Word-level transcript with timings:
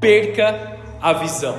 perca 0.00 0.78
a 1.00 1.12
visão. 1.12 1.58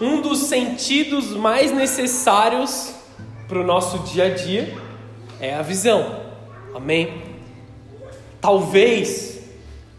Um 0.00 0.22
dos 0.22 0.38
sentidos 0.40 1.30
mais 1.30 1.72
necessários 1.72 2.94
para 3.46 3.60
o 3.60 3.64
nosso 3.64 3.98
dia 4.00 4.26
a 4.26 4.30
dia 4.30 4.74
é 5.40 5.54
a 5.54 5.62
visão. 5.62 6.20
Amém? 6.74 7.22
Talvez 8.40 9.42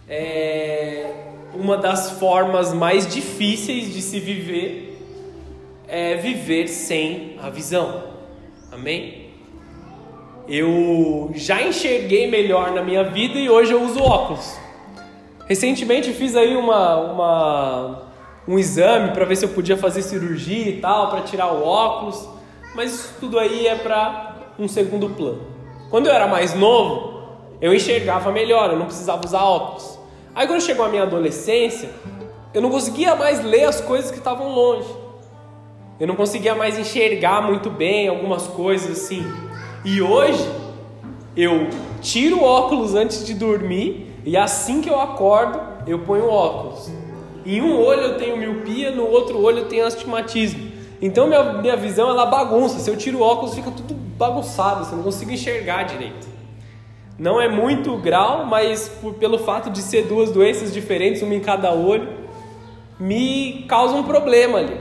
é, 0.09 1.11
uma 1.53 1.77
das 1.77 2.11
formas 2.11 2.73
mais 2.73 3.05
difíceis 3.05 3.93
de 3.93 4.01
se 4.01 4.19
viver 4.19 4.97
é 5.87 6.15
viver 6.15 6.67
sem 6.67 7.37
a 7.41 7.49
visão. 7.49 8.03
Amém? 8.71 9.20
Eu 10.53 11.31
já 11.33 11.61
enxerguei 11.61 12.29
melhor 12.29 12.73
na 12.73 12.83
minha 12.83 13.05
vida 13.05 13.39
e 13.39 13.49
hoje 13.49 13.71
eu 13.71 13.81
uso 13.81 14.03
óculos. 14.03 14.59
Recentemente 15.47 16.11
fiz 16.11 16.35
aí 16.35 16.57
uma, 16.57 16.97
uma 16.97 18.01
um 18.45 18.59
exame 18.59 19.11
para 19.11 19.23
ver 19.23 19.37
se 19.37 19.45
eu 19.45 19.49
podia 19.49 19.77
fazer 19.77 20.01
cirurgia 20.01 20.67
e 20.67 20.81
tal, 20.81 21.09
para 21.09 21.21
tirar 21.21 21.53
o 21.53 21.65
óculos, 21.65 22.27
mas 22.75 23.15
tudo 23.17 23.39
aí 23.39 23.65
é 23.65 23.75
para 23.75 24.35
um 24.59 24.67
segundo 24.67 25.09
plano. 25.11 25.41
Quando 25.89 26.07
eu 26.07 26.13
era 26.13 26.27
mais 26.27 26.53
novo, 26.53 27.29
eu 27.61 27.73
enxergava 27.73 28.29
melhor, 28.29 28.71
eu 28.71 28.77
não 28.77 28.87
precisava 28.87 29.25
usar 29.25 29.45
óculos. 29.45 29.97
Aí 30.35 30.47
quando 30.47 30.59
chegou 30.59 30.85
a 30.85 30.89
minha 30.89 31.03
adolescência, 31.03 31.89
eu 32.53 32.61
não 32.61 32.69
conseguia 32.69 33.15
mais 33.15 33.41
ler 33.41 33.63
as 33.63 33.79
coisas 33.79 34.11
que 34.11 34.17
estavam 34.17 34.53
longe. 34.53 34.89
Eu 35.97 36.07
não 36.07 36.15
conseguia 36.17 36.55
mais 36.55 36.77
enxergar 36.77 37.41
muito 37.41 37.69
bem 37.69 38.09
algumas 38.09 38.47
coisas 38.47 38.91
assim. 38.91 39.25
E 39.83 39.99
hoje 39.99 40.47
eu 41.35 41.67
tiro 42.01 42.39
o 42.39 42.43
óculos 42.43 42.93
antes 42.93 43.25
de 43.25 43.33
dormir 43.33 44.13
e 44.23 44.37
assim 44.37 44.79
que 44.79 44.89
eu 44.89 44.99
acordo, 44.99 45.59
eu 45.87 45.99
ponho 45.99 46.27
óculos. 46.27 46.91
Em 47.43 47.59
um 47.61 47.81
olho 47.81 48.01
eu 48.01 48.17
tenho 48.17 48.37
miopia, 48.37 48.91
no 48.91 49.07
outro 49.07 49.41
olho 49.41 49.59
eu 49.59 49.65
tenho 49.67 49.85
astigmatismo. 49.85 50.71
Então 51.01 51.25
minha, 51.25 51.53
minha 51.53 51.75
visão 51.75 52.09
ela 52.09 52.27
bagunça. 52.27 52.77
Se 52.77 52.91
eu 52.91 52.95
tiro 52.95 53.19
o 53.19 53.21
óculos, 53.21 53.55
fica 53.55 53.71
tudo 53.71 53.95
bagunçado, 53.95 54.85
você 54.85 54.95
não 54.95 55.01
consigo 55.01 55.31
enxergar 55.31 55.83
direito. 55.83 56.27
Não 57.17 57.41
é 57.41 57.47
muito 57.47 57.97
grau, 57.97 58.45
mas 58.45 58.87
por, 59.01 59.15
pelo 59.15 59.39
fato 59.39 59.71
de 59.71 59.81
ser 59.81 60.05
duas 60.05 60.31
doenças 60.31 60.71
diferentes, 60.71 61.23
uma 61.23 61.33
em 61.33 61.39
cada 61.39 61.73
olho, 61.73 62.07
me 62.99 63.65
causa 63.67 63.95
um 63.95 64.03
problema 64.03 64.59
ali. 64.59 64.77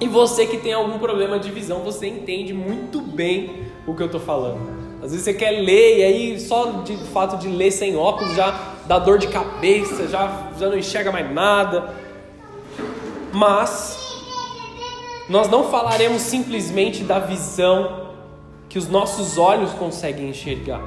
E 0.00 0.06
você 0.06 0.46
que 0.46 0.58
tem 0.58 0.72
algum 0.72 0.98
problema 0.98 1.38
de 1.38 1.50
visão, 1.50 1.80
você 1.80 2.06
entende 2.06 2.52
muito 2.52 3.00
bem 3.00 3.63
o 3.86 3.94
que 3.94 4.02
eu 4.02 4.06
estou 4.06 4.20
falando. 4.20 4.60
Às 5.02 5.10
vezes 5.10 5.24
você 5.24 5.34
quer 5.34 5.50
ler 5.50 5.98
e 5.98 6.02
aí 6.02 6.40
só 6.40 6.82
de 6.82 6.96
fato 7.12 7.36
de 7.36 7.48
ler 7.48 7.70
sem 7.70 7.96
óculos 7.96 8.34
já 8.34 8.74
dá 8.86 8.98
dor 8.98 9.18
de 9.18 9.28
cabeça, 9.28 10.08
já, 10.08 10.50
já 10.58 10.68
não 10.68 10.78
enxerga 10.78 11.12
mais 11.12 11.32
nada. 11.32 11.94
Mas 13.32 13.98
nós 15.28 15.48
não 15.48 15.64
falaremos 15.70 16.22
simplesmente 16.22 17.02
da 17.02 17.18
visão 17.18 18.10
que 18.68 18.78
os 18.78 18.88
nossos 18.88 19.38
olhos 19.38 19.72
conseguem 19.72 20.28
enxergar. 20.30 20.82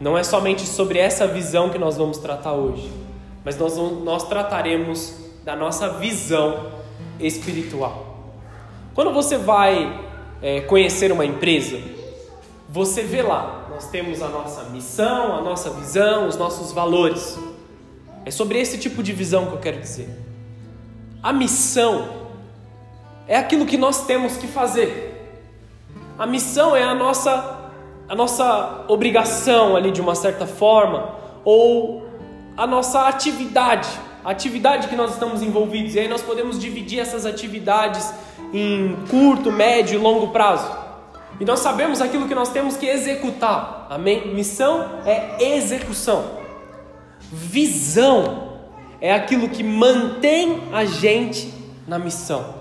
Não 0.00 0.18
é 0.18 0.24
somente 0.24 0.62
sobre 0.62 0.98
essa 0.98 1.26
visão 1.26 1.70
que 1.70 1.78
nós 1.78 1.96
vamos 1.96 2.18
tratar 2.18 2.54
hoje, 2.54 2.90
mas 3.44 3.56
nós, 3.56 3.76
nós 4.02 4.28
trataremos 4.28 5.14
da 5.44 5.54
nossa 5.54 5.90
visão 5.90 6.72
espiritual. 7.20 8.12
Quando 8.94 9.12
você 9.12 9.38
vai 9.38 10.11
é, 10.42 10.60
conhecer 10.62 11.12
uma 11.12 11.24
empresa, 11.24 11.78
você 12.68 13.02
vê 13.02 13.22
lá, 13.22 13.68
nós 13.70 13.88
temos 13.88 14.20
a 14.20 14.28
nossa 14.28 14.64
missão, 14.64 15.36
a 15.36 15.40
nossa 15.40 15.70
visão, 15.70 16.26
os 16.26 16.36
nossos 16.36 16.72
valores. 16.72 17.38
É 18.24 18.30
sobre 18.30 18.58
esse 18.58 18.78
tipo 18.78 19.02
de 19.02 19.12
visão 19.12 19.46
que 19.46 19.52
eu 19.52 19.58
quero 19.58 19.80
dizer. 19.80 20.08
A 21.22 21.32
missão 21.32 22.08
é 23.28 23.36
aquilo 23.36 23.64
que 23.64 23.76
nós 23.76 24.06
temos 24.06 24.36
que 24.36 24.46
fazer. 24.46 25.10
A 26.18 26.26
missão 26.26 26.74
é 26.74 26.82
a 26.82 26.94
nossa 26.94 27.60
a 28.08 28.14
nossa 28.14 28.84
obrigação 28.88 29.74
ali 29.74 29.90
de 29.90 30.00
uma 30.00 30.14
certa 30.14 30.46
forma 30.46 31.14
ou 31.44 32.06
a 32.56 32.66
nossa 32.66 33.08
atividade, 33.08 33.88
a 34.22 34.30
atividade 34.30 34.88
que 34.88 34.96
nós 34.96 35.12
estamos 35.12 35.40
envolvidos. 35.40 35.94
E 35.94 36.00
aí 36.00 36.08
nós 36.08 36.20
podemos 36.20 36.58
dividir 36.58 36.98
essas 36.98 37.24
atividades 37.24 38.12
em 38.52 38.96
curto, 39.08 39.50
médio 39.50 39.98
e 39.98 40.02
longo 40.02 40.28
prazo. 40.28 40.70
E 41.40 41.44
nós 41.44 41.60
sabemos 41.60 42.00
aquilo 42.00 42.28
que 42.28 42.34
nós 42.34 42.50
temos 42.50 42.76
que 42.76 42.86
executar. 42.86 43.86
Amém? 43.90 44.34
Missão 44.34 45.00
é 45.04 45.36
execução. 45.56 46.42
Visão 47.32 48.52
é 49.00 49.12
aquilo 49.12 49.48
que 49.48 49.64
mantém 49.64 50.60
a 50.72 50.84
gente 50.84 51.52
na 51.88 51.98
missão. 51.98 52.54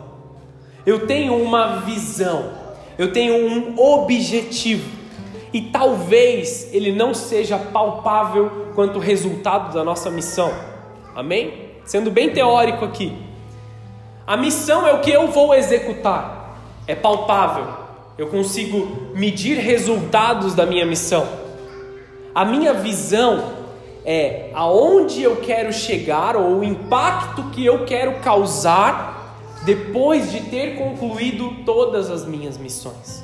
Eu 0.85 1.05
tenho 1.05 1.35
uma 1.35 1.81
visão, 1.81 2.51
eu 2.97 3.11
tenho 3.13 3.35
um 3.35 3.79
objetivo. 3.79 4.99
E 5.53 5.61
talvez 5.61 6.73
ele 6.73 6.91
não 6.91 7.13
seja 7.13 7.57
palpável 7.57 8.71
quanto 8.73 8.97
resultado 8.97 9.73
da 9.73 9.83
nossa 9.83 10.09
missão. 10.09 10.51
Amém? 11.13 11.71
Sendo 11.83 12.09
bem 12.09 12.29
teórico 12.29 12.85
aqui. 12.85 13.13
A 14.25 14.37
missão 14.37 14.87
é 14.87 14.93
o 14.93 15.01
que 15.01 15.11
eu 15.11 15.27
vou 15.27 15.53
executar. 15.53 16.57
É 16.87 16.95
palpável, 16.95 17.67
eu 18.17 18.27
consigo 18.27 19.11
medir 19.15 19.57
resultados 19.57 20.53
da 20.53 20.65
minha 20.65 20.85
missão. 20.85 21.27
A 22.33 22.45
minha 22.45 22.73
visão 22.73 23.61
é 24.05 24.49
aonde 24.53 25.21
eu 25.21 25.37
quero 25.37 25.71
chegar 25.71 26.35
ou 26.35 26.59
o 26.59 26.63
impacto 26.63 27.43
que 27.51 27.65
eu 27.65 27.85
quero 27.85 28.19
causar 28.19 29.37
depois 29.63 30.31
de 30.31 30.41
ter 30.41 30.75
concluído 30.75 31.63
todas 31.65 32.09
as 32.09 32.25
minhas 32.25 32.57
missões. 32.57 33.23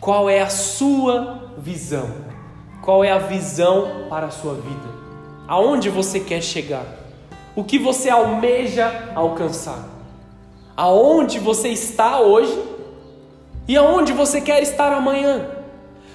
Qual 0.00 0.28
é 0.28 0.40
a 0.40 0.48
sua 0.48 1.52
visão? 1.58 2.10
Qual 2.82 3.02
é 3.02 3.10
a 3.10 3.18
visão 3.18 4.06
para 4.08 4.26
a 4.26 4.30
sua 4.30 4.54
vida? 4.54 4.88
Aonde 5.48 5.88
você 5.88 6.20
quer 6.20 6.42
chegar? 6.42 6.84
O 7.56 7.64
que 7.64 7.78
você 7.78 8.10
almeja 8.10 9.12
alcançar? 9.14 9.93
Aonde 10.76 11.38
você 11.38 11.68
está 11.68 12.18
hoje 12.18 12.60
e 13.68 13.76
aonde 13.76 14.12
você 14.12 14.40
quer 14.40 14.60
estar 14.60 14.92
amanhã? 14.92 15.46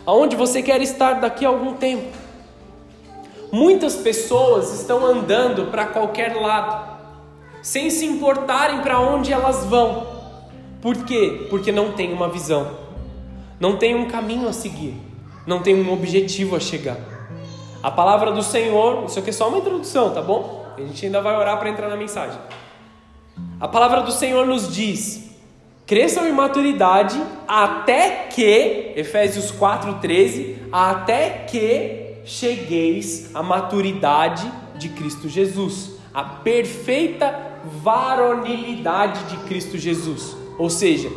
Aonde 0.06 0.36
você 0.36 0.62
quer 0.62 0.82
estar 0.82 1.14
daqui 1.14 1.46
a 1.46 1.50
algum 1.50 1.76
tempo? 1.76 2.18
Muitas 3.54 3.96
pessoas 3.96 4.74
estão 4.74 5.06
andando 5.06 5.72
para 5.72 5.86
qualquer 5.86 6.36
lado, 6.36 7.00
sem 7.64 7.90
se 7.90 8.06
importarem 8.06 8.82
para 8.82 9.00
onde 9.00 9.32
elas 9.32 9.64
vão. 9.64 10.06
Por 10.82 11.06
quê? 11.06 11.48
Porque 11.50 11.72
não 11.72 11.94
tem 11.94 12.12
uma 12.12 12.28
visão, 12.28 12.78
não 13.62 13.78
tem 13.78 13.96
um 13.96 14.10
caminho 14.10 14.48
a 14.50 14.54
seguir, 14.54 14.94
não 15.48 15.62
tem 15.62 15.74
um 15.74 15.94
objetivo 15.94 16.58
a 16.58 16.60
chegar. 16.60 16.98
A 17.82 17.90
palavra 17.90 18.34
do 18.34 18.44
Senhor, 18.44 19.06
isso 19.06 19.20
aqui 19.20 19.30
é 19.30 19.34
só 19.34 19.48
uma 19.48 19.60
introdução, 19.60 20.14
tá 20.14 20.22
bom? 20.22 20.66
A 20.78 20.82
gente 20.82 21.06
ainda 21.06 21.22
vai 21.22 21.36
orar 21.38 21.58
para 21.58 21.70
entrar 21.70 21.88
na 21.88 21.96
mensagem. 21.96 22.38
A 23.60 23.68
palavra 23.68 24.02
do 24.02 24.12
Senhor 24.12 24.46
nos 24.46 24.74
diz 24.74 25.30
Cresçam 25.90 26.28
em 26.28 26.32
maturidade 26.32 27.20
até 27.48 28.28
que, 28.28 28.94
Efésios 28.96 29.52
4,13, 29.52 30.58
até 30.72 31.46
que 31.50 32.22
chegueis 32.26 33.36
à 33.36 33.42
maturidade 33.42 34.52
de 34.78 34.90
Cristo 34.90 35.28
Jesus, 35.28 35.94
a 36.14 36.24
perfeita 36.24 37.58
varonilidade 37.82 39.24
de 39.32 39.38
Cristo 39.48 39.80
Jesus. 39.80 40.38
Ou 40.60 40.70
seja, 40.70 41.12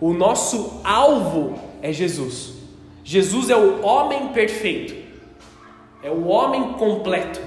o 0.00 0.12
nosso 0.12 0.80
alvo 0.82 1.54
é 1.80 1.92
Jesus. 1.92 2.54
Jesus 3.04 3.48
é 3.48 3.56
o 3.56 3.86
homem 3.86 4.28
perfeito, 4.28 4.92
é 6.02 6.10
o 6.10 6.26
homem 6.26 6.72
completo. 6.72 7.40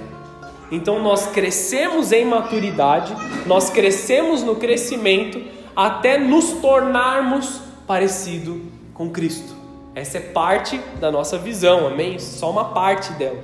Então 0.72 1.02
nós 1.02 1.28
crescemos 1.28 2.12
em 2.12 2.26
maturidade, 2.26 3.16
nós 3.46 3.70
crescemos 3.70 4.44
no 4.44 4.56
crescimento 4.56 5.42
até 5.76 6.18
nos 6.18 6.54
tornarmos 6.54 7.62
parecido 7.88 8.62
com 8.94 9.10
Cristo. 9.10 9.56
Essa 9.96 10.18
é 10.18 10.22
parte 10.22 10.80
da 11.00 11.12
nossa 11.12 11.38
visão, 11.38 11.88
amém? 11.88 12.20
Só 12.20 12.52
uma 12.52 12.66
parte 12.66 13.12
dela. 13.14 13.40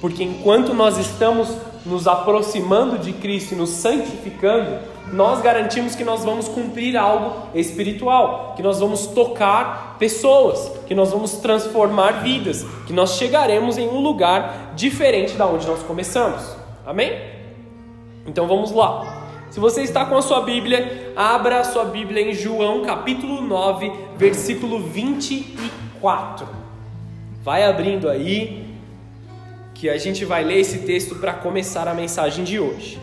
Porque 0.00 0.22
enquanto 0.22 0.74
nós 0.74 0.98
estamos 0.98 1.48
nos 1.86 2.06
aproximando 2.06 2.98
de 2.98 3.12
Cristo 3.12 3.52
e 3.52 3.56
nos 3.56 3.70
santificando, 3.70 4.78
nós 5.12 5.40
garantimos 5.40 5.94
que 5.94 6.04
nós 6.04 6.24
vamos 6.24 6.48
cumprir 6.48 6.96
algo 6.96 7.48
espiritual, 7.54 8.54
que 8.56 8.62
nós 8.62 8.80
vamos 8.80 9.06
tocar 9.06 9.96
pessoas, 9.98 10.72
que 10.86 10.94
nós 10.94 11.12
vamos 11.12 11.32
transformar 11.34 12.22
vidas, 12.22 12.64
que 12.86 12.92
nós 12.92 13.16
chegaremos 13.16 13.78
em 13.78 13.88
um 13.88 14.00
lugar 14.00 14.72
diferente 14.74 15.34
da 15.34 15.46
onde 15.46 15.66
nós 15.66 15.82
começamos. 15.84 16.55
Amém? 16.86 17.20
Então 18.24 18.46
vamos 18.46 18.70
lá. 18.70 19.26
Se 19.50 19.58
você 19.58 19.82
está 19.82 20.06
com 20.06 20.16
a 20.16 20.22
sua 20.22 20.42
Bíblia, 20.42 21.12
abra 21.16 21.58
a 21.58 21.64
sua 21.64 21.84
Bíblia 21.84 22.22
em 22.22 22.32
João 22.32 22.84
capítulo 22.84 23.42
9, 23.42 23.90
versículo 24.16 24.78
24. 24.80 26.46
Vai 27.42 27.64
abrindo 27.64 28.08
aí. 28.08 28.64
que 29.74 29.90
a 29.90 29.98
gente 29.98 30.24
vai 30.24 30.42
ler 30.42 30.60
esse 30.60 30.78
texto 30.86 31.16
para 31.16 31.34
começar 31.34 31.86
a 31.86 31.92
mensagem 31.92 32.44
de 32.44 32.58
hoje. 32.58 32.98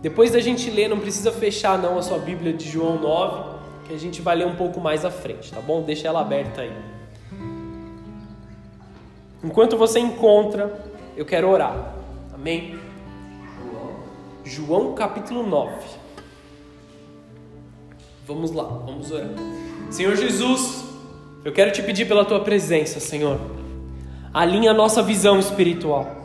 Depois 0.00 0.30
da 0.30 0.40
gente 0.40 0.70
ler, 0.70 0.88
não 0.88 0.98
precisa 0.98 1.30
fechar 1.30 1.76
não 1.78 1.98
a 1.98 2.02
sua 2.02 2.18
Bíblia 2.18 2.54
de 2.54 2.66
João 2.68 2.98
9, 2.98 3.58
que 3.86 3.92
a 3.92 3.98
gente 3.98 4.22
vai 4.22 4.34
ler 4.34 4.46
um 4.46 4.56
pouco 4.56 4.80
mais 4.80 5.04
à 5.04 5.10
frente, 5.10 5.52
tá 5.52 5.60
bom? 5.60 5.82
Deixa 5.82 6.08
ela 6.08 6.22
aberta 6.22 6.62
aí. 6.62 6.72
Enquanto 9.44 9.76
você 9.76 9.98
encontra, 9.98 10.91
eu 11.16 11.24
quero 11.24 11.48
orar. 11.48 11.94
Amém? 12.34 12.78
João 14.44 14.94
capítulo 14.94 15.46
9. 15.46 15.72
Vamos 18.26 18.52
lá, 18.52 18.64
vamos 18.64 19.10
orar. 19.10 19.30
Senhor 19.90 20.16
Jesus, 20.16 20.84
eu 21.44 21.52
quero 21.52 21.70
te 21.72 21.82
pedir 21.82 22.06
pela 22.06 22.24
tua 22.24 22.40
presença, 22.40 23.00
Senhor. 23.00 23.38
Alinha 24.32 24.70
a 24.70 24.74
nossa 24.74 25.02
visão 25.02 25.38
espiritual. 25.38 26.22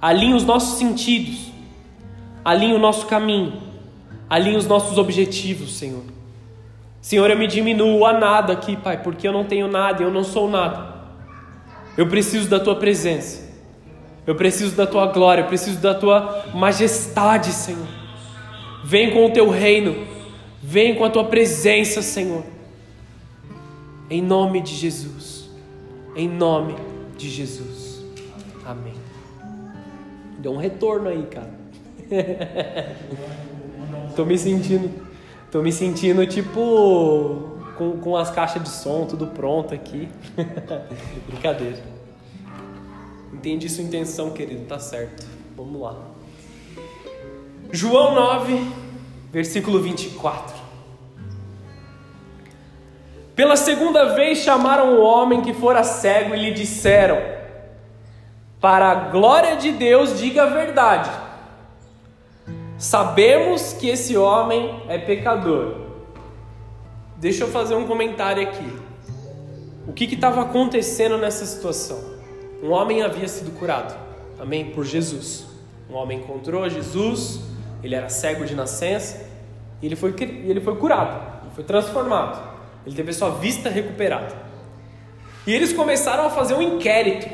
Alinha 0.00 0.34
os 0.34 0.44
nossos 0.44 0.78
sentidos 0.78 1.50
Alinhe 2.44 2.74
o 2.74 2.78
nosso 2.78 3.06
caminho, 3.06 3.52
alinhe 4.28 4.56
os 4.56 4.66
nossos 4.66 4.96
objetivos, 4.96 5.76
Senhor. 5.76 6.02
Senhor, 7.00 7.30
eu 7.30 7.38
me 7.38 7.46
diminuo 7.46 8.04
a 8.06 8.12
nada 8.12 8.52
aqui, 8.52 8.76
Pai, 8.76 9.02
porque 9.02 9.28
eu 9.28 9.32
não 9.32 9.44
tenho 9.44 9.68
nada, 9.68 10.02
eu 10.02 10.10
não 10.10 10.24
sou 10.24 10.48
nada. 10.48 11.00
Eu 11.96 12.08
preciso 12.08 12.48
da 12.48 12.58
Tua 12.58 12.76
presença, 12.76 13.49
eu 14.30 14.36
preciso 14.36 14.76
da 14.76 14.86
Tua 14.86 15.06
glória, 15.06 15.42
eu 15.42 15.48
preciso 15.48 15.80
da 15.80 15.92
Tua 15.92 16.44
majestade, 16.54 17.50
Senhor. 17.52 17.88
Vem 18.84 19.10
com 19.10 19.26
o 19.26 19.32
Teu 19.32 19.50
reino, 19.50 20.06
vem 20.62 20.94
com 20.94 21.04
a 21.04 21.10
Tua 21.10 21.24
presença, 21.24 22.00
Senhor. 22.00 22.44
Em 24.08 24.22
nome 24.22 24.60
de 24.60 24.76
Jesus, 24.76 25.50
em 26.14 26.28
nome 26.28 26.76
de 27.18 27.28
Jesus. 27.28 28.04
Amém. 28.64 28.94
Deu 30.38 30.52
um 30.52 30.58
retorno 30.58 31.08
aí, 31.08 31.24
cara. 31.24 31.50
tô 34.14 34.24
me 34.24 34.38
sentindo, 34.38 34.92
tô 35.50 35.60
me 35.60 35.72
sentindo 35.72 36.24
tipo 36.24 37.50
com, 37.76 37.98
com 37.98 38.16
as 38.16 38.30
caixas 38.30 38.62
de 38.62 38.68
som 38.68 39.06
tudo 39.06 39.26
pronto 39.26 39.74
aqui. 39.74 40.08
Brincadeira. 41.26 41.99
Entende 43.32 43.68
sua 43.68 43.84
intenção, 43.84 44.30
querido, 44.30 44.66
tá 44.66 44.78
certo. 44.78 45.26
Vamos 45.56 45.80
lá. 45.80 45.96
João 47.70 48.14
9, 48.14 48.72
versículo 49.32 49.80
24. 49.80 50.56
Pela 53.34 53.56
segunda 53.56 54.14
vez 54.14 54.38
chamaram 54.38 54.94
o 54.94 55.02
homem 55.02 55.40
que 55.40 55.54
fora 55.54 55.84
cego 55.84 56.34
e 56.34 56.40
lhe 56.40 56.52
disseram: 56.52 57.18
Para 58.60 58.90
a 58.90 58.94
glória 58.94 59.56
de 59.56 59.72
Deus, 59.72 60.18
diga 60.18 60.42
a 60.42 60.46
verdade 60.46 61.10
Sabemos 62.80 63.74
que 63.74 63.90
esse 63.90 64.16
homem 64.16 64.82
é 64.88 64.96
pecador. 64.96 65.82
Deixa 67.18 67.44
eu 67.44 67.48
fazer 67.48 67.74
um 67.74 67.86
comentário 67.86 68.42
aqui. 68.42 68.72
O 69.86 69.92
que 69.92 70.06
estava 70.14 70.40
acontecendo 70.40 71.18
nessa 71.18 71.44
situação? 71.44 72.19
Um 72.62 72.70
homem 72.70 73.02
havia 73.02 73.26
sido 73.26 73.50
curado, 73.58 73.94
amém? 74.38 74.66
Por 74.66 74.84
Jesus. 74.84 75.46
Um 75.90 75.94
homem 75.94 76.18
encontrou 76.18 76.68
Jesus, 76.68 77.40
ele 77.82 77.94
era 77.94 78.08
cego 78.08 78.44
de 78.44 78.54
nascença, 78.54 79.26
e 79.82 79.86
ele 79.86 79.96
foi, 79.96 80.14
ele 80.18 80.60
foi 80.60 80.76
curado, 80.76 81.42
ele 81.42 81.50
foi 81.54 81.64
transformado, 81.64 82.40
ele 82.86 82.94
teve 82.94 83.10
a 83.10 83.14
sua 83.14 83.30
vista 83.30 83.68
recuperada. 83.68 84.34
E 85.46 85.54
eles 85.54 85.72
começaram 85.72 86.26
a 86.26 86.30
fazer 86.30 86.54
um 86.54 86.62
inquérito, 86.62 87.28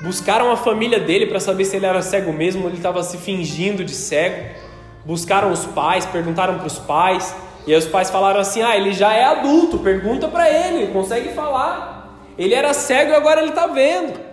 buscaram 0.00 0.50
a 0.50 0.56
família 0.56 1.00
dele 1.00 1.26
para 1.26 1.40
saber 1.40 1.64
se 1.64 1.76
ele 1.76 1.86
era 1.86 2.00
cego 2.00 2.32
mesmo, 2.32 2.62
ou 2.62 2.68
ele 2.68 2.76
estava 2.76 3.02
se 3.02 3.18
fingindo 3.18 3.84
de 3.84 3.94
cego 3.94 4.66
buscaram 5.06 5.52
os 5.52 5.64
pais, 5.64 6.04
perguntaram 6.04 6.58
para 6.58 6.66
os 6.66 6.78
pais, 6.80 7.34
e 7.66 7.72
aí 7.72 7.78
os 7.78 7.86
pais 7.86 8.10
falaram 8.10 8.40
assim: 8.40 8.60
"Ah, 8.60 8.76
ele 8.76 8.92
já 8.92 9.14
é 9.14 9.24
adulto, 9.24 9.78
pergunta 9.78 10.26
para 10.28 10.50
ele, 10.50 10.82
ele 10.82 10.92
consegue 10.92 11.30
falar. 11.30 12.10
Ele 12.36 12.52
era 12.52 12.74
cego 12.74 13.12
e 13.12 13.14
agora 13.14 13.40
ele 13.40 13.50
está 13.50 13.68
vendo". 13.68 14.25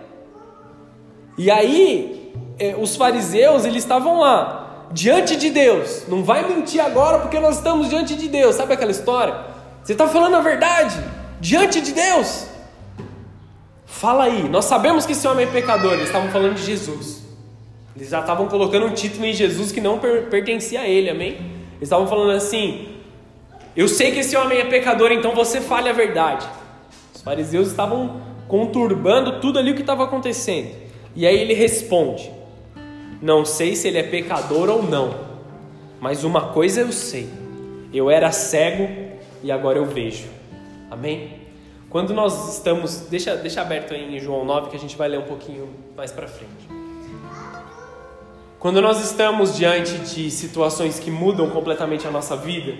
E 1.36 1.50
aí, 1.50 2.32
eh, 2.58 2.76
os 2.78 2.96
fariseus, 2.96 3.64
eles 3.64 3.82
estavam 3.82 4.20
lá, 4.20 4.86
diante 4.92 5.36
de 5.36 5.50
Deus. 5.50 6.04
Não 6.08 6.22
vai 6.22 6.48
mentir 6.48 6.80
agora 6.80 7.18
porque 7.18 7.40
nós 7.40 7.56
estamos 7.56 7.88
diante 7.88 8.14
de 8.14 8.28
Deus. 8.28 8.54
Sabe 8.54 8.74
aquela 8.74 8.90
história? 8.90 9.34
Você 9.82 9.92
está 9.92 10.06
falando 10.06 10.36
a 10.36 10.40
verdade 10.40 10.94
diante 11.40 11.80
de 11.80 11.92
Deus. 11.92 12.46
Fala 13.84 14.24
aí, 14.24 14.48
nós 14.48 14.64
sabemos 14.64 15.04
que 15.06 15.12
esse 15.12 15.26
homem 15.26 15.46
é 15.46 15.50
pecador, 15.50 15.92
eles 15.92 16.06
estavam 16.06 16.30
falando 16.30 16.54
de 16.54 16.62
Jesus. 16.62 17.22
Eles 17.96 18.08
já 18.08 18.20
estavam 18.20 18.48
colocando 18.48 18.86
um 18.86 18.92
título 18.92 19.24
em 19.24 19.32
Jesus 19.32 19.70
que 19.70 19.80
não 19.80 19.98
pertencia 19.98 20.80
a 20.80 20.88
ele, 20.88 21.10
amém? 21.10 21.32
Eles 21.76 21.82
estavam 21.82 22.06
falando 22.06 22.32
assim: 22.32 22.88
Eu 23.76 23.86
sei 23.86 24.10
que 24.10 24.20
esse 24.20 24.36
homem 24.36 24.58
é 24.58 24.64
pecador, 24.64 25.12
então 25.12 25.34
você 25.34 25.60
fale 25.60 25.88
a 25.88 25.92
verdade. 25.92 26.46
Os 27.14 27.22
fariseus 27.22 27.68
estavam 27.68 28.20
conturbando 28.48 29.40
tudo 29.40 29.58
ali 29.58 29.70
o 29.70 29.74
que 29.74 29.80
estava 29.80 30.04
acontecendo. 30.04 30.83
E 31.14 31.26
aí 31.26 31.38
ele 31.38 31.54
responde: 31.54 32.30
Não 33.22 33.44
sei 33.44 33.76
se 33.76 33.88
ele 33.88 33.98
é 33.98 34.02
pecador 34.02 34.68
ou 34.68 34.82
não, 34.82 35.14
mas 36.00 36.24
uma 36.24 36.52
coisa 36.52 36.80
eu 36.80 36.92
sei: 36.92 37.28
eu 37.92 38.10
era 38.10 38.32
cego 38.32 38.88
e 39.42 39.52
agora 39.52 39.78
eu 39.78 39.86
vejo. 39.86 40.26
Amém? 40.90 41.44
Quando 41.88 42.12
nós 42.12 42.54
estamos, 42.54 43.06
deixa, 43.08 43.36
deixa 43.36 43.60
aberto 43.60 43.94
aí 43.94 44.16
em 44.16 44.18
João 44.18 44.44
9 44.44 44.70
que 44.70 44.76
a 44.76 44.80
gente 44.80 44.96
vai 44.96 45.08
ler 45.08 45.18
um 45.18 45.26
pouquinho 45.26 45.68
mais 45.96 46.10
para 46.10 46.26
frente. 46.26 46.68
Quando 48.58 48.80
nós 48.80 49.04
estamos 49.04 49.54
diante 49.54 49.98
de 49.98 50.30
situações 50.30 50.98
que 50.98 51.10
mudam 51.10 51.50
completamente 51.50 52.06
a 52.06 52.10
nossa 52.10 52.34
vida, 52.34 52.74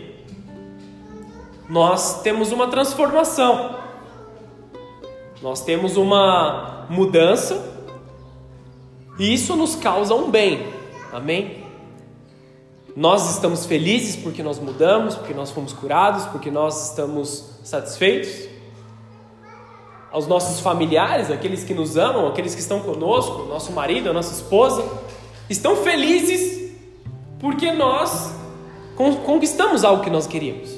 nós 1.69 2.22
temos 2.22 2.52
uma 2.52 2.69
transformação, 2.69 3.76
nós 5.42 5.62
temos 5.62 5.96
uma 5.96 6.87
mudança, 6.88 7.74
e 9.19 9.32
isso 9.32 9.55
nos 9.56 9.76
causa 9.76 10.14
um 10.14 10.31
bem, 10.31 10.66
amém? 11.12 11.64
Nós 12.96 13.31
estamos 13.34 13.66
felizes 13.66 14.16
porque 14.16 14.43
nós 14.43 14.58
mudamos, 14.58 15.16
porque 15.16 15.34
nós 15.34 15.50
fomos 15.50 15.72
curados, 15.72 16.26
porque 16.26 16.50
nós 16.50 16.90
estamos 16.90 17.58
satisfeitos. 17.64 18.49
Aos 20.12 20.28
nossos 20.28 20.61
familiares, 20.61 21.28
aqueles 21.28 21.64
que 21.64 21.75
nos 21.75 21.97
amam, 21.97 22.28
aqueles 22.28 22.54
que 22.54 22.61
estão 22.61 22.80
conosco, 22.80 23.42
nosso 23.44 23.73
marido, 23.73 24.11
a 24.11 24.12
nossa 24.12 24.33
esposa, 24.33 24.85
estão 25.50 25.76
felizes 25.76 26.73
porque 27.40 27.73
nós 27.73 28.33
conquistamos 28.97 29.85
algo 29.85 30.04
que 30.04 30.11
nós 30.11 30.26
queríamos. 30.26 30.71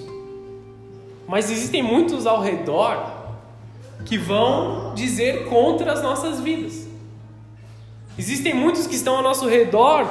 Mas 1.28 1.50
existem 1.50 1.82
muitos 1.82 2.26
ao 2.26 2.40
redor 2.40 3.14
que 4.06 4.16
vão 4.16 4.94
dizer 4.94 5.46
contra 5.48 5.92
as 5.92 6.02
nossas 6.02 6.40
vidas. 6.40 6.85
Existem 8.18 8.54
muitos 8.54 8.86
que 8.86 8.94
estão 8.94 9.16
ao 9.16 9.22
nosso 9.22 9.46
redor 9.46 10.08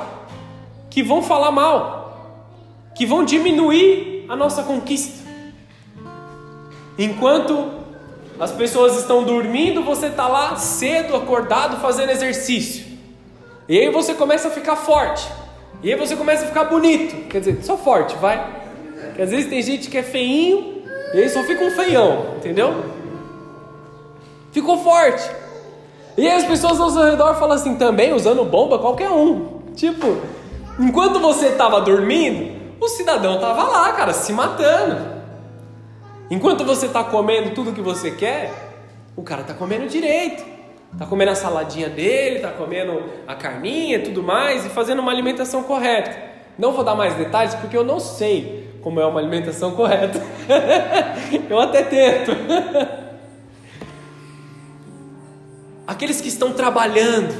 que 0.89 1.01
vão 1.01 1.21
falar 1.21 1.51
mal, 1.51 2.53
que 2.95 3.05
vão 3.05 3.25
diminuir 3.25 4.25
a 4.29 4.35
nossa 4.35 4.63
conquista. 4.63 5.25
Enquanto 6.97 7.71
as 8.39 8.51
pessoas 8.51 8.97
estão 8.97 9.23
dormindo, 9.23 9.83
você 9.83 10.07
está 10.07 10.27
lá 10.27 10.55
cedo, 10.55 11.15
acordado, 11.15 11.81
fazendo 11.81 12.11
exercício. 12.11 12.85
E 13.67 13.79
aí 13.79 13.89
você 13.89 14.13
começa 14.13 14.49
a 14.49 14.51
ficar 14.51 14.75
forte. 14.75 15.27
E 15.81 15.91
aí 15.91 15.99
você 15.99 16.15
começa 16.15 16.45
a 16.45 16.47
ficar 16.47 16.65
bonito. 16.65 17.27
Quer 17.27 17.39
dizer, 17.39 17.63
só 17.63 17.77
forte, 17.77 18.15
vai. 18.17 18.63
Porque 19.07 19.21
às 19.21 19.31
vezes 19.31 19.49
tem 19.49 19.61
gente 19.61 19.89
que 19.89 19.97
é 19.97 20.03
feinho 20.03 20.83
e 21.13 21.19
aí 21.19 21.29
só 21.29 21.43
fica 21.43 21.63
um 21.63 21.71
feião, 21.71 22.35
entendeu? 22.37 22.85
Ficou 24.51 24.77
forte. 24.77 25.29
E 26.17 26.27
as 26.29 26.45
pessoas 26.45 26.79
ao 26.79 26.89
seu 26.89 27.03
redor 27.03 27.35
falam 27.35 27.55
assim, 27.55 27.75
também 27.75 28.13
usando 28.13 28.45
bomba 28.45 28.79
qualquer 28.79 29.09
um. 29.09 29.59
Tipo, 29.75 30.17
enquanto 30.79 31.19
você 31.19 31.47
estava 31.47 31.81
dormindo, 31.81 32.55
o 32.79 32.87
cidadão 32.87 33.35
estava 33.35 33.63
lá, 33.63 33.91
cara, 33.91 34.13
se 34.13 34.31
matando. 34.31 35.15
Enquanto 36.29 36.63
você 36.63 36.85
está 36.85 37.03
comendo 37.03 37.51
tudo 37.51 37.73
que 37.73 37.81
você 37.81 38.11
quer, 38.11 38.51
o 39.15 39.21
cara 39.23 39.41
está 39.41 39.53
comendo 39.53 39.87
direito. 39.87 40.43
Tá 40.97 41.05
comendo 41.05 41.31
a 41.31 41.35
saladinha 41.35 41.89
dele, 41.89 42.39
tá 42.39 42.51
comendo 42.51 43.03
a 43.27 43.35
carninha 43.35 43.97
e 43.97 44.01
tudo 44.01 44.23
mais 44.23 44.65
e 44.65 44.69
fazendo 44.69 44.99
uma 44.99 45.11
alimentação 45.11 45.63
correta. 45.63 46.15
Não 46.57 46.71
vou 46.71 46.85
dar 46.85 46.95
mais 46.95 47.13
detalhes 47.15 47.53
porque 47.55 47.75
eu 47.75 47.83
não 47.83 47.99
sei 47.99 48.73
como 48.81 49.01
é 49.01 49.05
uma 49.05 49.19
alimentação 49.19 49.71
correta. 49.71 50.21
eu 51.49 51.59
até 51.59 51.83
tento. 51.83 52.31
Aqueles 55.87 56.19
que 56.19 56.27
estão 56.27 56.53
trabalhando, 56.53 57.33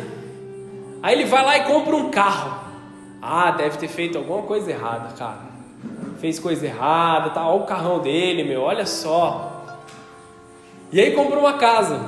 aí 1.02 1.16
ele 1.16 1.26
vai 1.26 1.44
lá 1.44 1.58
e 1.58 1.64
compra 1.64 1.96
um 1.96 2.10
carro. 2.12 2.64
Ah, 3.22 3.52
deve 3.52 3.78
ter 3.78 3.88
feito 3.88 4.18
alguma 4.18 4.44
coisa 4.44 4.70
errada, 4.70 5.14
cara. 5.18 5.56
Fez 6.20 6.40
coisa 6.40 6.66
errada, 6.66 7.32
tá? 7.32 7.48
Olha 7.48 7.64
o 7.64 7.66
carrão 7.66 8.00
dele, 8.00 8.44
meu, 8.44 8.62
olha 8.62 8.86
só. 8.86 9.66
E 10.92 11.00
aí 11.00 11.12
comprou 11.12 11.40
uma 11.40 11.54
casa. 11.54 12.00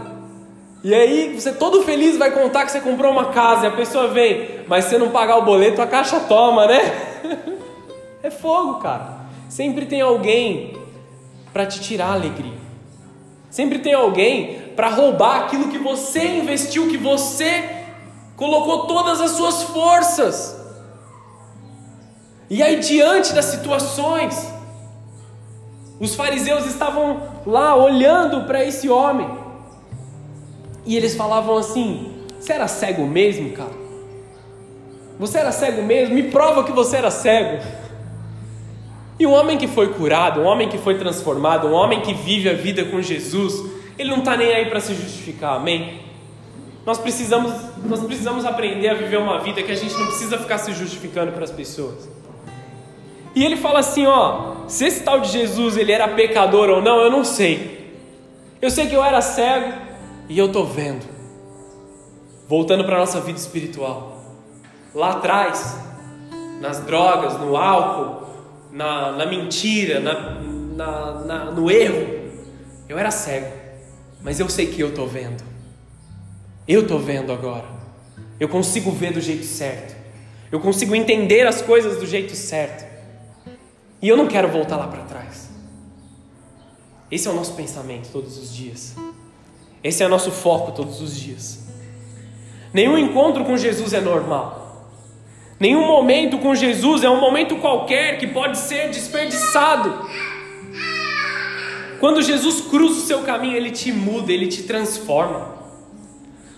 E 0.84 0.94
aí 0.94 1.34
você 1.34 1.52
todo 1.52 1.82
feliz 1.82 2.18
vai 2.18 2.32
contar 2.32 2.66
que 2.66 2.72
você 2.72 2.80
comprou 2.80 3.12
uma 3.12 3.26
casa 3.32 3.66
e 3.66 3.68
a 3.68 3.72
pessoa 3.72 4.10
vem, 4.10 4.62
mas 4.68 4.86
se 4.86 4.98
não 4.98 5.10
pagar 5.10 5.38
o 5.38 5.42
boleto, 5.42 5.82
a 5.82 5.88
caixa 5.88 6.20
toma, 6.20 6.68
né? 6.68 6.80
é 8.22 8.30
fogo, 8.30 8.76
cara. 8.76 9.18
Sempre 9.50 9.88
tem 9.88 10.02
alguém 10.02 10.78
para 11.52 11.66
te 11.66 11.82
tirar 11.82 12.10
a 12.10 12.14
alegria. 12.14 12.58
Sempre 13.50 13.80
tem 13.80 13.94
alguém 13.94 14.67
para 14.78 14.90
roubar 14.90 15.46
aquilo 15.46 15.70
que 15.70 15.80
você 15.80 16.24
investiu, 16.38 16.88
que 16.88 16.98
você 16.98 17.68
colocou 18.36 18.86
todas 18.86 19.20
as 19.20 19.32
suas 19.32 19.64
forças. 19.64 20.56
E 22.48 22.62
aí, 22.62 22.80
diante 22.80 23.34
das 23.34 23.46
situações, 23.46 24.54
os 26.00 26.14
fariseus 26.14 26.68
estavam 26.68 27.24
lá 27.44 27.76
olhando 27.76 28.46
para 28.46 28.64
esse 28.64 28.88
homem. 28.88 29.28
E 30.86 30.96
eles 30.96 31.16
falavam 31.16 31.58
assim: 31.58 32.14
Você 32.40 32.54
era 32.54 32.68
cego 32.68 33.08
mesmo, 33.08 33.54
cara? 33.54 33.88
Você 35.18 35.40
era 35.40 35.52
cego 35.52 35.82
mesmo? 35.82 36.14
Me 36.14 36.24
prova 36.30 36.64
que 36.64 36.72
você 36.72 36.98
era 36.98 37.10
cego. 37.10 37.64
E 39.20 39.26
um 39.26 39.34
homem 39.34 39.58
que 39.58 39.68
foi 39.68 39.92
curado, 39.92 40.42
um 40.42 40.46
homem 40.46 40.70
que 40.70 40.78
foi 40.78 41.00
transformado, 41.00 41.68
um 41.68 41.74
homem 41.74 42.02
que 42.02 42.14
vive 42.14 42.48
a 42.48 42.54
vida 42.54 42.86
com 42.86 43.02
Jesus, 43.02 43.77
ele 43.98 44.10
não 44.10 44.20
está 44.20 44.38
nem 44.38 44.54
aí 44.54 44.66
para 44.70 44.80
se 44.80 44.94
justificar, 44.94 45.56
amém? 45.56 46.02
Nós 46.86 46.98
precisamos, 46.98 47.52
nós 47.84 48.00
precisamos 48.02 48.46
aprender 48.46 48.90
a 48.90 48.94
viver 48.94 49.18
uma 49.18 49.40
vida 49.40 49.62
que 49.62 49.72
a 49.72 49.76
gente 49.76 49.94
não 49.94 50.06
precisa 50.06 50.38
ficar 50.38 50.58
se 50.58 50.72
justificando 50.72 51.32
para 51.32 51.44
as 51.44 51.52
pessoas. 51.52 52.08
E 53.36 53.44
ele 53.44 53.58
fala 53.58 53.80
assim, 53.80 54.06
ó, 54.06 54.68
se 54.68 54.86
esse 54.86 55.04
tal 55.04 55.20
de 55.20 55.30
Jesus 55.30 55.76
ele 55.78 55.92
era 55.92 56.08
pecador 56.08 56.70
ou 56.70 56.82
não, 56.82 57.00
eu 57.02 57.12
não 57.12 57.24
sei. 57.24 57.94
Eu 58.62 58.70
sei 58.70 58.88
que 58.88 58.96
eu 58.96 59.04
era 59.04 59.22
cego 59.22 59.74
e 60.30 60.38
eu 60.38 60.52
tô 60.52 60.64
vendo. 60.64 61.06
Voltando 62.48 62.86
para 62.86 62.98
nossa 62.98 63.20
vida 63.20 63.38
espiritual. 63.38 64.24
Lá 64.96 65.12
atrás, 65.12 65.78
nas 66.62 66.80
drogas, 66.80 67.38
no 67.40 67.58
álcool, 67.58 68.28
na, 68.72 69.12
na 69.12 69.26
mentira, 69.26 70.00
na, 70.00 70.40
na, 70.76 71.12
na, 71.26 71.46
no 71.52 71.70
erro, 71.70 72.32
eu 72.88 72.98
era 72.98 73.12
cego. 73.12 73.52
Mas 74.28 74.42
eu 74.42 74.50
sei 74.50 74.68
que 74.68 74.82
eu 74.82 74.94
tô 74.94 75.06
vendo. 75.06 75.42
Eu 76.68 76.86
tô 76.86 77.00
vendo 77.00 77.32
agora. 77.32 77.64
Eu 78.38 78.50
consigo 78.50 78.92
ver 78.92 79.14
do 79.14 79.22
jeito 79.22 79.46
certo. 79.46 79.96
Eu 80.52 80.60
consigo 80.60 80.94
entender 80.94 81.48
as 81.48 81.62
coisas 81.62 81.98
do 81.98 82.06
jeito 82.06 82.36
certo. 82.36 82.86
E 84.02 84.10
eu 84.10 84.18
não 84.18 84.28
quero 84.28 84.50
voltar 84.50 84.76
lá 84.76 84.88
para 84.88 85.04
trás. 85.04 85.50
Esse 87.10 87.26
é 87.30 87.32
o 87.32 87.36
nosso 87.36 87.54
pensamento 87.54 88.10
todos 88.12 88.38
os 88.38 88.54
dias. 88.54 88.96
Esse 89.82 90.04
é 90.04 90.06
o 90.06 90.10
nosso 90.10 90.30
foco 90.30 90.74
todos 90.74 91.00
os 91.00 91.18
dias. 91.18 91.66
Nenhum 92.74 92.98
encontro 92.98 93.46
com 93.46 93.56
Jesus 93.56 93.94
é 93.94 94.02
normal. 94.02 94.92
Nenhum 95.58 95.88
momento 95.88 96.38
com 96.40 96.54
Jesus 96.54 97.02
é 97.02 97.10
um 97.10 97.22
momento 97.22 97.56
qualquer 97.60 98.18
que 98.18 98.28
pode 98.28 98.58
ser 98.58 98.90
desperdiçado. 98.90 100.06
Quando 102.00 102.22
Jesus 102.22 102.62
cruza 102.62 103.00
o 103.00 103.04
seu 103.04 103.22
caminho, 103.22 103.56
ele 103.56 103.72
te 103.72 103.92
muda, 103.92 104.32
ele 104.32 104.48
te 104.48 104.64
transforma. 104.64 105.56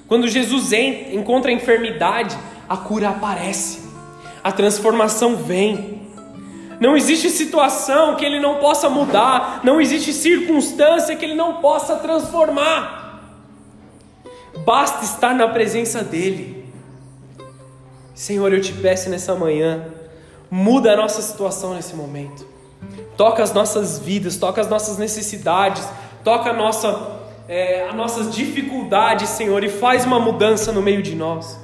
Quando 0.07 0.27
Jesus 0.27 0.73
encontra 0.73 1.51
a 1.51 1.53
enfermidade, 1.53 2.37
a 2.67 2.75
cura 2.75 3.09
aparece, 3.09 3.81
a 4.43 4.51
transformação 4.51 5.35
vem. 5.35 5.99
Não 6.79 6.95
existe 6.95 7.29
situação 7.29 8.15
que 8.15 8.25
ele 8.25 8.39
não 8.39 8.55
possa 8.55 8.89
mudar, 8.89 9.61
não 9.63 9.79
existe 9.79 10.13
circunstância 10.13 11.15
que 11.15 11.25
ele 11.25 11.35
não 11.35 11.61
possa 11.61 11.97
transformar. 11.97 13.21
Basta 14.65 15.05
estar 15.05 15.35
na 15.35 15.47
presença 15.47 16.03
dele. 16.03 16.65
Senhor, 18.15 18.51
eu 18.51 18.61
te 18.61 18.73
peço 18.73 19.09
nessa 19.09 19.35
manhã, 19.35 19.85
muda 20.49 20.93
a 20.93 20.97
nossa 20.97 21.21
situação 21.21 21.73
nesse 21.73 21.95
momento. 21.95 22.45
Toca 23.17 23.43
as 23.43 23.53
nossas 23.53 23.99
vidas, 23.99 24.37
toca 24.37 24.61
as 24.61 24.69
nossas 24.69 24.97
necessidades, 24.97 25.87
toca 26.23 26.51
a 26.51 26.53
nossa, 26.53 27.19
é, 27.47 27.87
as 27.89 27.95
nossas 27.95 28.33
dificuldades, 28.33 29.29
Senhor, 29.29 29.63
e 29.63 29.69
faz 29.69 30.05
uma 30.05 30.19
mudança 30.19 30.71
no 30.71 30.81
meio 30.81 31.01
de 31.01 31.15
nós. 31.15 31.59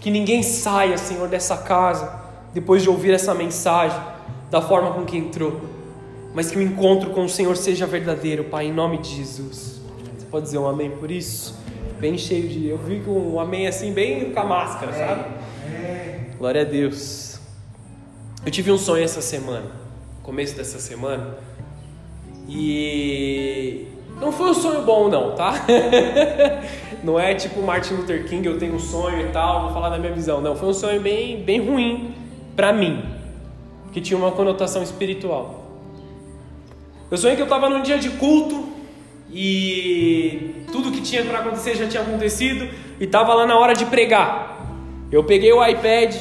Que 0.00 0.10
ninguém 0.10 0.42
saia, 0.42 0.96
Senhor, 0.98 1.28
dessa 1.28 1.56
casa 1.56 2.20
depois 2.52 2.82
de 2.82 2.88
ouvir 2.88 3.12
essa 3.12 3.34
mensagem 3.34 4.00
da 4.50 4.60
forma 4.60 4.92
com 4.92 5.04
que 5.04 5.16
entrou, 5.16 5.60
mas 6.34 6.50
que 6.50 6.58
o 6.58 6.62
encontro 6.62 7.10
com 7.10 7.24
o 7.24 7.28
Senhor 7.28 7.56
seja 7.56 7.86
verdadeiro, 7.86 8.44
Pai, 8.44 8.66
em 8.66 8.72
nome 8.72 8.98
de 8.98 9.16
Jesus. 9.16 9.80
Você 10.18 10.26
pode 10.26 10.46
dizer 10.46 10.58
um 10.58 10.66
amém 10.66 10.90
por 10.90 11.10
isso? 11.10 11.56
Bem 11.98 12.16
cheio 12.18 12.48
de. 12.48 12.68
Eu 12.68 12.78
vi 12.78 13.00
com 13.00 13.12
um 13.12 13.40
amém 13.40 13.66
assim, 13.66 13.92
bem 13.92 14.32
com 14.32 14.40
a 14.40 14.44
máscara, 14.44 14.92
sabe? 14.92 15.24
Glória 16.38 16.62
a 16.62 16.64
Deus. 16.64 17.38
Eu 18.44 18.50
tive 18.50 18.72
um 18.72 18.78
sonho 18.78 19.04
essa 19.04 19.20
semana, 19.20 19.70
começo 20.30 20.56
dessa 20.56 20.78
semana, 20.78 21.34
e 22.48 23.84
não 24.20 24.30
foi 24.30 24.50
um 24.50 24.54
sonho 24.54 24.82
bom, 24.82 25.08
não, 25.08 25.34
tá? 25.34 25.66
não 27.02 27.18
é 27.18 27.34
tipo 27.34 27.60
Martin 27.60 27.94
Luther 27.94 28.28
King, 28.28 28.46
eu 28.46 28.56
tenho 28.56 28.76
um 28.76 28.78
sonho 28.78 29.26
e 29.26 29.32
tal, 29.32 29.62
vou 29.62 29.72
falar 29.72 29.88
da 29.88 29.98
minha 29.98 30.12
visão. 30.12 30.40
Não, 30.40 30.54
foi 30.54 30.68
um 30.68 30.72
sonho 30.72 31.00
bem, 31.00 31.42
bem 31.42 31.60
ruim 31.60 32.14
para 32.54 32.72
mim 32.72 33.02
que 33.92 34.00
tinha 34.00 34.16
uma 34.16 34.30
conotação 34.30 34.84
espiritual. 34.84 35.64
Eu 37.10 37.16
sonhei 37.16 37.34
que 37.34 37.42
eu 37.42 37.46
estava 37.46 37.68
num 37.68 37.82
dia 37.82 37.98
de 37.98 38.10
culto 38.10 38.68
e 39.32 40.64
tudo 40.70 40.92
que 40.92 41.00
tinha 41.00 41.24
para 41.24 41.40
acontecer 41.40 41.74
já 41.74 41.88
tinha 41.88 42.04
acontecido 42.04 42.68
e 43.00 43.04
estava 43.04 43.34
lá 43.34 43.48
na 43.48 43.58
hora 43.58 43.74
de 43.74 43.84
pregar. 43.84 44.64
Eu 45.10 45.24
peguei 45.24 45.52
o 45.52 45.66
iPad, 45.66 46.14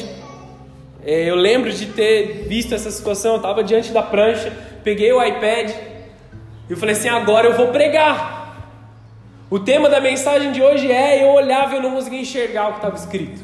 eu 1.04 1.36
lembro 1.36 1.72
de 1.72 1.88
ter 1.88 2.46
visto 2.48 2.76
essa 2.76 2.92
situação, 2.92 3.34
eu 3.34 3.38
estava 3.38 3.64
diante 3.64 3.92
da 3.92 4.04
prancha, 4.04 4.52
peguei 4.84 5.12
o 5.12 5.24
iPad 5.24 5.72
e 6.70 6.76
falei 6.76 6.96
assim: 6.96 7.10
agora 7.10 7.48
eu 7.48 7.56
vou 7.56 7.68
pregar. 7.68 8.38
O 9.50 9.60
tema 9.60 9.90
da 9.90 10.00
mensagem 10.00 10.52
de 10.52 10.62
hoje 10.62 10.92
é: 10.92 11.24
eu 11.24 11.30
olhava 11.30 11.74
e 11.74 11.78
eu 11.78 11.82
não 11.82 11.92
conseguia 11.92 12.22
enxergar 12.22 12.68
o 12.68 12.72
que 12.72 12.78
estava 12.78 12.96
escrito. 12.96 13.42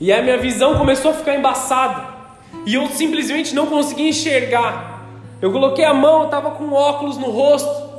E 0.00 0.12
a 0.12 0.22
minha 0.22 0.38
visão 0.38 0.78
começou 0.78 1.10
a 1.10 1.14
ficar 1.14 1.36
embaçada 1.36 2.20
e 2.66 2.74
eu 2.74 2.86
simplesmente 2.88 3.54
não 3.54 3.66
conseguia 3.66 4.08
enxergar. 4.08 5.04
Eu 5.40 5.52
coloquei 5.52 5.84
a 5.84 5.94
mão, 5.94 6.20
eu 6.20 6.24
estava 6.26 6.50
com 6.52 6.72
óculos 6.72 7.16
no 7.16 7.30
rosto, 7.30 7.90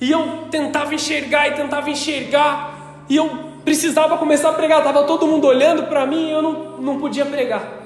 e 0.00 0.10
eu 0.10 0.46
tentava 0.50 0.94
enxergar 0.94 1.48
e 1.48 1.52
tentava 1.52 1.88
enxergar, 1.88 3.04
e 3.08 3.16
eu 3.16 3.41
precisava 3.64 4.18
começar 4.18 4.50
a 4.50 4.52
pregar, 4.52 4.78
estava 4.78 5.04
todo 5.04 5.26
mundo 5.26 5.46
olhando 5.46 5.84
para 5.84 6.06
mim 6.06 6.28
e 6.28 6.30
eu 6.30 6.42
não, 6.42 6.80
não 6.80 7.00
podia 7.00 7.24
pregar. 7.24 7.80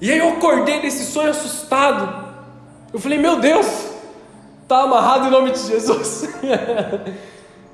E 0.00 0.10
aí 0.10 0.18
eu 0.18 0.30
acordei 0.30 0.80
desse 0.80 1.04
sonho 1.06 1.30
assustado. 1.30 2.24
Eu 2.92 3.00
falei, 3.00 3.18
meu 3.18 3.40
Deus, 3.40 3.66
tá 4.68 4.82
amarrado 4.82 5.28
em 5.28 5.30
nome 5.30 5.50
de 5.50 5.58
Jesus. 5.58 6.28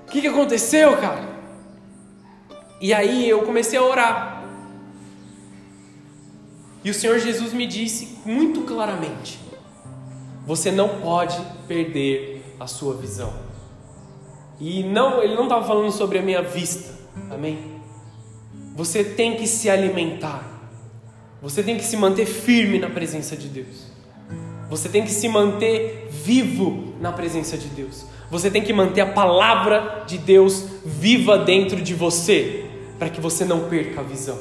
O 0.07 0.11
que, 0.11 0.21
que 0.21 0.29
aconteceu, 0.29 0.97
cara? 0.97 1.29
E 2.81 2.95
aí 2.95 3.29
eu 3.29 3.43
comecei 3.43 3.79
a 3.79 3.83
orar. 3.83 4.45
E 6.83 6.91
o 6.91 6.95
Senhor 6.95 7.19
Jesus 7.19 7.53
me 7.53 7.67
disse 7.67 8.19
muito 8.25 8.63
claramente: 8.63 9.39
você 10.47 10.71
não 10.71 11.01
pode 11.01 11.39
perder 11.69 12.57
a 12.59 12.67
sua 12.67 12.95
visão. 12.95 13.50
E 14.61 14.83
não, 14.83 15.23
ele 15.23 15.35
não 15.35 15.45
estava 15.45 15.67
falando 15.67 15.91
sobre 15.91 16.19
a 16.19 16.23
minha 16.23 16.43
vista, 16.43 16.93
amém? 17.31 17.59
Você 18.77 19.03
tem 19.03 19.37
que 19.37 19.47
se 19.47 19.71
alimentar, 19.71 20.45
você 21.41 21.63
tem 21.63 21.77
que 21.77 21.85
se 21.85 21.97
manter 21.97 22.27
firme 22.27 22.79
na 22.79 22.91
presença 22.91 23.37
de 23.37 23.49
Deus, 23.49 23.87
você 24.69 24.89
tem 24.89 25.03
que 25.03 25.11
se 25.11 25.29
manter 25.29 26.09
vivo 26.11 26.95
na 27.01 27.11
presença 27.11 27.57
de 27.57 27.69
Deus, 27.69 28.05
você 28.31 28.51
tem 28.51 28.63
que 28.63 28.73
manter 28.73 29.01
a 29.01 29.07
palavra 29.07 30.05
de 30.07 30.19
Deus 30.19 30.67
viva 30.85 31.39
dentro 31.39 31.81
de 31.81 31.95
você, 31.95 32.67
para 32.99 33.09
que 33.09 33.21
você 33.21 33.47
não 33.47 33.69
perca 33.69 34.01
a 34.01 34.05
visão. 34.05 34.39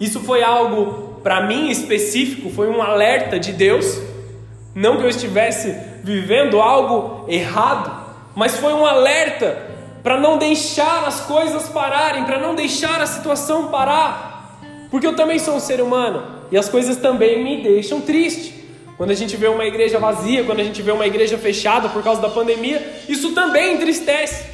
Isso 0.00 0.18
foi 0.18 0.42
algo 0.42 1.20
para 1.22 1.46
mim 1.46 1.70
específico, 1.70 2.50
foi 2.50 2.68
um 2.68 2.82
alerta 2.82 3.38
de 3.38 3.52
Deus. 3.52 4.00
Não 4.74 4.96
que 4.96 5.04
eu 5.04 5.08
estivesse 5.08 5.72
vivendo 6.02 6.60
algo 6.60 7.24
errado, 7.30 8.01
mas 8.34 8.56
foi 8.56 8.72
um 8.72 8.84
alerta 8.86 9.70
para 10.02 10.18
não 10.18 10.38
deixar 10.38 11.04
as 11.06 11.20
coisas 11.20 11.68
pararem, 11.68 12.24
para 12.24 12.38
não 12.38 12.54
deixar 12.54 13.00
a 13.00 13.06
situação 13.06 13.68
parar. 13.68 14.58
Porque 14.90 15.06
eu 15.06 15.14
também 15.14 15.38
sou 15.38 15.54
um 15.54 15.60
ser 15.60 15.80
humano 15.80 16.22
e 16.50 16.56
as 16.56 16.68
coisas 16.68 16.96
também 16.96 17.42
me 17.42 17.62
deixam 17.62 18.00
triste. 18.00 18.62
Quando 18.96 19.10
a 19.10 19.14
gente 19.14 19.36
vê 19.36 19.48
uma 19.48 19.64
igreja 19.64 19.98
vazia, 19.98 20.44
quando 20.44 20.60
a 20.60 20.64
gente 20.64 20.82
vê 20.82 20.92
uma 20.92 21.06
igreja 21.06 21.38
fechada 21.38 21.88
por 21.88 22.02
causa 22.02 22.20
da 22.20 22.28
pandemia, 22.28 23.02
isso 23.08 23.32
também 23.32 23.74
entristece. 23.74 24.44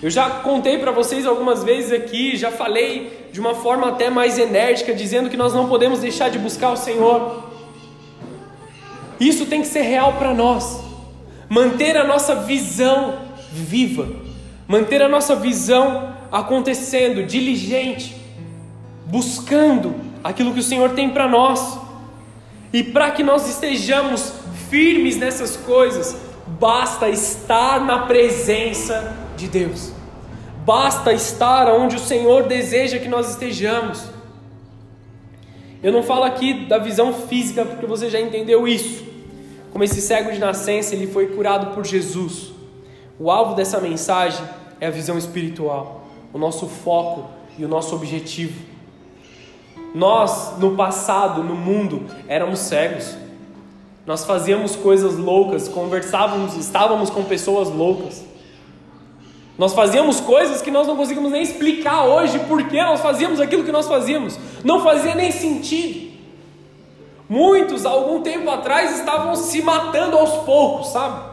Eu 0.00 0.10
já 0.10 0.30
contei 0.30 0.78
para 0.78 0.92
vocês 0.92 1.26
algumas 1.26 1.64
vezes 1.64 1.90
aqui, 1.90 2.36
já 2.36 2.52
falei 2.52 3.28
de 3.32 3.40
uma 3.40 3.54
forma 3.54 3.88
até 3.88 4.10
mais 4.10 4.38
enérgica, 4.38 4.94
dizendo 4.94 5.28
que 5.28 5.36
nós 5.36 5.52
não 5.52 5.68
podemos 5.68 6.00
deixar 6.00 6.28
de 6.28 6.38
buscar 6.38 6.70
o 6.70 6.76
Senhor. 6.76 7.44
Isso 9.18 9.46
tem 9.46 9.62
que 9.62 9.66
ser 9.66 9.82
real 9.82 10.12
para 10.12 10.32
nós. 10.32 10.87
Manter 11.48 11.96
a 11.96 12.04
nossa 12.04 12.34
visão 12.34 13.18
viva, 13.50 14.08
manter 14.66 15.00
a 15.02 15.08
nossa 15.08 15.34
visão 15.34 16.14
acontecendo, 16.30 17.24
diligente, 17.24 18.16
buscando 19.06 19.94
aquilo 20.22 20.52
que 20.52 20.60
o 20.60 20.62
Senhor 20.62 20.90
tem 20.90 21.10
para 21.10 21.26
nós. 21.26 21.78
E 22.72 22.82
para 22.82 23.10
que 23.10 23.22
nós 23.22 23.48
estejamos 23.48 24.32
firmes 24.68 25.16
nessas 25.16 25.56
coisas, 25.56 26.16
basta 26.46 27.08
estar 27.08 27.80
na 27.80 28.00
presença 28.00 29.16
de 29.36 29.48
Deus. 29.48 29.92
Basta 30.66 31.14
estar 31.14 31.66
onde 31.68 31.96
o 31.96 32.00
Senhor 32.00 32.42
deseja 32.42 32.98
que 32.98 33.08
nós 33.08 33.30
estejamos. 33.30 34.04
Eu 35.82 35.92
não 35.92 36.02
falo 36.02 36.24
aqui 36.24 36.66
da 36.66 36.76
visão 36.76 37.14
física 37.14 37.64
porque 37.64 37.86
você 37.86 38.10
já 38.10 38.20
entendeu 38.20 38.68
isso. 38.68 39.06
Como 39.70 39.84
esse 39.84 40.00
cego 40.00 40.32
de 40.32 40.38
nascença, 40.38 40.94
ele 40.94 41.06
foi 41.06 41.28
curado 41.28 41.74
por 41.74 41.84
Jesus. 41.84 42.52
O 43.18 43.30
alvo 43.30 43.54
dessa 43.54 43.80
mensagem 43.80 44.44
é 44.80 44.86
a 44.86 44.90
visão 44.90 45.18
espiritual, 45.18 46.06
o 46.32 46.38
nosso 46.38 46.66
foco 46.66 47.28
e 47.58 47.64
o 47.64 47.68
nosso 47.68 47.94
objetivo. 47.94 48.60
Nós, 49.94 50.58
no 50.58 50.76
passado, 50.76 51.42
no 51.42 51.54
mundo, 51.54 52.06
éramos 52.28 52.60
cegos. 52.60 53.16
Nós 54.06 54.24
fazíamos 54.24 54.76
coisas 54.76 55.16
loucas, 55.16 55.68
conversávamos, 55.68 56.56
estávamos 56.56 57.10
com 57.10 57.24
pessoas 57.24 57.68
loucas. 57.68 58.24
Nós 59.58 59.74
fazíamos 59.74 60.20
coisas 60.20 60.62
que 60.62 60.70
nós 60.70 60.86
não 60.86 60.96
conseguimos 60.96 61.32
nem 61.32 61.42
explicar 61.42 62.04
hoje 62.04 62.38
por 62.40 62.62
que 62.62 62.80
nós 62.80 63.00
fazíamos 63.00 63.40
aquilo 63.40 63.64
que 63.64 63.72
nós 63.72 63.88
fazíamos. 63.88 64.38
Não 64.62 64.84
fazia 64.84 65.16
nem 65.16 65.32
sentido. 65.32 66.07
Muitos, 67.28 67.84
algum 67.84 68.22
tempo 68.22 68.48
atrás, 68.48 68.98
estavam 68.98 69.36
se 69.36 69.60
matando 69.60 70.16
aos 70.16 70.44
poucos, 70.44 70.88
sabe? 70.88 71.28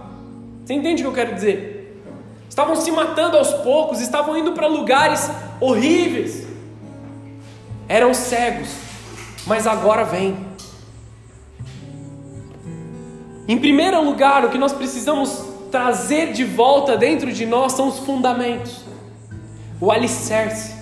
Você 0.66 0.74
entende 0.74 1.02
o 1.02 1.06
que 1.06 1.20
eu 1.20 1.25
quero 1.25 1.36
dizer? 1.36 2.02
Estavam 2.50 2.75
se 2.75 2.92
matando 2.92 3.38
aos 3.38 3.54
poucos, 3.54 4.02
estavam 4.02 4.38
indo 4.38 4.52
para 4.52 4.68
lugares 4.68 5.30
horríveis. 5.62 6.46
Eram 7.88 8.14
cegos, 8.14 8.70
mas 9.48 9.68
agora 9.68 10.04
vem. 10.04 10.38
Em 13.48 13.58
primeiro 13.58 14.04
lugar, 14.04 14.44
o 14.44 14.50
que 14.50 14.58
nós 14.58 14.74
precisamos 14.74 15.46
trazer 15.72 16.34
de 16.34 16.44
volta 16.44 16.98
dentro 16.98 17.32
de 17.32 17.46
nós 17.46 17.74
são 17.74 17.90
os 17.90 18.00
fundamentos, 18.00 18.84
o 19.80 19.92
alicerce. 19.92 20.74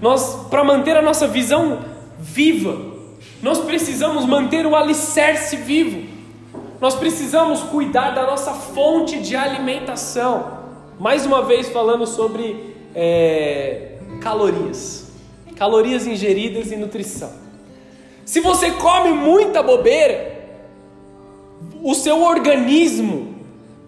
Nós, 0.00 0.46
para 0.48 0.64
manter 0.64 0.96
a 0.96 1.02
nossa 1.02 1.28
visão 1.28 1.84
viva, 2.18 2.91
nós 3.42 3.58
precisamos 3.58 4.24
manter 4.24 4.64
o 4.64 4.76
alicerce 4.76 5.56
vivo. 5.56 6.06
Nós 6.80 6.94
precisamos 6.94 7.60
cuidar 7.60 8.10
da 8.10 8.24
nossa 8.24 8.52
fonte 8.52 9.18
de 9.18 9.34
alimentação. 9.34 10.62
Mais 10.98 11.26
uma 11.26 11.42
vez 11.42 11.68
falando 11.68 12.06
sobre 12.06 12.76
é, 12.94 13.96
calorias, 14.20 15.10
calorias 15.56 16.06
ingeridas 16.06 16.70
e 16.70 16.76
nutrição. 16.76 17.32
Se 18.24 18.38
você 18.38 18.70
come 18.70 19.12
muita 19.12 19.60
bobeira, 19.60 20.40
o 21.82 21.94
seu 21.94 22.22
organismo 22.22 23.34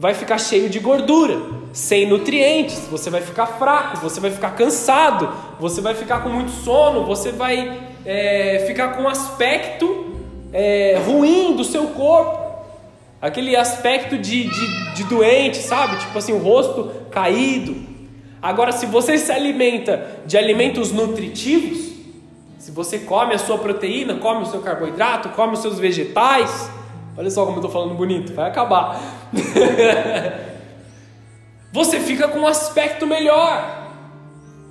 vai 0.01 0.15
ficar 0.15 0.39
cheio 0.39 0.69
de 0.69 0.81
gordura, 0.81 1.41
sem 1.73 2.07
nutrientes, 2.07 2.81
você 2.91 3.09
vai 3.09 3.21
ficar 3.21 3.47
fraco, 3.47 3.99
você 3.99 4.19
vai 4.19 4.33
ficar 4.33 4.51
cansado, 4.51 5.33
você 5.61 5.81
vai 5.81 5.95
ficar 5.95 6.25
com 6.25 6.29
muito 6.29 6.51
sono, 6.51 7.05
você 7.05 7.31
vai 7.31 7.94
é, 8.05 8.65
ficar 8.67 8.95
com 8.95 9.03
um 9.03 9.09
aspecto 9.09 10.15
é, 10.53 11.01
ruim 11.07 11.57
do 11.57 11.65
seu 11.65 11.89
corpo, 11.89 12.39
aquele 13.21 13.57
aspecto 13.57 14.19
de, 14.19 14.49
de, 14.49 14.95
de 14.95 15.05
doente, 15.05 15.59
sabe? 15.59 15.97
Tipo 15.99 16.19
assim, 16.19 16.33
o 16.33 16.39
rosto 16.39 16.93
caído. 17.11 17.75
Agora, 18.41 18.73
se 18.73 18.87
você 18.87 19.17
se 19.17 19.33
alimenta 19.33 20.07
de 20.27 20.37
alimentos 20.37 20.93
nutritivos, 20.93 21.93
se 22.59 22.71
você 22.71 22.99
come 22.99 23.35
a 23.35 23.39
sua 23.39 23.59
proteína, 23.59 24.17
come 24.17 24.43
o 24.43 24.47
seu 24.47 24.61
carboidrato, 24.61 25.31
come 25.31 25.55
os 25.55 25.61
seus 25.61 25.79
vegetais, 25.79 26.71
Olha 27.17 27.31
só 27.31 27.45
como 27.45 27.59
eu 27.59 27.61
estou 27.61 27.71
falando 27.71 27.95
bonito, 27.95 28.35
vai 28.35 28.51
acabar. 28.51 29.01
Você 31.73 32.01
fica 32.01 32.27
com 32.29 32.41
um 32.41 32.47
aspecto 32.47 33.07
melhor, 33.07 33.93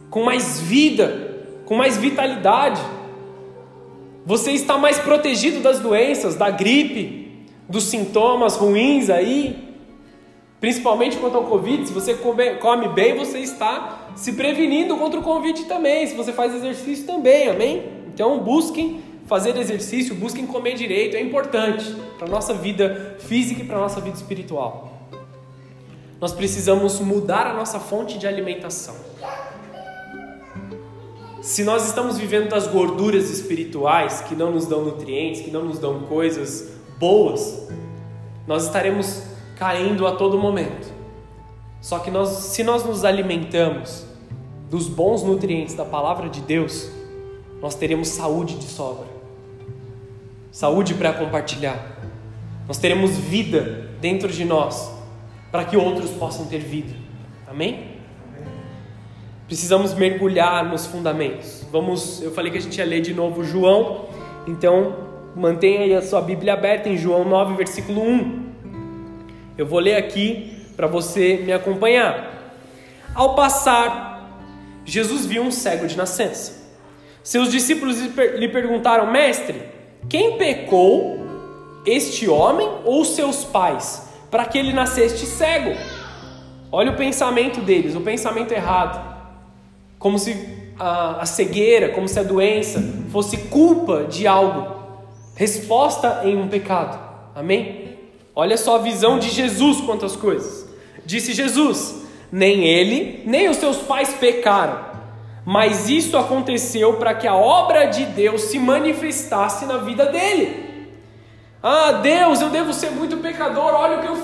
com 0.10 0.23
mais 0.23 0.60
vida, 0.60 1.45
com 1.65 1.75
mais 1.75 1.97
vitalidade. 1.97 2.81
Você 4.25 4.51
está 4.51 4.77
mais 4.77 4.99
protegido 4.99 5.59
das 5.59 5.79
doenças, 5.79 6.36
da 6.36 6.49
gripe, 6.49 7.45
dos 7.67 7.83
sintomas 7.86 8.55
ruins 8.55 9.09
aí. 9.09 9.73
Principalmente 10.62 11.17
quanto 11.17 11.36
ao 11.36 11.43
Covid, 11.43 11.88
se 11.88 11.93
você 11.93 12.13
come, 12.13 12.55
come 12.55 12.88
bem, 12.88 13.17
você 13.17 13.39
está 13.39 14.12
se 14.15 14.31
prevenindo 14.33 14.95
contra 14.95 15.19
o 15.19 15.23
Covid 15.23 15.65
também. 15.65 16.07
Se 16.07 16.15
você 16.15 16.31
faz 16.31 16.55
exercício 16.55 17.05
também, 17.05 17.49
amém? 17.49 17.83
Então 18.07 18.39
busquem 18.39 19.01
fazer 19.25 19.57
exercício, 19.57 20.15
busquem 20.15 20.45
comer 20.45 20.75
direito, 20.75 21.17
é 21.17 21.21
importante 21.21 21.93
para 22.17 22.27
a 22.27 22.29
nossa 22.29 22.53
vida 22.53 23.17
física 23.19 23.62
e 23.62 23.65
para 23.65 23.77
a 23.77 23.81
nossa 23.81 23.99
vida 23.99 24.15
espiritual. 24.15 24.93
Nós 26.21 26.31
precisamos 26.31 26.99
mudar 27.01 27.47
a 27.47 27.53
nossa 27.53 27.79
fonte 27.79 28.17
de 28.17 28.25
alimentação. 28.25 28.95
Se 31.43 31.63
nós 31.63 31.86
estamos 31.86 32.17
vivendo 32.17 32.49
das 32.49 32.65
gorduras 32.65 33.29
espirituais 33.29 34.21
que 34.21 34.34
não 34.34 34.51
nos 34.51 34.65
dão 34.65 34.84
nutrientes, 34.84 35.41
que 35.41 35.51
não 35.51 35.65
nos 35.65 35.77
dão 35.77 35.99
coisas 36.03 36.71
boas, 36.97 37.67
nós 38.47 38.65
estaremos 38.65 39.23
caindo 39.56 40.08
a 40.08 40.15
todo 40.15 40.39
momento. 40.39 40.91
Só 41.82 41.99
que 41.99 42.10
nós, 42.10 42.29
se 42.29 42.63
nós 42.63 42.84
nos 42.84 43.06
alimentamos 43.06 44.06
dos 44.71 44.88
bons 44.88 45.21
nutrientes 45.21 45.75
da 45.75 45.86
palavra 45.86 46.29
de 46.29 46.41
Deus, 46.41 46.89
nós 47.62 47.75
teremos 47.75 48.08
saúde 48.08 48.56
de 48.56 48.65
sobra 48.65 49.13
saúde 50.53 50.93
para 50.93 51.12
compartilhar. 51.12 51.97
Nós 52.67 52.77
teremos 52.77 53.17
vida 53.17 53.89
dentro 53.99 54.32
de 54.32 54.45
nós 54.45 54.89
para 55.51 55.65
que 55.65 55.75
outros 55.75 56.12
possam 56.12 56.45
ter 56.45 56.60
vida. 56.60 56.93
Amém? 57.47 57.92
Precisamos 59.53 59.93
mergulhar 59.93 60.67
nos 60.67 60.87
fundamentos. 60.87 61.63
Vamos, 61.71 62.23
eu 62.23 62.31
falei 62.31 62.51
que 62.51 62.57
a 62.57 62.61
gente 62.61 62.75
ia 62.75 62.85
ler 62.85 63.01
de 63.01 63.13
novo 63.13 63.43
João, 63.43 64.05
então 64.47 64.95
mantenha 65.35 65.81
aí 65.81 65.93
a 65.93 66.01
sua 66.01 66.21
Bíblia 66.21 66.53
aberta 66.53 66.89
em 66.89 66.97
João 66.97 67.23
9, 67.23 67.55
versículo 67.55 68.01
1. 68.01 68.45
Eu 69.55 69.67
vou 69.67 69.77
ler 69.77 69.95
aqui 69.95 70.65
para 70.75 70.87
você 70.87 71.37
me 71.45 71.53
acompanhar. 71.53 72.55
Ao 73.13 73.35
passar, 73.35 74.41
Jesus 74.85 75.27
viu 75.27 75.43
um 75.43 75.51
cego 75.51 75.85
de 75.85 75.95
nascença. 75.95 76.73
Seus 77.21 77.51
discípulos 77.51 77.99
lhe 77.99 78.47
perguntaram: 78.47 79.11
Mestre, 79.11 79.61
quem 80.09 80.35
pecou, 80.35 81.27
este 81.85 82.27
homem 82.27 82.67
ou 82.85 83.05
seus 83.05 83.45
pais, 83.45 84.09
para 84.31 84.45
que 84.45 84.57
ele 84.57 84.73
nascesse 84.73 85.27
cego? 85.27 85.77
Olha 86.71 86.91
o 86.91 86.97
pensamento 86.97 87.61
deles, 87.61 87.93
o 87.93 88.01
pensamento 88.01 88.51
errado. 88.51 89.12
Como 90.03 90.19
se 90.19 90.35
a, 90.77 91.21
a 91.21 91.25
cegueira, 91.25 91.89
como 91.89 92.07
se 92.07 92.19
a 92.19 92.23
doença 92.23 92.83
fosse 93.09 93.37
culpa 93.37 94.03
de 94.03 94.27
algo, 94.27 94.75
resposta 95.33 96.21
em 96.25 96.37
um 96.37 96.49
pecado. 96.49 96.99
Amém? 97.33 97.97
Olha 98.35 98.57
só 98.57 98.75
a 98.75 98.79
visão 98.79 99.17
de 99.17 99.29
Jesus 99.29 99.79
quanto 99.79 100.05
às 100.05 100.17
coisas. 100.17 100.67
Disse 101.05 101.31
Jesus: 101.31 102.03
Nem 102.29 102.65
ele, 102.65 103.23
nem 103.25 103.47
os 103.47 103.55
seus 103.55 103.77
pais 103.77 104.13
pecaram 104.13 104.93
mas 105.45 105.89
isso 105.89 106.17
aconteceu 106.17 106.93
para 106.93 107.13
que 107.13 107.27
a 107.27 107.35
obra 107.35 107.85
de 107.85 108.05
Deus 108.05 108.43
se 108.43 108.57
manifestasse 108.57 109.65
na 109.65 109.77
vida 109.77 110.05
dele. 110.05 110.89
Ah, 111.61 111.93
Deus, 111.93 112.41
eu 112.41 112.49
devo 112.49 112.73
ser 112.73 112.91
muito 112.91 113.17
pecador. 113.17 113.73
Olha 113.73 113.97
o 113.97 114.01
que 114.01 114.07
eu, 114.07 114.17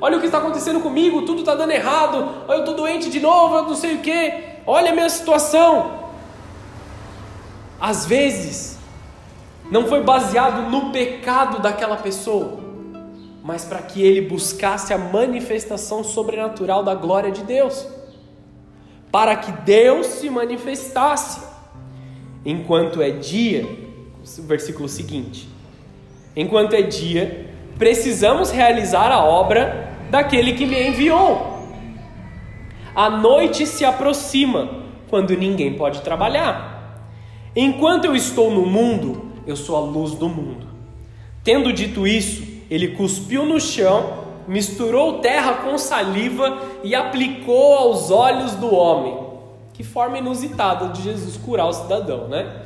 olha 0.00 0.16
o 0.16 0.20
que 0.20 0.26
está 0.26 0.38
acontecendo 0.38 0.80
comigo. 0.80 1.22
Tudo 1.22 1.40
está 1.40 1.54
dando 1.54 1.72
errado. 1.72 2.46
Eu 2.48 2.60
estou 2.60 2.74
doente 2.74 3.10
de 3.10 3.18
novo. 3.18 3.56
Eu 3.56 3.62
não 3.64 3.74
sei 3.74 3.96
o 3.96 3.98
que. 3.98 4.49
Olha 4.66 4.90
a 4.90 4.94
minha 4.94 5.08
situação. 5.08 6.00
Às 7.80 8.06
vezes 8.06 8.78
não 9.70 9.86
foi 9.86 10.02
baseado 10.02 10.70
no 10.70 10.90
pecado 10.90 11.60
daquela 11.60 11.96
pessoa, 11.96 12.60
mas 13.42 13.64
para 13.64 13.78
que 13.78 14.02
ele 14.02 14.22
buscasse 14.22 14.92
a 14.92 14.98
manifestação 14.98 16.04
sobrenatural 16.04 16.82
da 16.82 16.94
glória 16.94 17.30
de 17.30 17.42
Deus 17.42 17.86
para 19.10 19.36
que 19.36 19.52
Deus 19.52 20.06
se 20.06 20.30
manifestasse. 20.30 21.40
Enquanto 22.44 23.02
é 23.02 23.10
dia, 23.10 23.64
o 23.64 24.42
versículo 24.42 24.88
seguinte: 24.88 25.48
enquanto 26.34 26.74
é 26.74 26.82
dia, 26.82 27.50
precisamos 27.78 28.50
realizar 28.50 29.10
a 29.10 29.24
obra 29.24 29.90
daquele 30.10 30.54
que 30.54 30.66
me 30.66 30.88
enviou. 30.88 31.49
A 32.94 33.10
noite 33.10 33.66
se 33.66 33.84
aproxima, 33.84 34.68
quando 35.08 35.36
ninguém 35.36 35.74
pode 35.74 36.02
trabalhar. 36.02 37.06
Enquanto 37.54 38.04
eu 38.04 38.14
estou 38.14 38.50
no 38.50 38.66
mundo, 38.66 39.32
eu 39.46 39.56
sou 39.56 39.76
a 39.76 39.80
luz 39.80 40.14
do 40.14 40.28
mundo. 40.28 40.66
Tendo 41.42 41.72
dito 41.72 42.06
isso, 42.06 42.42
ele 42.70 42.88
cuspiu 42.88 43.44
no 43.44 43.60
chão 43.60 44.20
misturou 44.50 45.20
terra 45.20 45.54
com 45.62 45.78
saliva 45.78 46.58
e 46.82 46.92
aplicou 46.92 47.74
aos 47.74 48.10
olhos 48.10 48.56
do 48.56 48.74
homem. 48.74 49.16
Que 49.72 49.84
forma 49.84 50.18
inusitada 50.18 50.88
de 50.88 51.02
Jesus 51.02 51.36
curar 51.36 51.66
o 51.66 51.72
cidadão, 51.72 52.26
né? 52.26 52.64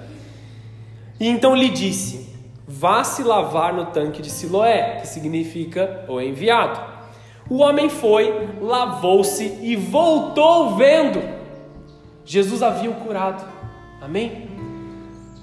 E 1.21 1.29
então 1.29 1.55
lhe 1.55 1.69
disse: 1.69 2.35
Vá 2.67 3.05
se 3.05 3.23
lavar 3.23 3.75
no 3.75 3.87
tanque 3.87 4.23
de 4.23 4.31
Siloé, 4.31 4.97
que 5.01 5.07
significa 5.07 6.07
o 6.09 6.21
enviado. 6.21 6.94
O 7.49 7.59
homem 7.59 7.91
foi, 7.91 8.49
lavou-se 8.61 9.59
e 9.61 9.77
voltou 9.77 10.77
vendo. 10.77 11.23
Jesus 12.25 12.63
havia 12.63 12.91
o 12.91 12.95
curado. 12.95 13.45
Amém? 14.01 14.49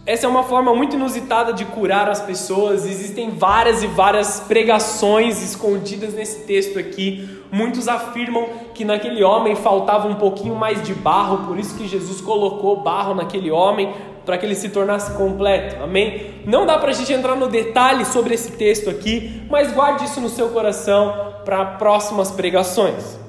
Essa 0.04 0.26
é 0.26 0.30
uma 0.30 0.42
forma 0.42 0.74
muito 0.74 0.96
inusitada 0.96 1.54
de 1.54 1.64
curar 1.64 2.10
as 2.10 2.20
pessoas. 2.20 2.88
Existem 2.88 3.30
várias 3.30 3.84
e 3.84 3.88
várias 3.88 4.40
pregações 4.40 5.44
escondidas 5.44 6.16
nesse 6.16 6.44
texto 6.48 6.80
aqui. 6.80 7.30
Muitos 7.52 7.88
afirmam 7.88 8.48
que 8.74 8.84
naquele 8.84 9.24
homem 9.24 9.56
faltava 9.56 10.08
um 10.08 10.16
pouquinho 10.16 10.56
mais 10.56 10.82
de 10.82 10.96
barro, 10.96 11.46
por 11.46 11.60
isso 11.60 11.78
que 11.78 11.88
Jesus 11.88 12.20
colocou 12.20 12.82
barro 12.82 13.14
naquele 13.14 13.52
homem 13.52 13.94
para 14.26 14.38
que 14.38 14.46
ele 14.46 14.56
se 14.56 14.70
tornasse 14.70 15.12
completo. 15.14 15.82
Amém? 15.84 16.42
Não 16.46 16.66
dá 16.66 16.78
para 16.78 16.92
a 16.92 16.94
gente 16.94 17.12
entrar 17.12 17.36
no 17.36 17.48
detalhe 17.48 18.06
sobre 18.06 18.34
esse 18.34 18.52
texto 18.52 18.90
aqui, 18.90 19.44
mas 19.50 19.72
guarde 19.72 20.06
isso 20.06 20.22
no 20.22 20.30
seu 20.30 20.50
coração 20.50 21.36
para 21.46 21.66
próximas 21.66 22.32
pregações. 22.32 23.20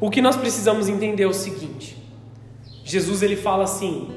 O 0.00 0.10
que 0.10 0.20
nós 0.20 0.36
precisamos 0.36 0.88
entender 0.88 1.22
é 1.22 1.26
o 1.26 1.32
seguinte: 1.32 1.96
Jesus 2.84 3.22
ele 3.22 3.36
fala 3.36 3.64
assim, 3.64 4.10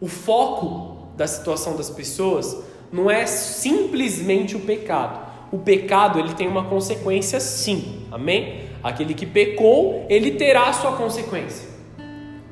o 0.00 0.06
foco 0.06 1.08
da 1.16 1.26
situação 1.26 1.76
das 1.76 1.90
pessoas 1.90 2.56
não 2.92 3.10
é 3.10 3.26
simplesmente 3.26 4.56
o 4.56 4.60
pecado. 4.60 5.24
O 5.50 5.58
pecado 5.58 6.18
ele 6.18 6.34
tem 6.34 6.48
uma 6.48 6.64
consequência 6.64 7.40
sim, 7.40 8.06
amém? 8.10 8.64
Aquele 8.82 9.14
que 9.14 9.24
pecou, 9.24 10.04
ele 10.08 10.32
terá 10.32 10.68
a 10.68 10.72
sua 10.72 10.92
consequência. 10.92 11.68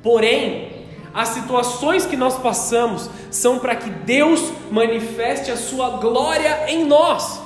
Porém, 0.02 0.71
as 1.14 1.28
situações 1.28 2.06
que 2.06 2.16
nós 2.16 2.38
passamos 2.38 3.08
são 3.30 3.58
para 3.58 3.76
que 3.76 3.90
Deus 3.90 4.52
manifeste 4.70 5.50
a 5.50 5.56
sua 5.56 5.90
glória 5.98 6.64
em 6.68 6.84
nós. 6.84 7.40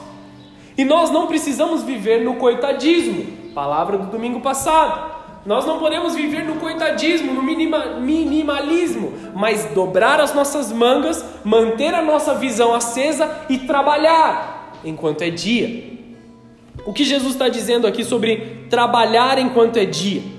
E 0.78 0.84
nós 0.84 1.10
não 1.10 1.26
precisamos 1.26 1.82
viver 1.82 2.22
no 2.24 2.34
coitadismo, 2.34 3.52
palavra 3.54 3.98
do 3.98 4.06
domingo 4.06 4.40
passado. 4.40 5.16
Nós 5.44 5.64
não 5.64 5.78
podemos 5.78 6.14
viver 6.14 6.44
no 6.44 6.56
coitadismo, 6.56 7.32
no 7.32 7.42
minima, 7.42 8.00
minimalismo, 8.00 9.12
mas 9.34 9.64
dobrar 9.66 10.20
as 10.20 10.34
nossas 10.34 10.72
mangas, 10.72 11.24
manter 11.44 11.94
a 11.94 12.02
nossa 12.02 12.34
visão 12.34 12.74
acesa 12.74 13.44
e 13.48 13.58
trabalhar 13.58 14.72
enquanto 14.84 15.22
é 15.22 15.30
dia. 15.30 15.96
O 16.84 16.92
que 16.92 17.04
Jesus 17.04 17.32
está 17.32 17.48
dizendo 17.48 17.86
aqui 17.86 18.04
sobre 18.04 18.66
trabalhar 18.68 19.38
enquanto 19.38 19.76
é 19.76 19.84
dia? 19.84 20.35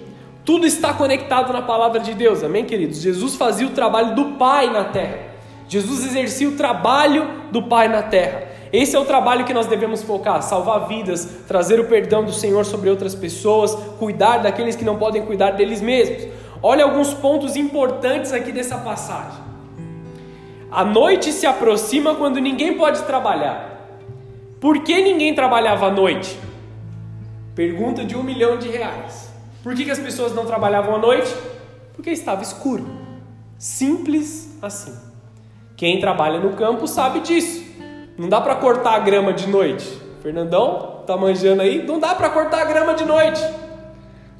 Tudo 0.48 0.66
está 0.66 0.94
conectado 0.94 1.52
na 1.52 1.62
palavra 1.62 2.00
de 2.00 2.14
Deus, 2.14 2.42
amém, 2.42 2.64
queridos? 2.64 3.02
Jesus 3.02 3.36
fazia 3.36 3.68
o 3.68 3.72
trabalho 3.72 4.16
do 4.16 4.38
Pai 4.38 4.72
na 4.72 4.86
terra. 4.86 5.20
Jesus 5.68 6.06
exercia 6.06 6.48
o 6.48 6.54
trabalho 6.54 7.28
do 7.52 7.64
Pai 7.64 7.90
na 7.90 8.02
terra. 8.02 8.44
Esse 8.72 8.96
é 8.96 9.00
o 9.00 9.04
trabalho 9.04 9.44
que 9.44 9.54
nós 9.54 9.68
devemos 9.68 10.04
focar: 10.04 10.42
salvar 10.42 10.88
vidas, 10.88 11.26
trazer 11.46 11.82
o 11.82 11.88
perdão 11.88 12.24
do 12.24 12.32
Senhor 12.32 12.64
sobre 12.64 12.90
outras 12.90 13.14
pessoas, 13.14 13.76
cuidar 14.00 14.38
daqueles 14.38 14.78
que 14.78 14.86
não 14.86 14.96
podem 14.96 15.26
cuidar 15.26 15.52
deles 15.52 15.82
mesmos. 15.82 16.30
Olha 16.64 16.86
alguns 16.86 17.14
pontos 17.14 17.58
importantes 17.58 18.32
aqui 18.32 18.54
dessa 18.54 18.78
passagem. 18.78 19.44
A 20.72 20.86
noite 20.86 21.34
se 21.34 21.46
aproxima 21.46 22.16
quando 22.16 22.40
ninguém 22.40 22.78
pode 22.78 23.04
trabalhar. 23.04 24.00
Por 24.62 24.80
que 24.80 25.02
ninguém 25.02 25.36
trabalhava 25.36 25.88
à 25.88 25.92
noite? 25.92 26.40
Pergunta 27.54 28.06
de 28.06 28.16
um 28.16 28.24
milhão 28.24 28.58
de 28.58 28.70
reais. 28.70 29.27
Por 29.68 29.76
que, 29.76 29.84
que 29.84 29.92
as 29.92 30.00
pessoas 30.00 30.34
não 30.34 30.46
trabalhavam 30.46 30.96
à 30.96 30.98
noite? 30.98 31.36
Porque 31.94 32.10
estava 32.10 32.42
escuro. 32.42 32.88
Simples 33.58 34.58
assim. 34.62 34.98
Quem 35.76 36.00
trabalha 36.00 36.40
no 36.40 36.56
campo 36.56 36.88
sabe 36.88 37.20
disso. 37.20 37.66
Não 38.18 38.30
dá 38.30 38.40
para 38.40 38.56
cortar 38.56 38.94
a 38.94 39.00
grama 39.00 39.34
de 39.34 39.46
noite. 39.50 39.86
Fernandão 40.24 41.04
tá 41.06 41.18
manjando 41.18 41.62
aí? 41.62 41.86
Não 41.86 42.00
dá 42.00 42.16
para 42.16 42.30
cortar 42.30 42.62
a 42.62 42.64
grama 42.64 42.94
de 42.94 43.04
noite. 43.04 43.46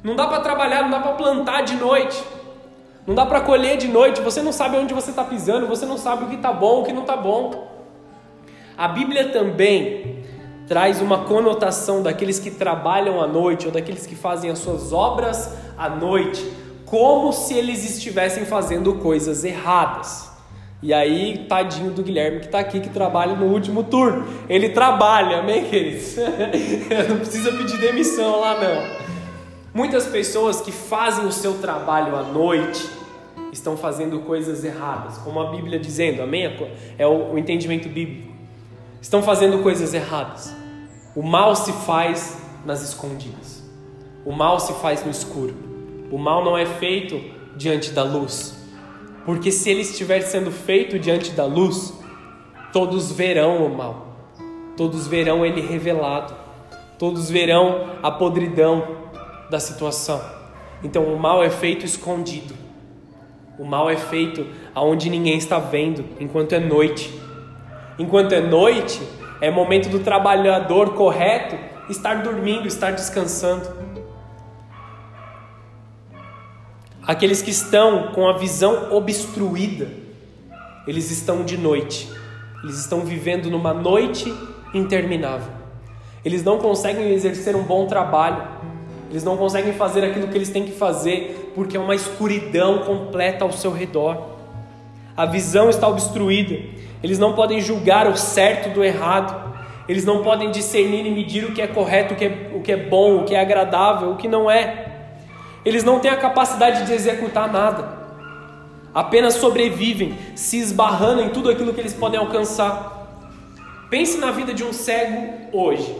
Não 0.02 0.16
dá 0.16 0.26
para 0.26 0.40
trabalhar, 0.40 0.84
não 0.84 0.90
dá 0.92 1.00
para 1.00 1.12
plantar 1.12 1.60
de 1.60 1.76
noite. 1.76 2.24
Não 3.06 3.14
dá 3.14 3.26
para 3.26 3.42
colher 3.42 3.76
de 3.76 3.86
noite. 3.86 4.22
Você 4.22 4.40
não 4.40 4.50
sabe 4.50 4.78
onde 4.78 4.94
você 4.94 5.10
está 5.10 5.24
pisando, 5.24 5.66
você 5.66 5.84
não 5.84 5.98
sabe 5.98 6.24
o 6.24 6.28
que 6.28 6.36
está 6.36 6.54
bom, 6.54 6.80
o 6.80 6.84
que 6.86 6.92
não 6.94 7.02
está 7.02 7.18
bom. 7.18 7.68
A 8.78 8.88
Bíblia 8.88 9.28
também 9.28 10.17
traz 10.68 11.00
uma 11.00 11.24
conotação 11.24 12.02
daqueles 12.02 12.38
que 12.38 12.50
trabalham 12.50 13.20
à 13.20 13.26
noite 13.26 13.66
ou 13.66 13.72
daqueles 13.72 14.06
que 14.06 14.14
fazem 14.14 14.50
as 14.50 14.58
suas 14.58 14.92
obras 14.92 15.54
à 15.76 15.88
noite, 15.88 16.44
como 16.84 17.32
se 17.32 17.54
eles 17.54 17.88
estivessem 17.88 18.44
fazendo 18.44 18.94
coisas 18.96 19.44
erradas. 19.44 20.28
E 20.80 20.94
aí, 20.94 21.46
tadinho 21.48 21.90
do 21.90 22.02
Guilherme 22.02 22.38
que 22.38 22.46
está 22.46 22.60
aqui, 22.60 22.78
que 22.78 22.88
trabalha 22.88 23.34
no 23.34 23.46
último 23.46 23.82
turno. 23.82 24.24
Ele 24.48 24.68
trabalha, 24.68 25.38
amém, 25.38 25.64
queridos? 25.64 26.14
não 27.08 27.16
precisa 27.16 27.50
pedir 27.50 27.78
demissão 27.78 28.38
lá, 28.38 28.54
não. 28.60 29.08
Muitas 29.74 30.06
pessoas 30.06 30.60
que 30.60 30.70
fazem 30.70 31.24
o 31.26 31.32
seu 31.32 31.54
trabalho 31.54 32.14
à 32.14 32.22
noite 32.22 32.88
estão 33.52 33.76
fazendo 33.76 34.20
coisas 34.20 34.64
erradas, 34.64 35.18
como 35.18 35.40
a 35.40 35.50
Bíblia 35.50 35.78
dizendo, 35.78 36.22
amém? 36.22 36.44
É 36.96 37.06
o, 37.06 37.36
entendimento 37.36 37.88
bíblico. 37.88 38.32
Estão 39.00 39.22
fazendo 39.22 39.62
coisas 39.62 39.94
erradas. 39.94 40.54
O 41.14 41.22
mal 41.22 41.56
se 41.56 41.72
faz 41.72 42.38
nas 42.64 42.82
escondidas. 42.82 43.62
O 44.24 44.32
mal 44.32 44.60
se 44.60 44.72
faz 44.74 45.04
no 45.04 45.10
escuro. 45.10 45.54
O 46.10 46.18
mal 46.18 46.44
não 46.44 46.56
é 46.56 46.66
feito 46.66 47.20
diante 47.56 47.90
da 47.90 48.02
luz. 48.02 48.56
Porque 49.24 49.50
se 49.50 49.70
ele 49.70 49.82
estiver 49.82 50.20
sendo 50.22 50.50
feito 50.50 50.98
diante 50.98 51.32
da 51.32 51.44
luz, 51.44 51.92
todos 52.72 53.12
verão 53.12 53.66
o 53.66 53.76
mal, 53.76 54.06
todos 54.76 55.06
verão 55.06 55.44
ele 55.44 55.60
revelado, 55.60 56.34
todos 56.98 57.30
verão 57.30 57.98
a 58.02 58.10
podridão 58.10 58.86
da 59.50 59.60
situação. 59.60 60.20
Então 60.82 61.04
o 61.04 61.18
mal 61.18 61.42
é 61.42 61.50
feito 61.50 61.84
escondido. 61.84 62.54
O 63.58 63.64
mal 63.64 63.90
é 63.90 63.96
feito 63.96 64.46
aonde 64.74 65.10
ninguém 65.10 65.36
está 65.36 65.58
vendo, 65.58 66.04
enquanto 66.20 66.52
é 66.52 66.60
noite. 66.60 67.12
Enquanto 67.98 68.32
é 68.32 68.40
noite, 68.40 69.00
é 69.40 69.50
momento 69.50 69.88
do 69.88 70.00
trabalhador 70.00 70.94
correto 70.94 71.56
estar 71.88 72.22
dormindo, 72.22 72.66
estar 72.66 72.92
descansando. 72.92 73.66
Aqueles 77.02 77.40
que 77.40 77.50
estão 77.50 78.12
com 78.12 78.28
a 78.28 78.36
visão 78.36 78.92
obstruída, 78.92 79.88
eles 80.86 81.10
estão 81.10 81.44
de 81.44 81.56
noite. 81.56 82.08
Eles 82.62 82.78
estão 82.78 83.00
vivendo 83.00 83.50
numa 83.50 83.72
noite 83.72 84.32
interminável. 84.74 85.52
Eles 86.24 86.42
não 86.42 86.58
conseguem 86.58 87.12
exercer 87.12 87.56
um 87.56 87.62
bom 87.62 87.86
trabalho. 87.86 88.42
Eles 89.10 89.24
não 89.24 89.36
conseguem 89.36 89.72
fazer 89.72 90.04
aquilo 90.04 90.28
que 90.28 90.36
eles 90.36 90.50
têm 90.50 90.64
que 90.64 90.72
fazer 90.72 91.52
porque 91.54 91.76
é 91.76 91.80
uma 91.80 91.94
escuridão 91.94 92.80
completa 92.80 93.44
ao 93.44 93.52
seu 93.52 93.72
redor. 93.72 94.36
A 95.16 95.24
visão 95.24 95.70
está 95.70 95.88
obstruída. 95.88 96.56
Eles 97.02 97.18
não 97.18 97.32
podem 97.32 97.60
julgar 97.60 98.06
o 98.06 98.16
certo 98.16 98.70
do 98.70 98.82
errado. 98.82 99.48
Eles 99.88 100.04
não 100.04 100.22
podem 100.22 100.50
discernir 100.50 101.06
e 101.06 101.10
medir 101.10 101.44
o 101.44 101.52
que 101.52 101.62
é 101.62 101.66
correto, 101.66 102.14
o 102.14 102.16
que 102.16 102.24
é, 102.24 102.50
o 102.54 102.60
que 102.60 102.72
é 102.72 102.76
bom, 102.76 103.20
o 103.20 103.24
que 103.24 103.34
é 103.34 103.40
agradável, 103.40 104.10
o 104.10 104.16
que 104.16 104.28
não 104.28 104.50
é. 104.50 104.86
Eles 105.64 105.84
não 105.84 105.98
têm 105.98 106.10
a 106.10 106.16
capacidade 106.16 106.86
de 106.86 106.92
executar 106.92 107.50
nada. 107.50 107.96
Apenas 108.94 109.34
sobrevivem, 109.34 110.16
se 110.34 110.58
esbarrando 110.58 111.22
em 111.22 111.28
tudo 111.28 111.50
aquilo 111.50 111.72
que 111.72 111.80
eles 111.80 111.94
podem 111.94 112.18
alcançar. 112.18 112.98
Pense 113.90 114.18
na 114.18 114.30
vida 114.30 114.52
de 114.52 114.64
um 114.64 114.72
cego 114.72 115.48
hoje. 115.52 115.94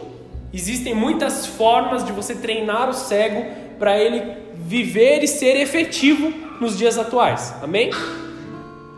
Existem 0.53 0.93
muitas 0.93 1.45
formas 1.45 2.03
de 2.03 2.11
você 2.11 2.35
treinar 2.35 2.89
o 2.89 2.93
cego 2.93 3.45
para 3.77 3.97
ele 3.97 4.37
viver 4.55 5.23
e 5.23 5.27
ser 5.27 5.55
efetivo 5.55 6.33
nos 6.59 6.77
dias 6.77 6.97
atuais. 6.97 7.55
Amém? 7.61 7.91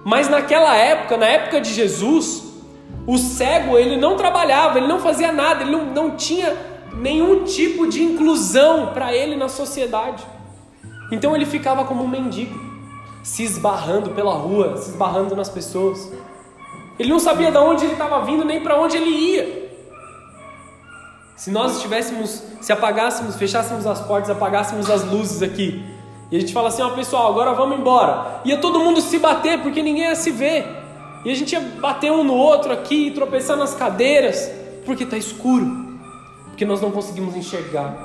Mas 0.03 0.27
naquela 0.27 0.75
época, 0.75 1.17
na 1.17 1.27
época 1.27 1.61
de 1.61 1.73
Jesus, 1.73 2.43
o 3.05 3.17
cego 3.17 3.77
ele 3.77 3.97
não 3.97 4.15
trabalhava, 4.15 4.77
ele 4.77 4.87
não 4.87 4.99
fazia 4.99 5.31
nada, 5.31 5.63
ele 5.63 5.71
não, 5.71 5.85
não 5.85 6.11
tinha 6.15 6.55
nenhum 6.93 7.43
tipo 7.43 7.87
de 7.87 8.03
inclusão 8.03 8.87
para 8.93 9.13
ele 9.13 9.35
na 9.35 9.47
sociedade. 9.47 10.25
Então 11.11 11.35
ele 11.35 11.45
ficava 11.45 11.83
como 11.85 12.03
um 12.03 12.07
mendigo, 12.07 12.59
se 13.23 13.43
esbarrando 13.43 14.11
pela 14.11 14.33
rua, 14.33 14.77
se 14.77 14.91
esbarrando 14.91 15.35
nas 15.35 15.49
pessoas. 15.49 16.11
Ele 16.97 17.09
não 17.09 17.19
sabia 17.19 17.51
de 17.51 17.57
onde 17.57 17.85
ele 17.85 17.93
estava 17.93 18.23
vindo 18.23 18.45
nem 18.45 18.61
para 18.61 18.79
onde 18.79 18.97
ele 18.97 19.09
ia. 19.09 19.71
Se 21.35 21.49
nós 21.49 21.75
estivéssemos, 21.75 22.43
se 22.61 22.71
apagássemos, 22.71 23.35
fechássemos 23.35 23.87
as 23.87 23.99
portas, 24.01 24.29
apagássemos 24.29 24.89
as 24.89 25.03
luzes 25.03 25.41
aqui, 25.41 25.83
e 26.31 26.37
a 26.37 26.39
gente 26.39 26.53
fala 26.53 26.69
assim, 26.69 26.81
ó 26.81 26.89
pessoal, 26.91 27.29
agora 27.29 27.53
vamos 27.53 27.77
embora. 27.77 28.41
Ia 28.45 28.57
todo 28.57 28.79
mundo 28.79 29.01
se 29.01 29.19
bater 29.19 29.61
porque 29.61 29.81
ninguém 29.81 30.05
ia 30.05 30.15
se 30.15 30.31
ver. 30.31 30.65
E 31.25 31.29
a 31.29 31.35
gente 31.35 31.51
ia 31.51 31.59
bater 31.59 32.11
um 32.11 32.23
no 32.23 32.33
outro 32.33 32.71
aqui, 32.71 33.11
tropeçar 33.11 33.57
nas 33.57 33.75
cadeiras, 33.75 34.49
porque 34.85 35.03
está 35.03 35.17
escuro 35.17 35.91
porque 36.61 36.65
nós 36.65 36.79
não 36.79 36.91
conseguimos 36.91 37.35
enxergar. 37.35 37.97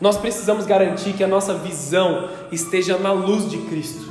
Nós 0.00 0.16
precisamos 0.16 0.66
garantir 0.66 1.14
que 1.14 1.24
a 1.24 1.26
nossa 1.26 1.52
visão 1.52 2.28
esteja 2.52 2.96
na 2.96 3.10
luz 3.10 3.50
de 3.50 3.58
Cristo, 3.58 4.08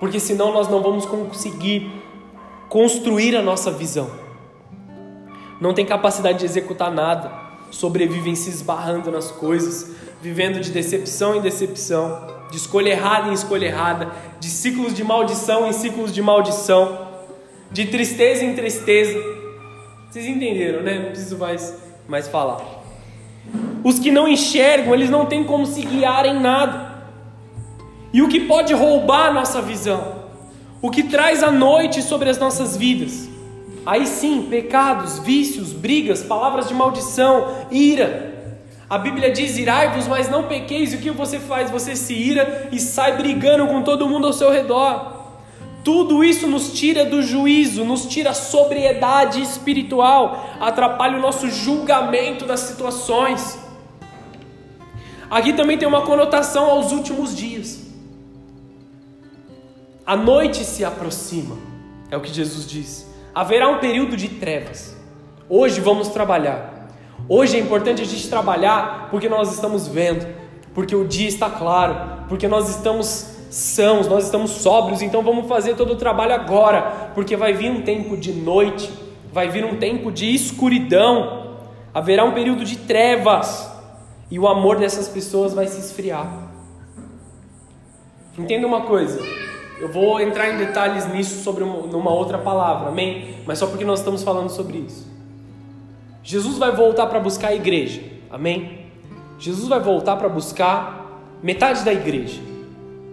porque 0.00 0.18
senão 0.18 0.52
nós 0.52 0.68
não 0.68 0.82
vamos 0.82 1.06
conseguir 1.06 1.88
construir 2.68 3.36
a 3.36 3.42
nossa 3.42 3.70
visão. 3.70 4.10
Não 5.60 5.72
tem 5.72 5.86
capacidade 5.86 6.40
de 6.40 6.46
executar 6.46 6.90
nada, 6.90 7.30
sobrevivem 7.70 8.34
se 8.34 8.50
esbarrando 8.50 9.12
nas 9.12 9.30
coisas, 9.30 9.94
vivendo 10.20 10.60
de 10.60 10.70
decepção 10.70 11.36
em 11.36 11.40
decepção, 11.40 12.36
de 12.50 12.56
escolha 12.56 12.90
errada 12.90 13.28
em 13.28 13.32
escolha 13.32 13.66
errada, 13.66 14.10
de 14.40 14.48
ciclos 14.48 14.94
de 14.94 15.04
maldição 15.04 15.68
em 15.68 15.72
ciclos 15.72 16.12
de 16.12 16.22
maldição, 16.22 17.06
de 17.70 17.86
tristeza 17.86 18.44
em 18.44 18.54
tristeza. 18.54 19.18
Vocês 20.10 20.26
entenderam, 20.26 20.82
né? 20.82 20.98
Não 20.98 21.06
preciso 21.06 21.38
mais, 21.38 21.74
mais 22.08 22.28
falar. 22.28 22.60
Os 23.84 23.98
que 23.98 24.10
não 24.10 24.26
enxergam, 24.26 24.94
eles 24.94 25.10
não 25.10 25.26
têm 25.26 25.44
como 25.44 25.66
se 25.66 25.82
guiar 25.82 26.26
em 26.26 26.40
nada. 26.40 26.96
E 28.12 28.22
o 28.22 28.28
que 28.28 28.40
pode 28.40 28.72
roubar 28.72 29.26
a 29.26 29.32
nossa 29.32 29.60
visão? 29.60 30.16
O 30.80 30.90
que 30.90 31.02
traz 31.02 31.42
a 31.42 31.50
noite 31.50 32.02
sobre 32.02 32.30
as 32.30 32.38
nossas 32.38 32.76
vidas? 32.76 33.28
Aí 33.84 34.06
sim, 34.06 34.46
pecados, 34.48 35.18
vícios, 35.20 35.72
brigas, 35.72 36.22
palavras 36.22 36.66
de 36.66 36.74
maldição, 36.74 37.66
ira, 37.70 38.35
a 38.88 38.98
Bíblia 38.98 39.30
diz: 39.30 39.58
irai-vos, 39.58 40.06
mas 40.06 40.30
não 40.30 40.44
pequeis. 40.44 40.92
E 40.92 40.96
o 40.96 41.00
que 41.00 41.10
você 41.10 41.38
faz? 41.38 41.70
Você 41.70 41.96
se 41.96 42.14
ira 42.14 42.68
e 42.70 42.78
sai 42.78 43.16
brigando 43.16 43.66
com 43.66 43.82
todo 43.82 44.08
mundo 44.08 44.26
ao 44.26 44.32
seu 44.32 44.50
redor. 44.50 45.14
Tudo 45.82 46.24
isso 46.24 46.48
nos 46.48 46.72
tira 46.72 47.04
do 47.04 47.22
juízo, 47.22 47.84
nos 47.84 48.06
tira 48.06 48.30
a 48.30 48.34
sobriedade 48.34 49.40
espiritual, 49.40 50.50
atrapalha 50.60 51.16
o 51.16 51.20
nosso 51.20 51.48
julgamento 51.48 52.44
das 52.44 52.60
situações. 52.60 53.56
Aqui 55.30 55.52
também 55.52 55.78
tem 55.78 55.86
uma 55.86 56.02
conotação 56.02 56.70
aos 56.70 56.90
últimos 56.90 57.36
dias. 57.36 57.86
A 60.04 60.16
noite 60.16 60.64
se 60.64 60.84
aproxima, 60.84 61.56
é 62.10 62.16
o 62.16 62.20
que 62.20 62.32
Jesus 62.32 62.66
diz. 62.66 63.06
Haverá 63.32 63.68
um 63.68 63.78
período 63.78 64.16
de 64.16 64.28
trevas. 64.28 64.96
Hoje 65.48 65.80
vamos 65.80 66.08
trabalhar. 66.08 66.75
Hoje 67.28 67.56
é 67.56 67.60
importante 67.60 68.02
a 68.02 68.04
gente 68.04 68.28
trabalhar 68.28 69.08
porque 69.10 69.28
nós 69.28 69.52
estamos 69.52 69.88
vendo, 69.88 70.24
porque 70.72 70.94
o 70.94 71.04
dia 71.04 71.26
está 71.26 71.50
claro, 71.50 72.24
porque 72.28 72.46
nós 72.46 72.68
estamos 72.68 73.34
sãos, 73.50 74.06
nós 74.06 74.26
estamos 74.26 74.52
sóbrios, 74.52 75.02
então 75.02 75.22
vamos 75.22 75.48
fazer 75.48 75.74
todo 75.74 75.94
o 75.94 75.96
trabalho 75.96 76.34
agora, 76.34 77.10
porque 77.14 77.36
vai 77.36 77.52
vir 77.52 77.68
um 77.70 77.82
tempo 77.82 78.16
de 78.16 78.32
noite, 78.32 78.92
vai 79.32 79.48
vir 79.48 79.64
um 79.64 79.76
tempo 79.76 80.12
de 80.12 80.32
escuridão, 80.32 81.56
haverá 81.92 82.24
um 82.24 82.32
período 82.32 82.64
de 82.64 82.76
trevas 82.76 83.72
e 84.30 84.38
o 84.38 84.46
amor 84.46 84.78
dessas 84.78 85.08
pessoas 85.08 85.52
vai 85.52 85.66
se 85.66 85.80
esfriar. 85.80 86.46
Entenda 88.38 88.68
uma 88.68 88.82
coisa, 88.82 89.20
eu 89.80 89.90
vou 89.90 90.20
entrar 90.20 90.54
em 90.54 90.58
detalhes 90.58 91.12
nisso 91.12 91.42
sobre 91.42 91.64
uma, 91.64 91.88
numa 91.88 92.12
outra 92.12 92.38
palavra, 92.38 92.90
amém? 92.90 93.34
Mas 93.44 93.58
só 93.58 93.66
porque 93.66 93.84
nós 93.84 93.98
estamos 93.98 94.22
falando 94.22 94.48
sobre 94.48 94.78
isso. 94.78 95.15
Jesus 96.26 96.58
vai 96.58 96.72
voltar 96.72 97.06
para 97.06 97.20
buscar 97.20 97.48
a 97.50 97.54
igreja. 97.54 98.02
Amém? 98.28 98.80
Jesus 99.38 99.68
vai 99.68 99.78
voltar 99.78 100.16
para 100.16 100.28
buscar 100.28 101.22
metade 101.40 101.84
da 101.84 101.92
igreja. 101.92 102.40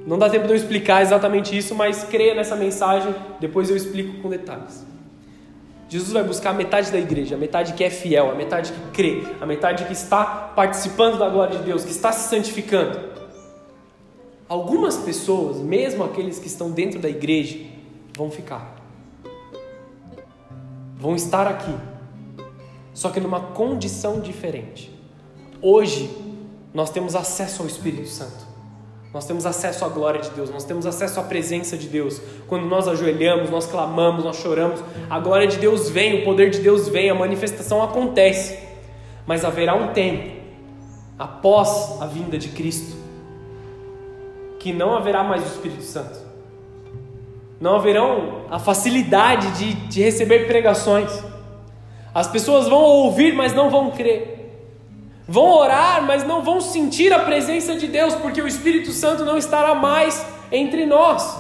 Não 0.08 0.17
dá 0.17 0.28
tempo 0.28 0.47
de 0.47 0.54
eu 0.54 0.58
explicar 0.58 1.04
exatamente 1.04 1.56
isso, 1.56 1.76
mas 1.76 2.04
creia 2.04 2.34
nessa 2.34 2.56
mensagem, 2.56 3.13
depois 3.39 3.69
eu 3.69 3.78
explico 3.78 4.19
com 4.19 4.30
detalhes. 4.30 4.84
Jesus 5.88 6.12
vai 6.12 6.23
buscar 6.23 6.49
a 6.49 6.54
metade 6.54 6.91
da 6.91 6.97
igreja, 6.97 7.36
a 7.36 7.38
metade 7.38 7.73
que 7.73 7.84
é 7.84 7.89
fiel, 7.91 8.32
a 8.32 8.34
metade 8.34 8.73
que 8.73 8.91
crê, 8.91 9.21
a 9.39 9.45
metade 9.45 9.86
que 9.86 9.93
está 9.93 10.26
participando 10.56 11.19
da 11.19 11.30
glória 11.30 11.60
de 11.60 11.63
Deus, 11.63 11.86
que 11.86 11.91
está 11.91 12.12
se 12.12 12.28
santificando. 12.28 12.99
Algumas 14.49 14.97
pessoas, 14.97 15.58
mesmo 15.58 16.04
aqueles 16.04 16.39
que 16.39 16.47
estão 16.47 16.71
dentro 16.71 16.99
da 16.99 17.10
igreja, 17.10 17.60
vão 18.17 18.32
ficar. 18.32 18.76
Vão 20.97 21.15
estar 21.15 21.45
aqui, 21.45 21.76
só 22.93 23.10
que 23.10 23.19
numa 23.19 23.39
condição 23.39 24.19
diferente. 24.19 24.91
Hoje, 25.62 26.10
nós 26.73 26.89
temos 26.89 27.15
acesso 27.15 27.62
ao 27.62 27.67
Espírito 27.67 28.08
Santo. 28.08 28.53
Nós 29.13 29.25
temos 29.25 29.45
acesso 29.45 29.86
à 29.86 29.89
glória 29.89 30.19
de 30.19 30.32
Deus, 30.32 30.49
nós 30.49 30.63
temos 30.63 30.88
acesso 30.88 31.19
à 31.19 31.23
presença 31.23 31.77
de 31.77 31.88
Deus. 31.88 32.19
Quando 32.47 32.65
nós 32.65 32.88
ajoelhamos, 32.88 33.49
nós 33.49 33.67
clamamos, 33.67 34.23
nós 34.23 34.38
choramos, 34.38 34.84
a 35.08 35.19
glória 35.19 35.45
de 35.45 35.58
Deus 35.58 35.88
vem, 35.89 36.21
o 36.21 36.25
poder 36.25 36.49
de 36.49 36.60
Deus 36.60 36.89
vem, 36.89 37.12
a 37.12 37.15
manifestação 37.15 37.84
acontece. 37.84 38.58
Mas 39.27 39.45
haverá 39.45 39.75
um 39.75 39.93
tempo, 39.93 40.32
após 41.17 42.01
a 42.01 42.08
vinda 42.08 42.39
de 42.39 42.49
Cristo, 42.49 42.97
que 44.60 44.73
não 44.73 44.95
haverá 44.95 45.23
mais 45.23 45.43
o 45.43 45.47
Espírito 45.47 45.84
Santo. 45.84 46.19
Não 47.62 47.75
haverão 47.75 48.45
a 48.49 48.58
facilidade 48.58 49.51
de, 49.60 49.73
de 49.89 50.01
receber 50.01 50.47
pregações 50.47 51.12
as 52.13 52.28
pessoas 52.28 52.67
vão 52.67 52.82
ouvir, 52.82 53.34
mas 53.34 53.54
não 53.54 53.69
vão 53.69 53.91
crer. 53.91 54.43
Vão 55.28 55.49
orar, 55.49 56.04
mas 56.06 56.26
não 56.26 56.43
vão 56.43 56.62
sentir 56.62 57.12
a 57.12 57.19
presença 57.19 57.76
de 57.76 57.88
Deus, 57.88 58.13
porque 58.15 58.41
o 58.41 58.47
Espírito 58.47 58.91
Santo 58.91 59.26
não 59.26 59.38
estará 59.38 59.73
mais 59.73 60.26
entre 60.52 60.86
nós. 60.86 61.38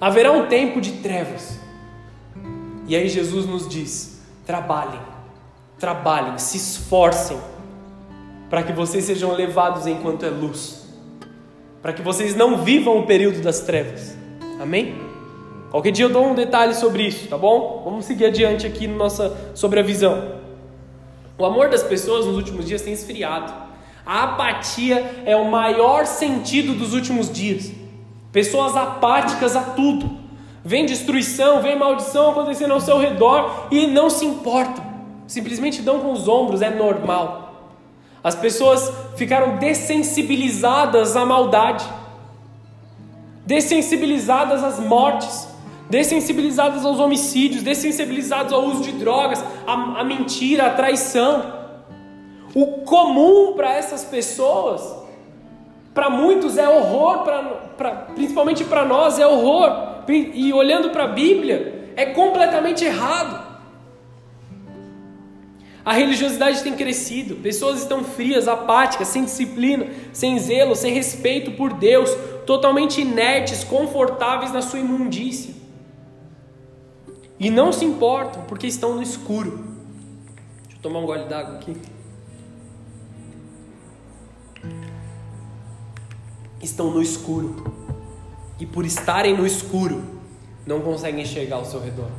Haverá 0.00 0.32
um 0.32 0.46
tempo 0.46 0.80
de 0.80 0.92
trevas. 0.92 1.58
E 2.86 2.96
aí 2.96 3.08
Jesus 3.08 3.46
nos 3.46 3.68
diz: 3.68 4.22
trabalhem, 4.46 5.00
trabalhem, 5.78 6.38
se 6.38 6.56
esforcem, 6.56 7.38
para 8.48 8.62
que 8.62 8.72
vocês 8.72 9.04
sejam 9.04 9.32
levados 9.32 9.86
enquanto 9.86 10.24
é 10.24 10.30
luz, 10.30 10.86
para 11.82 11.92
que 11.92 12.02
vocês 12.02 12.34
não 12.34 12.64
vivam 12.64 12.98
o 12.98 13.06
período 13.06 13.40
das 13.40 13.60
trevas. 13.60 14.16
Amém? 14.60 15.07
Qualquer 15.70 15.92
dia 15.92 16.06
eu 16.06 16.10
dou 16.10 16.26
um 16.26 16.34
detalhe 16.34 16.74
sobre 16.74 17.06
isso, 17.06 17.28
tá 17.28 17.36
bom? 17.36 17.82
Vamos 17.84 18.06
seguir 18.06 18.26
adiante 18.26 18.66
aqui 18.66 18.86
no 18.86 18.96
nossa, 18.96 19.52
sobre 19.54 19.80
a 19.80 19.82
visão. 19.82 20.36
O 21.36 21.44
amor 21.44 21.68
das 21.68 21.82
pessoas 21.82 22.24
nos 22.24 22.36
últimos 22.36 22.66
dias 22.66 22.82
tem 22.82 22.92
esfriado. 22.92 23.52
A 24.04 24.24
apatia 24.24 25.22
é 25.26 25.36
o 25.36 25.50
maior 25.50 26.06
sentido 26.06 26.74
dos 26.74 26.94
últimos 26.94 27.30
dias. 27.30 27.70
Pessoas 28.32 28.74
apáticas 28.74 29.54
a 29.54 29.62
tudo. 29.62 30.10
Vem 30.64 30.86
destruição, 30.86 31.60
vem 31.60 31.78
maldição 31.78 32.30
acontecendo 32.30 32.72
ao 32.72 32.80
seu 32.80 32.98
redor 32.98 33.68
e 33.70 33.86
não 33.86 34.08
se 34.08 34.24
importam. 34.24 34.84
Simplesmente 35.26 35.82
dão 35.82 36.00
com 36.00 36.12
os 36.12 36.26
ombros, 36.26 36.62
é 36.62 36.70
normal. 36.70 37.72
As 38.24 38.34
pessoas 38.34 38.90
ficaram 39.16 39.58
dessensibilizadas 39.58 41.14
à 41.16 41.24
maldade, 41.24 41.86
dessensibilizadas 43.46 44.64
às 44.64 44.80
mortes, 44.80 45.48
dessensibilizadas 45.90 46.84
aos 46.84 46.98
homicídios, 46.98 47.62
dessensibilizados 47.62 48.52
ao 48.52 48.64
uso 48.64 48.82
de 48.82 48.92
drogas, 48.92 49.42
à, 49.66 50.04
mentira, 50.04 50.66
à 50.66 50.70
traição. 50.70 51.58
O 52.54 52.82
comum 52.84 53.54
para 53.54 53.74
essas 53.74 54.04
pessoas, 54.04 54.82
para 55.94 56.10
muitos 56.10 56.58
é 56.58 56.68
horror, 56.68 57.22
pra, 57.22 57.42
pra 57.76 57.90
principalmente 58.14 58.64
para 58.64 58.84
nós 58.84 59.18
é 59.18 59.26
horror. 59.26 59.88
E 60.08 60.52
olhando 60.52 60.90
para 60.90 61.04
a 61.04 61.08
Bíblia, 61.08 61.92
é 61.94 62.06
completamente 62.06 62.84
errado. 62.84 63.46
A 65.84 65.92
religiosidade 65.92 66.62
tem 66.62 66.74
crescido, 66.74 67.36
pessoas 67.36 67.80
estão 67.80 68.04
frias, 68.04 68.46
apáticas, 68.46 69.08
sem 69.08 69.24
disciplina, 69.24 69.86
sem 70.12 70.38
zelo, 70.38 70.76
sem 70.76 70.92
respeito 70.92 71.52
por 71.52 71.72
Deus, 71.72 72.14
totalmente 72.44 73.00
inertes, 73.00 73.64
confortáveis 73.64 74.52
na 74.52 74.60
sua 74.60 74.80
imundícia 74.80 75.57
e 77.38 77.50
não 77.50 77.72
se 77.72 77.84
importam 77.84 78.42
porque 78.42 78.66
estão 78.66 78.94
no 78.94 79.02
escuro. 79.02 79.64
Deixa 80.62 80.76
eu 80.76 80.82
tomar 80.82 81.00
um 81.00 81.06
gole 81.06 81.24
d'água 81.24 81.54
aqui. 81.54 81.76
Estão 86.60 86.90
no 86.90 87.00
escuro 87.00 87.72
e 88.58 88.66
por 88.66 88.84
estarem 88.84 89.36
no 89.36 89.46
escuro 89.46 90.02
não 90.66 90.80
conseguem 90.80 91.22
enxergar 91.22 91.56
ao 91.56 91.64
seu 91.64 91.80
redor. 91.80 92.10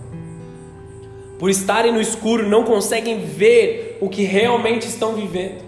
Por 1.37 1.49
estarem 1.49 1.91
no 1.91 2.01
escuro 2.01 2.47
não 2.47 2.63
conseguem 2.63 3.25
ver 3.25 3.97
o 4.01 4.09
que 4.09 4.23
realmente 4.23 4.87
estão 4.87 5.13
vivendo, 5.13 5.63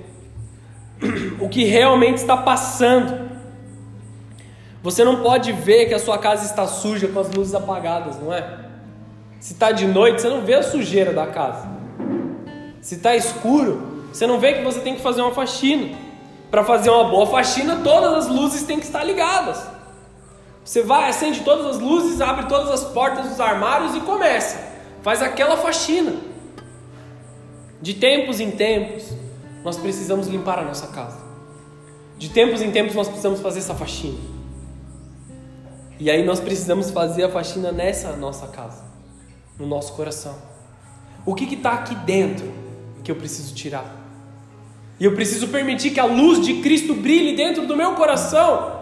o 1.39 1.49
que 1.49 1.65
realmente 1.65 2.17
está 2.17 2.37
passando. 2.37 3.29
Você 4.81 5.03
não 5.03 5.21
pode 5.21 5.51
ver 5.51 5.87
que 5.87 5.93
a 5.93 5.99
sua 5.99 6.17
casa 6.17 6.45
está 6.45 6.65
suja 6.65 7.07
com 7.07 7.19
as 7.19 7.29
luzes 7.31 7.53
apagadas, 7.53 8.19
não 8.19 8.33
é? 8.33 8.70
Se 9.41 9.53
está 9.53 9.71
de 9.71 9.87
noite, 9.87 10.21
você 10.21 10.29
não 10.29 10.41
vê 10.41 10.53
a 10.53 10.61
sujeira 10.63 11.11
da 11.11 11.25
casa. 11.25 11.67
Se 12.79 12.95
está 12.95 13.15
escuro, 13.15 14.05
você 14.13 14.27
não 14.27 14.39
vê 14.39 14.53
que 14.53 14.63
você 14.63 14.79
tem 14.79 14.95
que 14.95 15.01
fazer 15.01 15.21
uma 15.21 15.33
faxina. 15.33 15.97
Para 16.51 16.63
fazer 16.63 16.91
uma 16.91 17.05
boa 17.05 17.25
faxina, 17.25 17.81
todas 17.83 18.25
as 18.25 18.27
luzes 18.27 18.61
têm 18.63 18.79
que 18.79 18.85
estar 18.85 19.03
ligadas. 19.03 19.59
Você 20.63 20.83
vai, 20.83 21.09
acende 21.09 21.41
todas 21.41 21.65
as 21.65 21.79
luzes, 21.79 22.21
abre 22.21 22.45
todas 22.45 22.69
as 22.69 22.83
portas 22.91 23.29
dos 23.29 23.39
armários 23.39 23.95
e 23.95 24.01
começa. 24.01 24.59
Faz 25.01 25.23
aquela 25.23 25.57
faxina. 25.57 26.13
De 27.81 27.95
tempos 27.95 28.39
em 28.39 28.51
tempos, 28.51 29.11
nós 29.63 29.75
precisamos 29.75 30.27
limpar 30.27 30.59
a 30.59 30.63
nossa 30.63 30.85
casa. 30.87 31.17
De 32.15 32.29
tempos 32.29 32.61
em 32.61 32.69
tempos, 32.69 32.93
nós 32.93 33.07
precisamos 33.07 33.41
fazer 33.41 33.57
essa 33.57 33.73
faxina. 33.73 34.19
E 35.99 36.11
aí 36.11 36.23
nós 36.23 36.39
precisamos 36.39 36.91
fazer 36.91 37.23
a 37.23 37.29
faxina 37.29 37.71
nessa 37.71 38.15
nossa 38.15 38.45
casa, 38.47 38.90
no 39.61 39.67
nosso 39.67 39.93
coração. 39.93 40.35
O 41.25 41.35
que 41.35 41.53
está 41.53 41.73
aqui 41.73 41.93
dentro 41.93 42.51
que 43.03 43.11
eu 43.11 43.15
preciso 43.15 43.53
tirar? 43.53 43.85
E 44.99 45.05
eu 45.05 45.13
preciso 45.13 45.47
permitir 45.47 45.91
que 45.91 45.99
a 45.99 46.05
luz 46.05 46.43
de 46.43 46.61
Cristo 46.61 46.93
brilhe 46.93 47.35
dentro 47.35 47.65
do 47.65 47.77
meu 47.77 47.93
coração, 47.93 48.81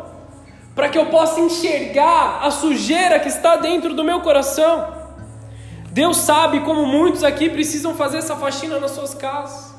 para 0.74 0.90
que 0.90 0.98
eu 0.98 1.08
possa 1.08 1.40
enxergar 1.40 2.40
a 2.42 2.50
sujeira 2.50 3.20
que 3.20 3.28
está 3.28 3.58
dentro 3.58 3.94
do 3.94 4.04
meu 4.04 4.22
coração. 4.22 4.98
Deus 5.92 6.18
sabe 6.18 6.62
como 6.62 6.86
muitos 6.86 7.24
aqui 7.24 7.50
precisam 7.50 7.96
fazer 7.96 8.18
essa 8.18 8.36
faxina 8.36 8.80
nas 8.80 8.92
suas 8.92 9.14
casas. 9.14 9.74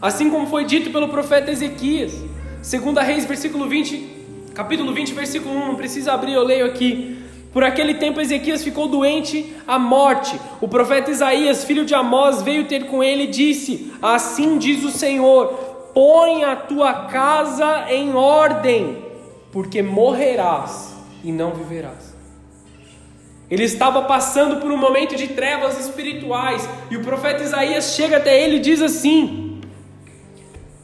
Assim 0.00 0.30
como 0.30 0.46
foi 0.46 0.64
dito 0.64 0.90
pelo 0.90 1.08
profeta 1.08 1.50
Ezequias, 1.50 2.12
2 2.12 3.06
Reis, 3.06 3.24
versículo 3.24 3.68
20, 3.68 4.50
capítulo 4.54 4.92
20, 4.92 5.12
versículo 5.12 5.54
1, 5.54 5.66
não 5.68 5.74
precisa 5.74 6.12
abrir, 6.12 6.32
eu 6.32 6.44
leio 6.44 6.66
aqui. 6.66 7.27
Por 7.58 7.64
aquele 7.64 7.94
tempo 7.94 8.20
Ezequias 8.20 8.62
ficou 8.62 8.86
doente 8.86 9.52
à 9.66 9.80
morte. 9.80 10.40
O 10.60 10.68
profeta 10.68 11.10
Isaías, 11.10 11.64
filho 11.64 11.84
de 11.84 11.92
Amós, 11.92 12.40
veio 12.40 12.68
ter 12.68 12.86
com 12.86 13.02
ele 13.02 13.24
e 13.24 13.26
disse: 13.26 13.92
Assim 14.00 14.58
diz 14.58 14.84
o 14.84 14.92
Senhor: 14.92 15.48
Põe 15.92 16.44
a 16.44 16.54
tua 16.54 17.06
casa 17.06 17.86
em 17.90 18.14
ordem, 18.14 19.04
porque 19.50 19.82
morrerás 19.82 20.94
e 21.24 21.32
não 21.32 21.50
viverás. 21.50 22.14
Ele 23.50 23.64
estava 23.64 24.02
passando 24.02 24.60
por 24.60 24.70
um 24.70 24.76
momento 24.76 25.16
de 25.16 25.26
trevas 25.26 25.80
espirituais, 25.80 26.68
e 26.92 26.96
o 26.96 27.02
profeta 27.02 27.42
Isaías 27.42 27.92
chega 27.92 28.18
até 28.18 28.40
ele 28.40 28.58
e 28.58 28.60
diz 28.60 28.80
assim: 28.80 29.62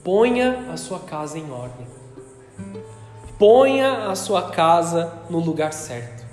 Ponha 0.02 0.64
a 0.72 0.76
sua 0.76 0.98
casa 0.98 1.38
em 1.38 1.48
ordem. 1.52 1.86
Ponha 3.38 4.08
a 4.08 4.16
sua 4.16 4.50
casa 4.50 5.12
no 5.30 5.38
lugar 5.38 5.72
certo. 5.72 6.23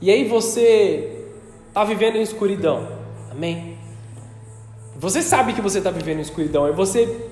E 0.00 0.10
aí 0.10 0.24
você 0.24 1.26
está 1.68 1.84
vivendo 1.84 2.16
em 2.16 2.22
escuridão. 2.22 2.88
Amém? 3.30 3.78
Você 4.96 5.22
sabe 5.22 5.52
que 5.52 5.60
você 5.60 5.78
está 5.78 5.90
vivendo 5.90 6.18
em 6.18 6.22
escuridão. 6.22 6.64
Aí 6.64 6.72
você 6.72 7.28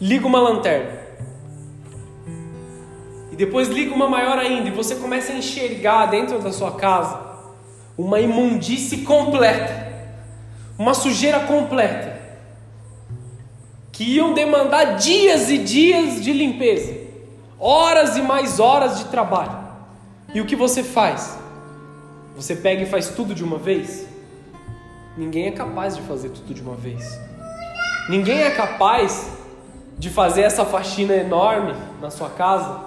liga 0.00 0.26
uma 0.26 0.40
lanterna. 0.40 1.00
E 3.32 3.36
depois 3.36 3.68
liga 3.68 3.94
uma 3.94 4.08
maior 4.08 4.38
ainda. 4.38 4.68
E 4.68 4.72
você 4.72 4.96
começa 4.96 5.32
a 5.32 5.36
enxergar 5.36 6.06
dentro 6.06 6.38
da 6.40 6.52
sua 6.52 6.72
casa 6.72 7.18
uma 7.96 8.20
imundície 8.20 8.98
completa. 9.02 9.88
Uma 10.78 10.94
sujeira 10.94 11.40
completa. 11.40 12.18
Que 13.92 14.04
iam 14.04 14.32
demandar 14.32 14.96
dias 14.96 15.50
e 15.50 15.58
dias 15.58 16.22
de 16.22 16.32
limpeza 16.32 17.00
horas 17.60 18.16
e 18.16 18.22
mais 18.22 18.58
horas 18.58 18.98
de 18.98 19.04
trabalho. 19.06 19.58
E 20.32 20.40
o 20.40 20.46
que 20.46 20.56
você 20.56 20.82
faz? 20.82 21.38
Você 22.40 22.56
pega 22.56 22.84
e 22.84 22.86
faz 22.86 23.10
tudo 23.10 23.34
de 23.34 23.44
uma 23.44 23.58
vez? 23.58 24.08
Ninguém 25.14 25.48
é 25.48 25.50
capaz 25.50 25.94
de 25.94 26.00
fazer 26.00 26.30
tudo 26.30 26.54
de 26.54 26.62
uma 26.62 26.74
vez. 26.74 27.20
Ninguém 28.08 28.38
é 28.38 28.50
capaz 28.50 29.30
de 29.98 30.08
fazer 30.08 30.40
essa 30.40 30.64
faxina 30.64 31.12
enorme 31.12 31.74
na 32.00 32.08
sua 32.08 32.30
casa 32.30 32.80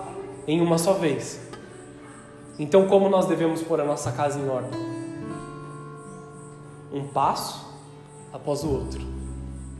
em 0.47 0.59
uma 0.59 0.79
só 0.79 0.93
vez. 0.93 1.39
Então, 2.57 2.87
como 2.87 3.07
nós 3.07 3.27
devemos 3.27 3.61
pôr 3.61 3.79
a 3.79 3.85
nossa 3.85 4.11
casa 4.11 4.39
em 4.39 4.49
ordem? 4.49 4.71
Um 6.91 7.05
passo 7.09 7.63
após 8.33 8.63
o 8.63 8.71
outro, 8.71 9.01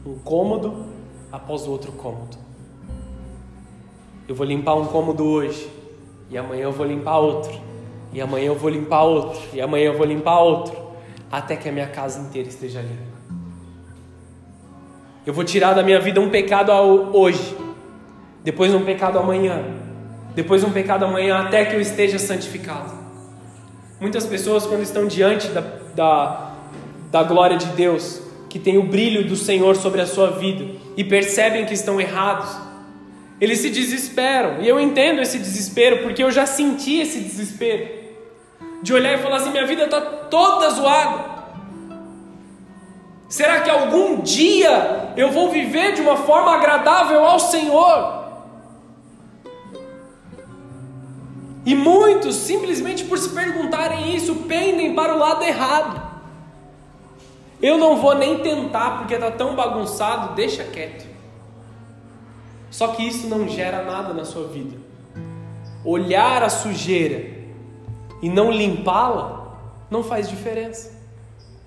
um 0.06 0.16
cômodo 0.20 0.86
após 1.32 1.66
o 1.66 1.72
outro 1.72 1.90
cômodo. 1.90 2.36
Eu 4.28 4.36
vou 4.36 4.46
limpar 4.46 4.76
um 4.76 4.86
cômodo 4.86 5.24
hoje, 5.24 5.68
e 6.30 6.38
amanhã 6.38 6.62
eu 6.62 6.72
vou 6.72 6.86
limpar 6.86 7.18
outro, 7.18 7.73
e 8.14 8.20
amanhã 8.20 8.46
eu 8.46 8.54
vou 8.54 8.70
limpar 8.70 9.02
outro, 9.02 9.40
e 9.52 9.60
amanhã 9.60 9.86
eu 9.86 9.98
vou 9.98 10.06
limpar 10.06 10.38
outro, 10.38 10.74
até 11.30 11.56
que 11.56 11.68
a 11.68 11.72
minha 11.72 11.88
casa 11.88 12.20
inteira 12.20 12.48
esteja 12.48 12.80
limpa. 12.80 13.14
Eu 15.26 15.34
vou 15.34 15.42
tirar 15.42 15.74
da 15.74 15.82
minha 15.82 15.98
vida 15.98 16.20
um 16.20 16.30
pecado 16.30 16.70
hoje, 17.12 17.56
depois 18.44 18.72
um 18.72 18.84
pecado 18.84 19.18
amanhã, 19.18 19.64
depois 20.32 20.62
um 20.62 20.70
pecado 20.70 21.04
amanhã, 21.04 21.40
até 21.40 21.64
que 21.64 21.74
eu 21.74 21.80
esteja 21.80 22.18
santificado. 22.18 22.92
Muitas 24.00 24.24
pessoas, 24.26 24.64
quando 24.64 24.82
estão 24.82 25.08
diante 25.08 25.48
da, 25.48 25.60
da, 25.96 26.54
da 27.10 27.22
glória 27.24 27.56
de 27.56 27.66
Deus, 27.66 28.22
que 28.48 28.60
tem 28.60 28.78
o 28.78 28.84
brilho 28.84 29.26
do 29.26 29.34
Senhor 29.34 29.74
sobre 29.74 30.00
a 30.00 30.06
sua 30.06 30.30
vida 30.30 30.64
e 30.96 31.02
percebem 31.02 31.66
que 31.66 31.74
estão 31.74 32.00
errados, 32.00 32.48
eles 33.40 33.58
se 33.58 33.70
desesperam. 33.70 34.62
E 34.62 34.68
eu 34.68 34.78
entendo 34.78 35.20
esse 35.20 35.38
desespero, 35.38 35.98
porque 35.98 36.22
eu 36.22 36.30
já 36.30 36.46
senti 36.46 37.00
esse 37.00 37.18
desespero. 37.18 38.03
De 38.84 38.92
olhar 38.92 39.14
e 39.14 39.22
falar 39.22 39.36
assim: 39.36 39.50
minha 39.50 39.66
vida 39.66 39.84
está 39.84 39.98
toda 40.00 40.68
zoada. 40.68 41.24
Será 43.30 43.62
que 43.62 43.70
algum 43.70 44.20
dia 44.20 45.14
eu 45.16 45.32
vou 45.32 45.50
viver 45.50 45.94
de 45.94 46.02
uma 46.02 46.18
forma 46.18 46.54
agradável 46.54 47.24
ao 47.24 47.40
Senhor? 47.40 48.22
E 51.64 51.74
muitos, 51.74 52.36
simplesmente 52.36 53.04
por 53.04 53.16
se 53.16 53.30
perguntarem 53.30 54.14
isso, 54.14 54.34
pendem 54.46 54.94
para 54.94 55.14
o 55.14 55.18
lado 55.18 55.42
errado. 55.42 56.02
Eu 57.62 57.78
não 57.78 57.96
vou 57.96 58.14
nem 58.14 58.40
tentar 58.40 58.98
porque 58.98 59.14
está 59.14 59.30
tão 59.30 59.56
bagunçado, 59.56 60.34
deixa 60.34 60.62
quieto. 60.62 61.06
Só 62.70 62.88
que 62.88 63.02
isso 63.02 63.28
não 63.28 63.48
gera 63.48 63.82
nada 63.82 64.12
na 64.12 64.26
sua 64.26 64.46
vida. 64.46 64.76
Olhar 65.82 66.42
a 66.42 66.50
sujeira 66.50 67.43
e 68.24 68.28
não 68.30 68.50
limpá-la 68.50 69.54
não 69.90 70.02
faz 70.02 70.30
diferença. 70.30 70.92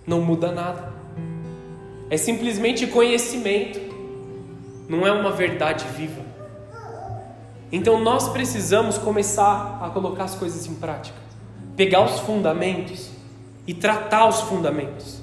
Não 0.07 0.21
muda 0.21 0.51
nada. 0.51 0.91
É 2.09 2.17
simplesmente 2.17 2.87
conhecimento. 2.87 3.79
Não 4.89 5.05
é 5.05 5.11
uma 5.11 5.29
verdade 5.29 5.85
viva. 5.95 6.23
Então 7.71 7.99
nós 7.99 8.27
precisamos 8.29 8.97
começar 8.97 9.77
a 9.83 9.91
colocar 9.91 10.23
as 10.23 10.33
coisas 10.33 10.65
em 10.65 10.73
prática. 10.73 11.19
Pegar 11.75 12.03
os 12.03 12.21
fundamentos 12.21 13.11
e 13.67 13.75
tratar 13.75 14.27
os 14.27 14.41
fundamentos. 14.41 15.21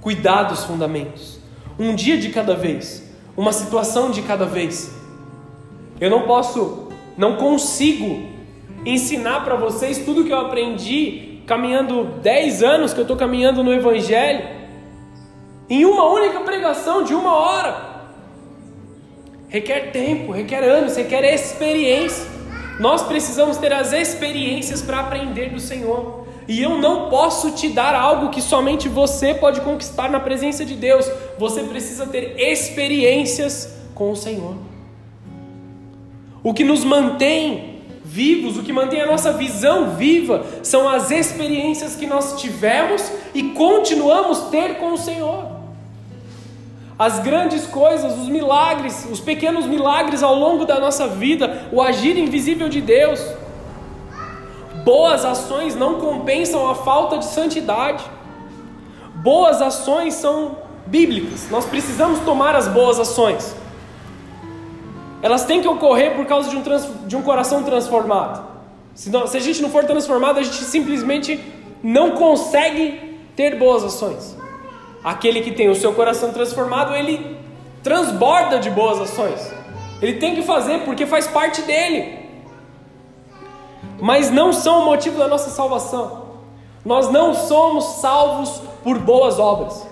Cuidar 0.00 0.42
dos 0.42 0.64
fundamentos. 0.64 1.38
Um 1.78 1.94
dia 1.94 2.18
de 2.18 2.30
cada 2.30 2.56
vez. 2.56 3.08
Uma 3.36 3.52
situação 3.52 4.10
de 4.10 4.22
cada 4.22 4.46
vez 4.46 4.92
eu 6.00 6.10
não 6.10 6.22
posso, 6.22 6.88
não 7.16 7.36
consigo 7.36 8.31
ensinar 8.84 9.44
para 9.44 9.54
vocês 9.54 9.98
tudo 9.98 10.24
que 10.24 10.32
eu 10.32 10.40
aprendi 10.40 11.40
caminhando 11.46 12.04
10 12.22 12.62
anos 12.62 12.92
que 12.92 13.00
eu 13.00 13.02
estou 13.02 13.16
caminhando 13.16 13.62
no 13.62 13.72
Evangelho 13.72 14.62
em 15.68 15.84
uma 15.84 16.04
única 16.06 16.40
pregação 16.40 17.02
de 17.02 17.14
uma 17.14 17.34
hora. 17.34 17.92
Requer 19.48 19.90
tempo, 19.90 20.32
requer 20.32 20.62
anos, 20.62 20.96
requer 20.96 21.24
experiência. 21.24 22.26
Nós 22.80 23.02
precisamos 23.02 23.58
ter 23.58 23.72
as 23.72 23.92
experiências 23.92 24.82
para 24.82 25.00
aprender 25.00 25.50
do 25.50 25.60
Senhor. 25.60 26.26
E 26.48 26.60
eu 26.62 26.78
não 26.78 27.08
posso 27.08 27.52
te 27.52 27.68
dar 27.68 27.94
algo 27.94 28.30
que 28.30 28.42
somente 28.42 28.88
você 28.88 29.32
pode 29.32 29.60
conquistar 29.60 30.10
na 30.10 30.18
presença 30.18 30.64
de 30.64 30.74
Deus. 30.74 31.10
Você 31.38 31.62
precisa 31.62 32.06
ter 32.06 32.34
experiências 32.38 33.74
com 33.94 34.10
o 34.10 34.16
Senhor. 34.16 34.56
O 36.42 36.52
que 36.52 36.64
nos 36.64 36.84
mantém 36.84 37.71
vivos, 38.12 38.58
o 38.58 38.62
que 38.62 38.74
mantém 38.74 39.00
a 39.00 39.06
nossa 39.06 39.32
visão 39.32 39.96
viva, 39.96 40.44
são 40.62 40.86
as 40.86 41.10
experiências 41.10 41.96
que 41.96 42.06
nós 42.06 42.38
tivemos 42.38 43.10
e 43.34 43.42
continuamos 43.42 44.50
ter 44.50 44.76
com 44.76 44.92
o 44.92 44.98
Senhor. 44.98 45.46
As 46.98 47.20
grandes 47.20 47.66
coisas, 47.66 48.12
os 48.18 48.28
milagres, 48.28 49.08
os 49.10 49.18
pequenos 49.18 49.64
milagres 49.64 50.22
ao 50.22 50.34
longo 50.34 50.66
da 50.66 50.78
nossa 50.78 51.08
vida, 51.08 51.68
o 51.72 51.80
agir 51.80 52.18
invisível 52.18 52.68
de 52.68 52.82
Deus. 52.82 53.18
Boas 54.84 55.24
ações 55.24 55.74
não 55.74 55.94
compensam 55.98 56.68
a 56.68 56.74
falta 56.74 57.16
de 57.16 57.24
santidade. 57.24 58.04
Boas 59.14 59.62
ações 59.62 60.14
são 60.14 60.58
bíblicas. 60.86 61.48
Nós 61.50 61.64
precisamos 61.64 62.20
tomar 62.20 62.54
as 62.54 62.68
boas 62.68 63.00
ações. 63.00 63.61
Elas 65.22 65.44
têm 65.44 65.62
que 65.62 65.68
ocorrer 65.68 66.16
por 66.16 66.26
causa 66.26 66.50
de 66.50 66.56
um, 66.56 66.62
trans, 66.62 66.88
de 67.06 67.16
um 67.16 67.22
coração 67.22 67.62
transformado. 67.62 68.44
Se, 68.92 69.08
não, 69.08 69.26
se 69.26 69.36
a 69.36 69.40
gente 69.40 69.62
não 69.62 69.70
for 69.70 69.84
transformado, 69.84 70.38
a 70.38 70.42
gente 70.42 70.64
simplesmente 70.64 71.40
não 71.82 72.10
consegue 72.10 73.18
ter 73.36 73.56
boas 73.56 73.84
ações. 73.84 74.36
Aquele 75.02 75.40
que 75.40 75.52
tem 75.52 75.70
o 75.70 75.74
seu 75.74 75.94
coração 75.94 76.32
transformado, 76.32 76.94
ele 76.94 77.38
transborda 77.82 78.58
de 78.58 78.68
boas 78.68 79.00
ações. 79.00 79.52
Ele 80.00 80.14
tem 80.14 80.34
que 80.34 80.42
fazer 80.42 80.80
porque 80.80 81.06
faz 81.06 81.28
parte 81.28 81.62
dele. 81.62 82.18
Mas 84.00 84.30
não 84.30 84.52
são 84.52 84.82
o 84.82 84.84
motivo 84.84 85.18
da 85.18 85.28
nossa 85.28 85.50
salvação. 85.50 86.22
Nós 86.84 87.08
não 87.08 87.32
somos 87.32 87.84
salvos 88.00 88.60
por 88.82 88.98
boas 88.98 89.38
obras. 89.38 89.86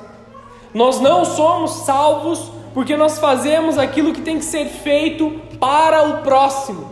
Nós 0.74 1.00
não 1.00 1.24
somos 1.24 1.70
salvos 1.84 2.50
porque 2.72 2.96
nós 2.96 3.18
fazemos 3.18 3.78
aquilo 3.78 4.12
que 4.12 4.20
tem 4.20 4.38
que 4.38 4.44
ser 4.44 4.66
feito 4.66 5.30
para 5.58 6.02
o 6.04 6.22
próximo. 6.22 6.90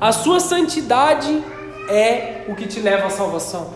A 0.00 0.12
sua 0.12 0.40
santidade 0.40 1.42
é 1.88 2.44
o 2.48 2.54
que 2.54 2.66
te 2.66 2.80
leva 2.80 3.08
à 3.08 3.10
salvação. 3.10 3.74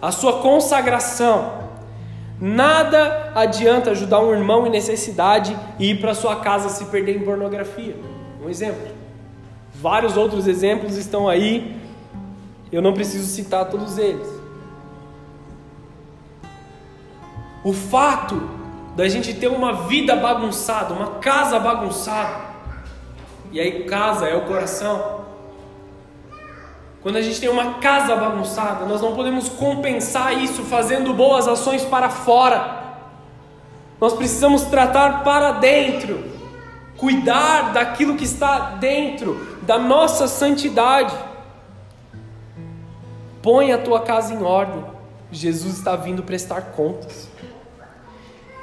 A 0.00 0.12
sua 0.12 0.40
consagração. 0.40 1.62
Nada 2.38 3.32
adianta 3.34 3.92
ajudar 3.92 4.20
um 4.20 4.32
irmão 4.32 4.66
em 4.66 4.70
necessidade 4.70 5.56
e 5.78 5.92
ir 5.92 6.00
para 6.00 6.14
sua 6.14 6.36
casa 6.36 6.68
se 6.68 6.84
perder 6.86 7.16
em 7.16 7.24
pornografia. 7.24 7.96
Um 8.44 8.50
exemplo. 8.50 8.88
Vários 9.74 10.16
outros 10.16 10.46
exemplos 10.46 10.96
estão 10.96 11.28
aí. 11.28 11.80
Eu 12.70 12.82
não 12.82 12.92
preciso 12.92 13.26
citar 13.26 13.70
todos 13.70 13.96
eles. 13.96 14.28
O 17.64 17.72
fato 17.72 18.61
da 18.94 19.08
gente 19.08 19.34
ter 19.34 19.48
uma 19.48 19.72
vida 19.86 20.16
bagunçada, 20.16 20.92
uma 20.92 21.18
casa 21.20 21.58
bagunçada, 21.58 22.52
e 23.52 23.60
aí, 23.60 23.84
casa 23.84 24.26
é 24.26 24.34
o 24.34 24.46
coração. 24.46 25.20
Quando 27.02 27.16
a 27.16 27.20
gente 27.20 27.38
tem 27.38 27.50
uma 27.50 27.74
casa 27.74 28.16
bagunçada, 28.16 28.86
nós 28.86 29.02
não 29.02 29.14
podemos 29.14 29.50
compensar 29.50 30.42
isso 30.42 30.62
fazendo 30.62 31.12
boas 31.12 31.46
ações 31.46 31.84
para 31.84 32.08
fora. 32.08 32.80
Nós 34.00 34.14
precisamos 34.14 34.62
tratar 34.62 35.22
para 35.22 35.52
dentro, 35.52 36.24
cuidar 36.96 37.74
daquilo 37.74 38.16
que 38.16 38.24
está 38.24 38.70
dentro, 38.76 39.58
da 39.62 39.78
nossa 39.78 40.26
santidade. 40.26 41.14
Põe 43.42 43.70
a 43.70 43.78
tua 43.78 44.00
casa 44.00 44.32
em 44.32 44.42
ordem. 44.42 44.82
Jesus 45.30 45.76
está 45.76 45.94
vindo 45.94 46.22
prestar 46.22 46.62
contas. 46.74 47.28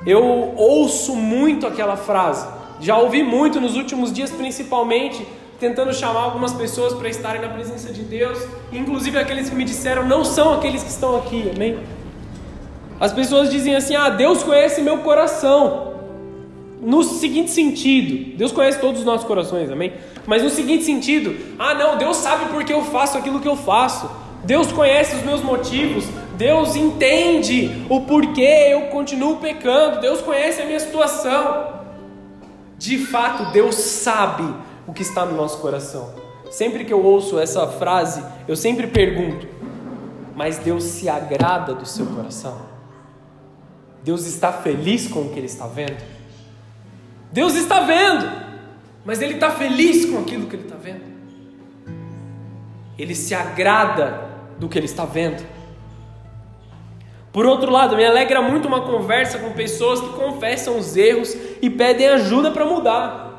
Eu 0.06 0.54
ouço 0.56 1.16
muito 1.16 1.68
aquela 1.68 1.98
frase: 1.98 2.48
já 2.80 2.98
ouvi 2.98 3.24
muito 3.24 3.60
nos 3.60 3.76
últimos 3.76 4.14
dias, 4.14 4.32
principalmente, 4.32 5.26
tentando 5.60 5.94
chamar 5.94 6.22
algumas 6.22 6.54
pessoas 6.54 6.94
para 6.94 7.10
estarem 7.10 7.42
na 7.42 7.50
presença 7.50 7.92
de 7.92 8.02
Deus, 8.04 8.40
inclusive 8.72 9.18
aqueles 9.18 9.50
que 9.50 9.56
me 9.56 9.66
disseram 9.66 10.06
não 10.08 10.24
são 10.24 10.54
aqueles 10.54 10.82
que 10.82 10.90
estão 10.90 11.18
aqui, 11.18 11.52
amém? 11.54 11.78
As 13.00 13.14
pessoas 13.14 13.50
dizem 13.50 13.76
assim: 13.76 13.96
ah, 13.96 14.10
Deus 14.10 14.44
conhece 14.44 14.82
meu 14.82 15.00
coração. 15.00 15.88
No 16.82 17.04
seguinte 17.04 17.52
sentido, 17.52 18.38
Deus 18.38 18.54
conhece 18.54 18.80
todos 18.80 19.02
os 19.02 19.06
nossos 19.06 19.28
corações, 19.28 19.70
amém? 19.70 19.92
Mas 20.26 20.42
no 20.42 20.50
seguinte 20.50 20.86
sentido, 20.86 21.36
ah, 21.60 21.74
não, 21.74 21.98
Deus 21.98 22.16
sabe 22.16 22.46
porque 22.54 22.72
eu 22.72 22.84
faço 22.84 23.18
aquilo 23.18 23.42
que 23.42 23.48
eu 23.48 23.58
faço. 23.58 24.10
Deus 24.46 24.72
conhece 24.72 25.18
os 25.18 25.24
meus 25.24 25.44
motivos, 25.44 26.06
Deus 26.40 26.74
entende 26.74 27.86
o 27.90 28.00
porquê 28.00 28.70
eu 28.70 28.84
continuo 28.84 29.42
pecando, 29.42 30.00
Deus 30.00 30.22
conhece 30.22 30.62
a 30.62 30.66
minha 30.66 30.80
situação. 30.80 31.82
De 32.78 32.98
fato, 32.98 33.52
Deus 33.52 33.76
sabe 33.76 34.56
o 34.88 34.94
que 34.94 35.02
está 35.02 35.26
no 35.26 35.36
nosso 35.36 35.58
coração. 35.58 36.14
Sempre 36.50 36.86
que 36.86 36.94
eu 36.94 37.04
ouço 37.04 37.38
essa 37.38 37.68
frase, 37.68 38.24
eu 38.48 38.56
sempre 38.56 38.88
pergunto: 38.88 39.46
mas 40.34 40.58
Deus 40.58 40.86
se 40.86 41.10
agrada 41.10 41.74
do 41.74 41.86
seu 41.86 42.06
coração? 42.06 42.58
Deus 44.02 44.26
está 44.26 44.54
feliz 44.54 45.10
com 45.10 45.24
o 45.24 45.30
que 45.32 45.40
Ele 45.40 45.46
está 45.46 45.68
vendo? 45.68 46.02
Deus 47.34 47.56
está 47.56 47.82
vendo, 47.82 48.32
mas 49.04 49.22
Ele 49.22 49.34
está 49.34 49.52
feliz 49.52 50.06
com 50.06 50.20
aquilo 50.20 50.48
que 50.48 50.56
Ele 50.56 50.64
está 50.64 50.78
vendo? 50.78 51.04
Ele 52.98 53.14
se 53.14 53.36
agrada 53.36 54.22
do 54.58 54.70
que 54.70 54.80
Ele 54.80 54.86
está 54.86 55.04
vendo? 55.04 55.59
Por 57.32 57.46
outro 57.46 57.72
lado, 57.72 57.96
me 57.96 58.06
alegra 58.06 58.42
muito 58.42 58.68
uma 58.68 58.82
conversa 58.82 59.38
com 59.38 59.52
pessoas 59.52 60.02
que 60.02 60.10
confessam 60.10 60.78
os 60.78 60.98
erros 60.98 61.36
e 61.62 61.70
pedem 61.70 62.08
ajuda 62.08 62.50
para 62.52 62.66
mudar. 62.66 63.30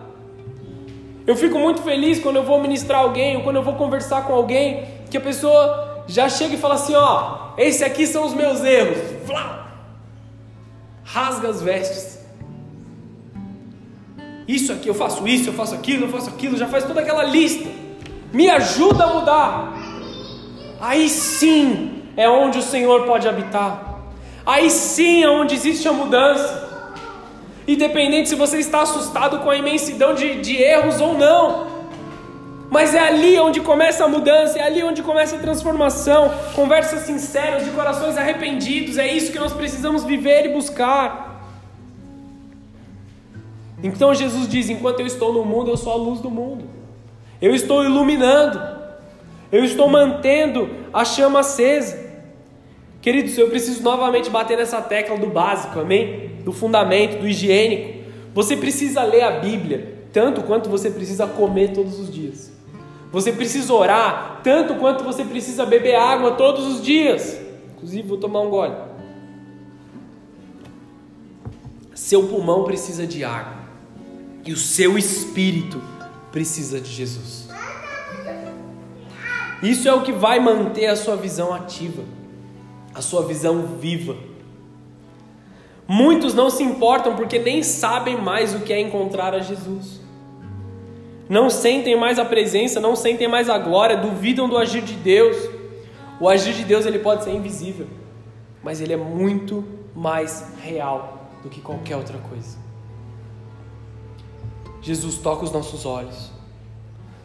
Eu 1.26 1.36
fico 1.36 1.58
muito 1.58 1.82
feliz 1.82 2.20
quando 2.20 2.36
eu 2.36 2.44
vou 2.44 2.60
ministrar 2.60 3.00
alguém 3.00 3.36
ou 3.36 3.42
quando 3.42 3.56
eu 3.56 3.62
vou 3.62 3.74
conversar 3.74 4.26
com 4.26 4.32
alguém 4.32 4.84
que 5.10 5.16
a 5.16 5.20
pessoa 5.20 6.04
já 6.06 6.28
chega 6.28 6.54
e 6.54 6.58
fala 6.58 6.74
assim: 6.74 6.94
ó, 6.94 7.50
esse 7.58 7.82
aqui 7.84 8.06
são 8.06 8.24
os 8.24 8.32
meus 8.32 8.62
erros. 8.62 8.98
Flá! 9.26 9.68
Rasga 11.04 11.48
as 11.48 11.60
vestes. 11.60 12.20
Isso 14.46 14.72
aqui, 14.72 14.88
eu 14.88 14.94
faço 14.94 15.26
isso, 15.26 15.50
eu 15.50 15.52
faço 15.52 15.74
aquilo, 15.74 16.06
eu 16.06 16.08
faço 16.08 16.30
aquilo, 16.30 16.56
já 16.56 16.66
faz 16.66 16.84
toda 16.84 17.00
aquela 17.00 17.24
lista. 17.24 17.68
Me 18.32 18.48
ajuda 18.48 19.04
a 19.04 19.14
mudar. 19.14 19.72
Aí 20.80 21.08
sim 21.08 21.99
é 22.20 22.28
onde 22.28 22.58
o 22.58 22.62
Senhor 22.62 23.06
pode 23.06 23.26
habitar. 23.26 23.72
Aí 24.44 24.68
sim 24.68 25.22
é 25.22 25.30
onde 25.30 25.54
existe 25.54 25.88
a 25.88 25.92
mudança. 25.92 26.68
Independente 27.66 28.28
se 28.28 28.34
você 28.34 28.58
está 28.58 28.82
assustado 28.82 29.38
com 29.38 29.48
a 29.48 29.56
imensidão 29.56 30.14
de, 30.14 30.34
de 30.38 30.54
erros 30.56 31.00
ou 31.00 31.16
não. 31.16 31.66
Mas 32.70 32.94
é 32.94 32.98
ali 33.00 33.40
onde 33.40 33.60
começa 33.60 34.04
a 34.04 34.08
mudança, 34.08 34.58
é 34.58 34.62
ali 34.62 34.82
onde 34.82 35.02
começa 35.02 35.36
a 35.36 35.38
transformação. 35.38 36.30
Conversas 36.54 37.00
sinceras, 37.04 37.64
de 37.64 37.70
corações 37.70 38.18
arrependidos, 38.18 38.98
é 38.98 39.06
isso 39.06 39.32
que 39.32 39.38
nós 39.38 39.54
precisamos 39.54 40.04
viver 40.04 40.44
e 40.44 40.48
buscar. 40.50 41.42
Então 43.82 44.14
Jesus 44.14 44.46
diz: 44.46 44.68
enquanto 44.68 45.00
eu 45.00 45.06
estou 45.06 45.32
no 45.32 45.42
mundo, 45.42 45.70
eu 45.70 45.76
sou 45.78 45.94
a 45.94 45.96
luz 45.96 46.20
do 46.20 46.30
mundo. 46.30 46.66
Eu 47.40 47.54
estou 47.54 47.82
iluminando, 47.82 48.60
eu 49.50 49.64
estou 49.64 49.88
mantendo 49.88 50.68
a 50.92 51.02
chama 51.02 51.40
acesa. 51.40 51.99
Queridos, 53.00 53.36
eu 53.38 53.48
preciso 53.48 53.82
novamente 53.82 54.28
bater 54.28 54.58
nessa 54.58 54.80
tecla 54.82 55.16
do 55.16 55.28
básico, 55.28 55.80
amém? 55.80 56.32
Do 56.44 56.52
fundamento, 56.52 57.18
do 57.18 57.26
higiênico. 57.26 58.00
Você 58.34 58.56
precisa 58.56 59.02
ler 59.02 59.22
a 59.22 59.30
Bíblia 59.40 60.00
tanto 60.12 60.42
quanto 60.42 60.68
você 60.68 60.90
precisa 60.90 61.26
comer 61.26 61.72
todos 61.72 61.98
os 61.98 62.12
dias. 62.12 62.52
Você 63.10 63.32
precisa 63.32 63.72
orar 63.72 64.40
tanto 64.44 64.74
quanto 64.74 65.02
você 65.02 65.24
precisa 65.24 65.64
beber 65.64 65.94
água 65.94 66.32
todos 66.32 66.66
os 66.66 66.82
dias. 66.82 67.40
Inclusive, 67.74 68.06
vou 68.06 68.18
tomar 68.18 68.40
um 68.40 68.50
gole. 68.50 68.74
Seu 71.94 72.28
pulmão 72.28 72.64
precisa 72.64 73.06
de 73.06 73.24
água 73.24 73.60
e 74.44 74.52
o 74.52 74.56
seu 74.56 74.98
espírito 74.98 75.80
precisa 76.30 76.80
de 76.80 76.90
Jesus. 76.90 77.48
Isso 79.62 79.88
é 79.88 79.94
o 79.94 80.02
que 80.02 80.12
vai 80.12 80.38
manter 80.38 80.86
a 80.86 80.96
sua 80.96 81.16
visão 81.16 81.52
ativa 81.52 82.19
a 82.94 83.00
sua 83.00 83.24
visão 83.24 83.62
viva. 83.80 84.16
Muitos 85.86 86.34
não 86.34 86.50
se 86.50 86.62
importam 86.62 87.16
porque 87.16 87.38
nem 87.38 87.62
sabem 87.62 88.16
mais 88.16 88.54
o 88.54 88.60
que 88.60 88.72
é 88.72 88.80
encontrar 88.80 89.34
a 89.34 89.40
Jesus. 89.40 90.00
Não 91.28 91.48
sentem 91.48 91.96
mais 91.98 92.18
a 92.18 92.24
presença, 92.24 92.80
não 92.80 92.96
sentem 92.96 93.28
mais 93.28 93.48
a 93.48 93.58
glória, 93.58 93.96
duvidam 93.96 94.48
do 94.48 94.56
agir 94.56 94.82
de 94.82 94.94
Deus. 94.94 95.36
O 96.20 96.28
agir 96.28 96.54
de 96.54 96.64
Deus 96.64 96.86
ele 96.86 96.98
pode 96.98 97.24
ser 97.24 97.32
invisível, 97.32 97.86
mas 98.62 98.80
ele 98.80 98.92
é 98.92 98.96
muito 98.96 99.64
mais 99.94 100.44
real 100.62 101.28
do 101.42 101.48
que 101.48 101.60
qualquer 101.60 101.96
outra 101.96 102.18
coisa. 102.18 102.58
Jesus 104.82 105.16
toca 105.16 105.44
os 105.44 105.52
nossos 105.52 105.84
olhos. 105.86 106.30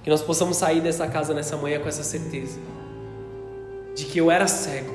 Que 0.04 0.10
nós 0.10 0.22
possamos 0.22 0.58
sair 0.58 0.82
dessa 0.82 1.08
casa 1.08 1.34
nessa 1.34 1.58
manhã 1.58 1.80
com 1.80 1.88
essa 1.88 2.04
certeza 2.04 2.60
de 3.96 4.06
que 4.06 4.20
eu 4.20 4.30
era 4.30 4.46
cego, 4.46 4.94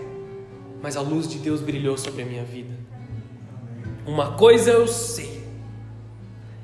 mas 0.83 0.97
a 0.97 1.01
luz 1.01 1.29
de 1.29 1.39
Deus 1.39 1.61
brilhou 1.61 1.97
sobre 1.97 2.23
a 2.23 2.27
minha 2.27 2.45
vida. 2.45 2.75
Uma 4.07 4.33
coisa 4.33 4.71
eu 4.71 4.89
sei: 4.89 5.43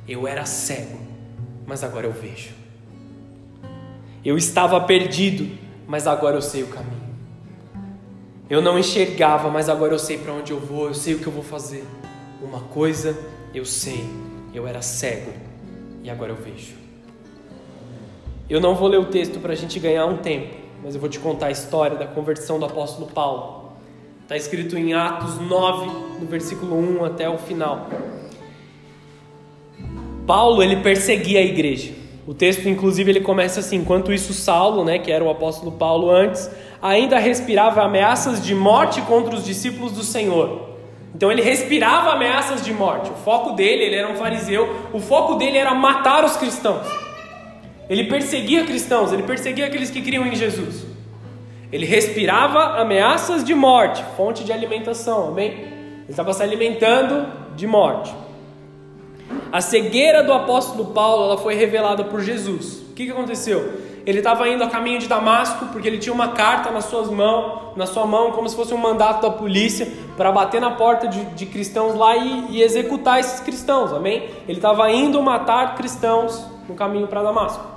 eu 0.08 0.26
era 0.26 0.44
cego, 0.44 0.98
mas 1.66 1.84
agora 1.84 2.06
eu 2.06 2.12
vejo. 2.12 2.54
Eu 4.24 4.36
estava 4.36 4.80
perdido, 4.80 5.56
mas 5.86 6.06
agora 6.06 6.36
eu 6.36 6.42
sei 6.42 6.62
o 6.62 6.68
caminho. 6.68 6.96
Eu 8.48 8.60
não 8.62 8.78
enxergava, 8.78 9.50
mas 9.50 9.68
agora 9.68 9.92
eu 9.92 9.98
sei 9.98 10.18
para 10.18 10.32
onde 10.32 10.52
eu 10.52 10.60
vou, 10.60 10.88
eu 10.88 10.94
sei 10.94 11.14
o 11.14 11.18
que 11.18 11.26
eu 11.26 11.32
vou 11.32 11.42
fazer. 11.42 11.84
Uma 12.40 12.60
coisa 12.60 13.16
eu 13.54 13.64
sei: 13.64 14.08
eu 14.54 14.66
era 14.66 14.82
cego 14.82 15.32
e 16.02 16.10
agora 16.10 16.32
eu 16.32 16.36
vejo. 16.36 16.74
Eu 18.48 18.60
não 18.60 18.76
vou 18.76 18.88
ler 18.88 18.98
o 18.98 19.06
texto 19.06 19.40
para 19.40 19.52
a 19.52 19.56
gente 19.56 19.80
ganhar 19.80 20.06
um 20.06 20.18
tempo, 20.18 20.54
mas 20.82 20.94
eu 20.94 21.00
vou 21.00 21.10
te 21.10 21.18
contar 21.18 21.46
a 21.46 21.50
história 21.50 21.96
da 21.96 22.06
conversão 22.06 22.58
do 22.58 22.64
apóstolo 22.64 23.10
Paulo. 23.10 23.55
Está 24.26 24.36
escrito 24.36 24.76
em 24.76 24.92
Atos 24.92 25.38
9, 25.38 25.86
no 26.18 26.26
versículo 26.26 26.76
1 26.76 27.04
até 27.04 27.28
o 27.28 27.38
final. 27.38 27.88
Paulo, 30.26 30.64
ele 30.64 30.78
perseguia 30.78 31.38
a 31.38 31.44
igreja. 31.44 31.92
O 32.26 32.34
texto, 32.34 32.68
inclusive, 32.68 33.08
ele 33.08 33.20
começa 33.20 33.60
assim: 33.60 33.76
enquanto 33.76 34.12
isso, 34.12 34.34
Saulo, 34.34 34.84
né, 34.84 34.98
que 34.98 35.12
era 35.12 35.22
o 35.22 35.30
apóstolo 35.30 35.70
Paulo 35.70 36.10
antes, 36.10 36.50
ainda 36.82 37.20
respirava 37.20 37.82
ameaças 37.82 38.44
de 38.44 38.52
morte 38.52 39.00
contra 39.02 39.32
os 39.32 39.44
discípulos 39.44 39.92
do 39.92 40.02
Senhor. 40.02 40.70
Então 41.14 41.30
ele 41.30 41.40
respirava 41.40 42.10
ameaças 42.10 42.64
de 42.64 42.74
morte. 42.74 43.08
O 43.12 43.14
foco 43.14 43.52
dele, 43.52 43.84
ele 43.84 43.94
era 43.94 44.10
um 44.10 44.16
fariseu, 44.16 44.88
o 44.92 44.98
foco 44.98 45.36
dele 45.36 45.56
era 45.56 45.72
matar 45.72 46.24
os 46.24 46.36
cristãos. 46.36 46.84
Ele 47.88 48.02
perseguia 48.08 48.64
cristãos, 48.64 49.12
ele 49.12 49.22
perseguia 49.22 49.66
aqueles 49.66 49.88
que 49.88 50.02
criam 50.02 50.26
em 50.26 50.34
Jesus. 50.34 50.85
Ele 51.72 51.84
respirava 51.84 52.80
ameaças 52.80 53.44
de 53.44 53.54
morte, 53.54 54.04
fonte 54.16 54.44
de 54.44 54.52
alimentação, 54.52 55.28
amém? 55.28 55.50
Ele 55.50 56.06
estava 56.08 56.32
se 56.32 56.42
alimentando 56.42 57.26
de 57.56 57.66
morte. 57.66 58.14
A 59.50 59.60
cegueira 59.60 60.22
do 60.22 60.32
apóstolo 60.32 60.86
Paulo 60.92 61.24
ela 61.24 61.38
foi 61.38 61.54
revelada 61.54 62.04
por 62.04 62.20
Jesus. 62.20 62.82
O 62.90 62.94
que, 62.94 63.06
que 63.06 63.10
aconteceu? 63.10 63.80
Ele 64.06 64.18
estava 64.18 64.48
indo 64.48 64.62
a 64.62 64.68
caminho 64.68 65.00
de 65.00 65.08
Damasco 65.08 65.66
porque 65.72 65.88
ele 65.88 65.98
tinha 65.98 66.12
uma 66.12 66.28
carta 66.28 66.70
nas 66.70 66.84
suas 66.84 67.10
mãos, 67.10 67.76
na 67.76 67.86
sua 67.86 68.06
mão, 68.06 68.30
como 68.30 68.48
se 68.48 68.54
fosse 68.54 68.72
um 68.72 68.78
mandato 68.78 69.20
da 69.20 69.30
polícia 69.30 69.90
para 70.16 70.30
bater 70.30 70.60
na 70.60 70.70
porta 70.70 71.08
de, 71.08 71.24
de 71.24 71.46
cristãos 71.46 71.96
lá 71.96 72.16
e, 72.16 72.46
e, 72.50 72.62
executar 72.62 73.18
esses 73.18 73.40
cristãos, 73.40 73.92
amém? 73.92 74.30
Ele 74.46 74.58
estava 74.58 74.88
indo 74.92 75.20
matar 75.20 75.74
cristãos 75.74 76.46
no 76.68 76.76
caminho 76.76 77.08
para 77.08 77.22
Damasco. 77.22 77.75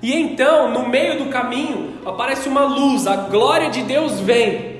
E 0.00 0.14
então, 0.14 0.70
no 0.70 0.88
meio 0.88 1.24
do 1.24 1.30
caminho, 1.30 1.94
aparece 2.06 2.48
uma 2.48 2.64
luz, 2.64 3.06
a 3.06 3.16
glória 3.16 3.70
de 3.70 3.82
Deus 3.82 4.20
vem. 4.20 4.78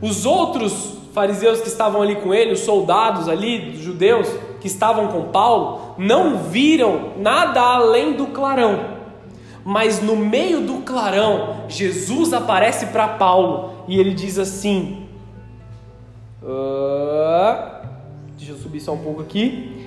Os 0.00 0.26
outros 0.26 0.98
fariseus 1.12 1.60
que 1.60 1.68
estavam 1.68 2.02
ali 2.02 2.16
com 2.16 2.32
ele, 2.32 2.52
os 2.52 2.60
soldados 2.60 3.28
ali, 3.28 3.70
os 3.70 3.80
judeus 3.80 4.28
que 4.60 4.66
estavam 4.66 5.08
com 5.08 5.30
Paulo, 5.30 5.94
não 5.98 6.36
viram 6.36 7.14
nada 7.16 7.60
além 7.60 8.12
do 8.12 8.28
clarão. 8.28 8.98
Mas 9.64 10.00
no 10.00 10.14
meio 10.16 10.60
do 10.60 10.82
clarão, 10.82 11.64
Jesus 11.68 12.32
aparece 12.32 12.86
para 12.86 13.08
Paulo 13.08 13.84
e 13.88 13.98
ele 13.98 14.14
diz 14.14 14.38
assim: 14.38 15.06
uh, 16.42 17.86
Deixa 18.36 18.52
eu 18.52 18.56
subir 18.56 18.80
só 18.80 18.92
um 18.92 18.98
pouco 18.98 19.20
aqui. 19.20 19.77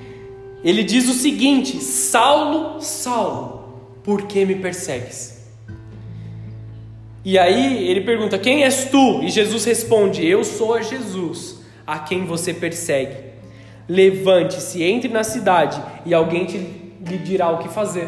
Ele 0.63 0.83
diz 0.83 1.09
o 1.09 1.13
seguinte: 1.13 1.81
Saulo, 1.81 2.81
Saulo, 2.81 3.61
por 4.03 4.23
que 4.23 4.45
me 4.45 4.55
persegues? 4.55 5.41
E 7.23 7.37
aí 7.37 7.87
ele 7.87 8.01
pergunta: 8.01 8.37
Quem 8.37 8.63
és 8.63 8.85
tu? 8.85 9.21
E 9.23 9.29
Jesus 9.29 9.65
responde: 9.65 10.25
Eu 10.25 10.43
sou 10.43 10.73
a 10.73 10.81
Jesus, 10.81 11.59
a 11.85 11.99
quem 11.99 12.25
você 12.25 12.53
persegue. 12.53 13.31
Levante-se, 13.87 14.83
entre 14.83 15.09
na 15.09 15.23
cidade 15.23 15.81
e 16.05 16.13
alguém 16.13 16.45
te, 16.45 16.57
lhe 16.57 17.17
dirá 17.17 17.49
o 17.49 17.57
que 17.57 17.67
fazer. 17.67 18.07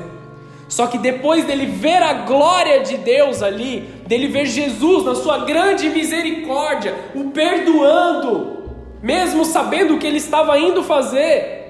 Só 0.70 0.88
que 0.88 0.98
depois 0.98 1.46
dele 1.46 1.66
ver 1.66 2.02
a 2.02 2.14
glória 2.14 2.82
de 2.82 2.98
Deus 2.98 3.44
ali, 3.44 3.82
dele 4.08 4.28
ver 4.28 4.46
Jesus 4.46 5.04
na 5.04 5.14
sua 5.14 5.46
grande 5.46 5.90
misericórdia, 5.90 6.96
o 7.14 7.26
perdoando, 7.26 8.72
mesmo 9.02 9.46
sabendo 9.46 9.96
o 9.96 10.00
que 10.00 10.08
ele 10.08 10.18
estava 10.18 10.58
indo 10.58 10.82
fazer, 10.82 11.63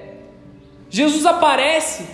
Jesus 0.94 1.26
aparece 1.26 2.04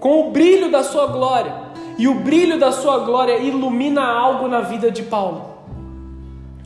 com 0.00 0.18
o 0.26 0.30
brilho 0.32 0.68
da 0.68 0.82
sua 0.82 1.06
glória, 1.06 1.54
e 1.96 2.08
o 2.08 2.14
brilho 2.16 2.58
da 2.58 2.72
sua 2.72 3.04
glória 3.04 3.38
ilumina 3.38 4.04
algo 4.04 4.48
na 4.48 4.62
vida 4.62 4.90
de 4.90 5.04
Paulo, 5.04 5.54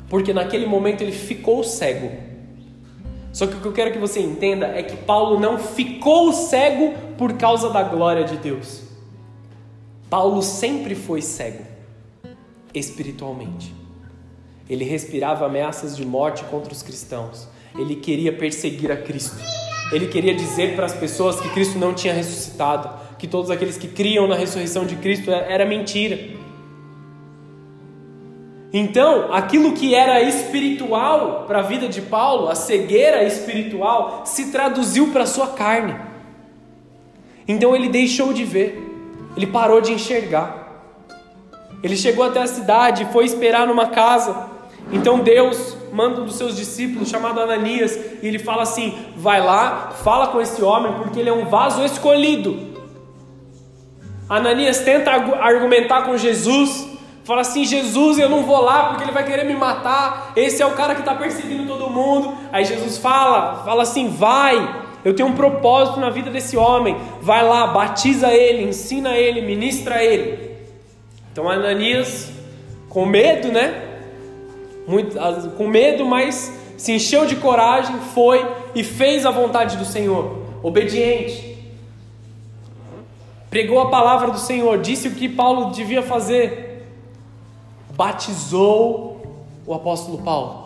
porque 0.09 0.32
naquele 0.32 0.64
momento 0.64 1.03
ele 1.03 1.12
ficou 1.12 1.62
cego. 1.62 2.11
Só 3.30 3.47
que 3.47 3.57
o 3.57 3.61
que 3.61 3.66
eu 3.66 3.74
quero 3.74 3.92
que 3.92 3.99
você 3.99 4.20
entenda 4.20 4.68
é 4.68 4.82
que 4.82 4.97
Paulo 4.97 5.38
não 5.38 5.59
ficou 5.59 6.32
cego 6.32 6.95
por 7.18 7.34
causa 7.34 7.68
da 7.68 7.82
glória 7.82 8.24
de 8.24 8.38
Deus. 8.38 8.80
Paulo 10.09 10.40
sempre 10.40 10.95
foi 10.95 11.20
cego, 11.20 11.62
espiritualmente. 12.72 13.74
Ele 14.66 14.86
respirava 14.86 15.45
ameaças 15.45 15.95
de 15.95 16.07
morte 16.07 16.42
contra 16.45 16.72
os 16.72 16.82
cristãos. 16.82 17.47
Ele 17.76 17.97
queria 17.97 18.32
perseguir 18.32 18.90
a 18.90 18.97
Cristo. 18.97 19.64
Ele 19.93 20.07
queria 20.07 20.35
dizer 20.35 20.74
para 20.74 20.87
as 20.87 20.95
pessoas 20.95 21.41
que 21.41 21.49
Cristo 21.51 21.78
não 21.78 21.95
tinha 21.95 22.12
ressuscitado, 22.12 22.91
que 23.18 23.26
todos 23.26 23.51
aqueles 23.51 23.76
que 23.76 23.89
criam 23.89 24.26
na 24.26 24.35
ressurreição 24.35 24.85
de 24.85 24.97
Cristo 24.97 25.30
é, 25.30 25.53
era 25.53 25.64
mentira. 25.64 26.18
Então, 28.72 29.32
aquilo 29.32 29.72
que 29.72 29.95
era 29.95 30.20
espiritual 30.20 31.45
para 31.47 31.61
a 31.61 31.62
vida 31.62 31.87
de 31.87 32.03
Paulo, 32.03 32.49
a 32.49 32.57
cegueira 32.57 33.22
espiritual, 33.22 34.22
se 34.24 34.51
traduziu 34.51 35.12
para 35.12 35.22
a 35.22 35.26
sua 35.26 35.49
carne. 35.49 35.95
Então 37.47 37.74
ele 37.76 37.89
deixou 37.89 38.32
de 38.32 38.45
ver. 38.45 38.82
Ele 39.37 39.47
parou 39.47 39.80
de 39.80 39.93
enxergar. 39.93 40.64
Ele 41.82 41.97
chegou 41.97 42.24
até 42.24 42.41
a 42.41 42.47
cidade, 42.47 43.07
foi 43.12 43.24
esperar 43.26 43.66
numa 43.66 43.89
casa. 43.89 44.49
Então 44.93 45.20
Deus 45.20 45.74
manda 45.95 46.20
um 46.20 46.24
dos 46.24 46.34
seus 46.34 46.57
discípulos, 46.57 47.09
chamado 47.09 47.40
Ananias, 47.40 47.97
e 48.20 48.26
ele 48.26 48.40
fala 48.40 48.62
assim: 48.64 48.92
vai 49.16 49.40
lá, 49.40 49.92
fala 50.03 50.26
com 50.26 50.40
esse 50.40 50.61
homem, 50.62 50.92
porque 50.95 51.20
ele 51.20 51.30
é 51.30 51.32
um 51.32 51.45
vaso 51.45 51.84
escolhido. 51.84 52.74
Ananias 54.28 54.80
tenta 54.80 55.12
argumentar 55.12 56.03
com 56.03 56.18
Jesus, 56.18 56.88
fala 57.22 57.42
assim: 57.42 57.64
Jesus, 57.64 58.18
eu 58.18 58.28
não 58.28 58.42
vou 58.42 58.61
lá 58.61 58.88
porque 58.88 59.05
ele 59.05 59.12
vai 59.12 59.24
querer 59.24 59.45
me 59.45 59.55
matar. 59.55 60.32
Esse 60.34 60.61
é 60.61 60.66
o 60.66 60.72
cara 60.72 60.97
que 60.97 61.01
está 61.01 61.14
perseguindo 61.14 61.64
todo 61.64 61.88
mundo. 61.88 62.34
Aí 62.51 62.64
Jesus 62.64 62.99
fala, 62.99 63.62
fala 63.64 63.84
assim: 63.84 64.09
vai, 64.09 64.84
eu 65.05 65.14
tenho 65.14 65.28
um 65.28 65.34
propósito 65.34 66.01
na 66.01 66.11
vida 66.11 66.28
desse 66.28 66.57
homem. 66.57 66.97
Vai 67.22 67.47
lá, 67.47 67.68
batiza 67.68 68.32
ele, 68.32 68.64
ensina 68.64 69.16
ele, 69.16 69.42
ministra 69.42 70.03
ele. 70.03 70.57
Então 71.30 71.49
Ananias, 71.49 72.32
com 72.88 73.07
medo, 73.07 73.53
né? 73.53 73.84
Muito, 74.87 75.16
com 75.57 75.66
medo, 75.66 76.05
mas 76.05 76.53
se 76.76 76.93
encheu 76.93 77.26
de 77.26 77.37
coragem, 77.37 77.97
foi 78.14 78.45
e 78.74 78.82
fez 78.85 79.24
a 79.24 79.30
vontade 79.30 79.76
do 79.76 79.85
Senhor, 79.85 80.39
obediente. 80.62 81.55
Pregou 83.49 83.80
a 83.80 83.89
palavra 83.89 84.30
do 84.30 84.39
Senhor, 84.39 84.80
disse 84.80 85.09
o 85.09 85.12
que 85.12 85.28
Paulo 85.28 85.70
devia 85.70 86.03
fazer, 86.03 86.87
batizou 87.91 89.45
o 89.66 89.72
apóstolo 89.72 90.18
Paulo. 90.18 90.64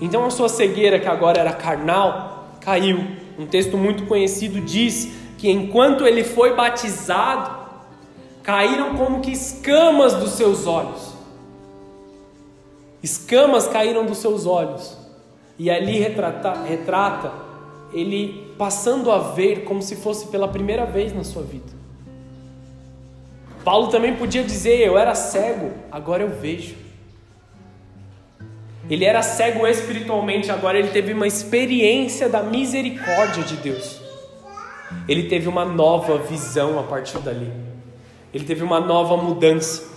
Então 0.00 0.24
a 0.24 0.30
sua 0.30 0.48
cegueira, 0.48 0.98
que 0.98 1.08
agora 1.08 1.38
era 1.38 1.52
carnal, 1.52 2.48
caiu. 2.60 3.04
Um 3.38 3.46
texto 3.46 3.76
muito 3.76 4.06
conhecido 4.06 4.60
diz 4.60 5.12
que 5.38 5.50
enquanto 5.50 6.06
ele 6.06 6.24
foi 6.24 6.54
batizado, 6.54 7.54
caíram 8.42 8.94
como 8.94 9.20
que 9.20 9.30
escamas 9.30 10.14
dos 10.14 10.32
seus 10.32 10.66
olhos. 10.66 11.05
Escamas 13.06 13.68
caíram 13.68 14.04
dos 14.04 14.18
seus 14.18 14.46
olhos. 14.46 14.98
E 15.56 15.70
ali 15.70 15.96
retrata, 16.00 16.54
retrata 16.64 17.32
ele 17.92 18.52
passando 18.58 19.12
a 19.12 19.18
ver 19.18 19.62
como 19.62 19.80
se 19.80 19.94
fosse 19.94 20.26
pela 20.26 20.48
primeira 20.48 20.84
vez 20.84 21.14
na 21.14 21.22
sua 21.22 21.44
vida. 21.44 21.72
Paulo 23.64 23.86
também 23.90 24.16
podia 24.16 24.42
dizer: 24.42 24.80
Eu 24.80 24.98
era 24.98 25.14
cego, 25.14 25.70
agora 25.88 26.24
eu 26.24 26.30
vejo. 26.30 26.74
Ele 28.90 29.04
era 29.04 29.22
cego 29.22 29.64
espiritualmente, 29.68 30.50
agora 30.50 30.76
ele 30.76 30.88
teve 30.88 31.12
uma 31.12 31.28
experiência 31.28 32.28
da 32.28 32.42
misericórdia 32.42 33.44
de 33.44 33.54
Deus. 33.58 34.00
Ele 35.08 35.28
teve 35.28 35.48
uma 35.48 35.64
nova 35.64 36.18
visão 36.18 36.76
a 36.80 36.82
partir 36.82 37.18
dali. 37.18 37.52
Ele 38.34 38.44
teve 38.44 38.64
uma 38.64 38.80
nova 38.80 39.16
mudança. 39.16 39.95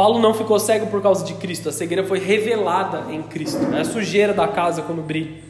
Paulo 0.00 0.18
não 0.18 0.32
ficou 0.32 0.58
cego 0.58 0.86
por 0.86 1.02
causa 1.02 1.22
de 1.26 1.34
Cristo, 1.34 1.68
a 1.68 1.72
cegueira 1.72 2.02
foi 2.02 2.18
revelada 2.18 3.12
em 3.12 3.22
Cristo. 3.22 3.58
É 3.74 3.80
a 3.80 3.84
sujeira 3.84 4.32
da 4.32 4.48
casa 4.48 4.80
quando 4.80 5.02
brilha. 5.02 5.42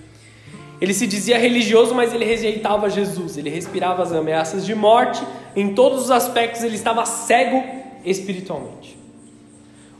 Ele 0.80 0.92
se 0.92 1.06
dizia 1.06 1.38
religioso, 1.38 1.94
mas 1.94 2.12
ele 2.12 2.24
rejeitava 2.24 2.90
Jesus. 2.90 3.38
Ele 3.38 3.48
respirava 3.48 4.02
as 4.02 4.10
ameaças 4.10 4.66
de 4.66 4.74
morte. 4.74 5.24
Em 5.54 5.72
todos 5.72 6.02
os 6.02 6.10
aspectos, 6.10 6.64
ele 6.64 6.74
estava 6.74 7.06
cego 7.06 7.62
espiritualmente. 8.04 8.98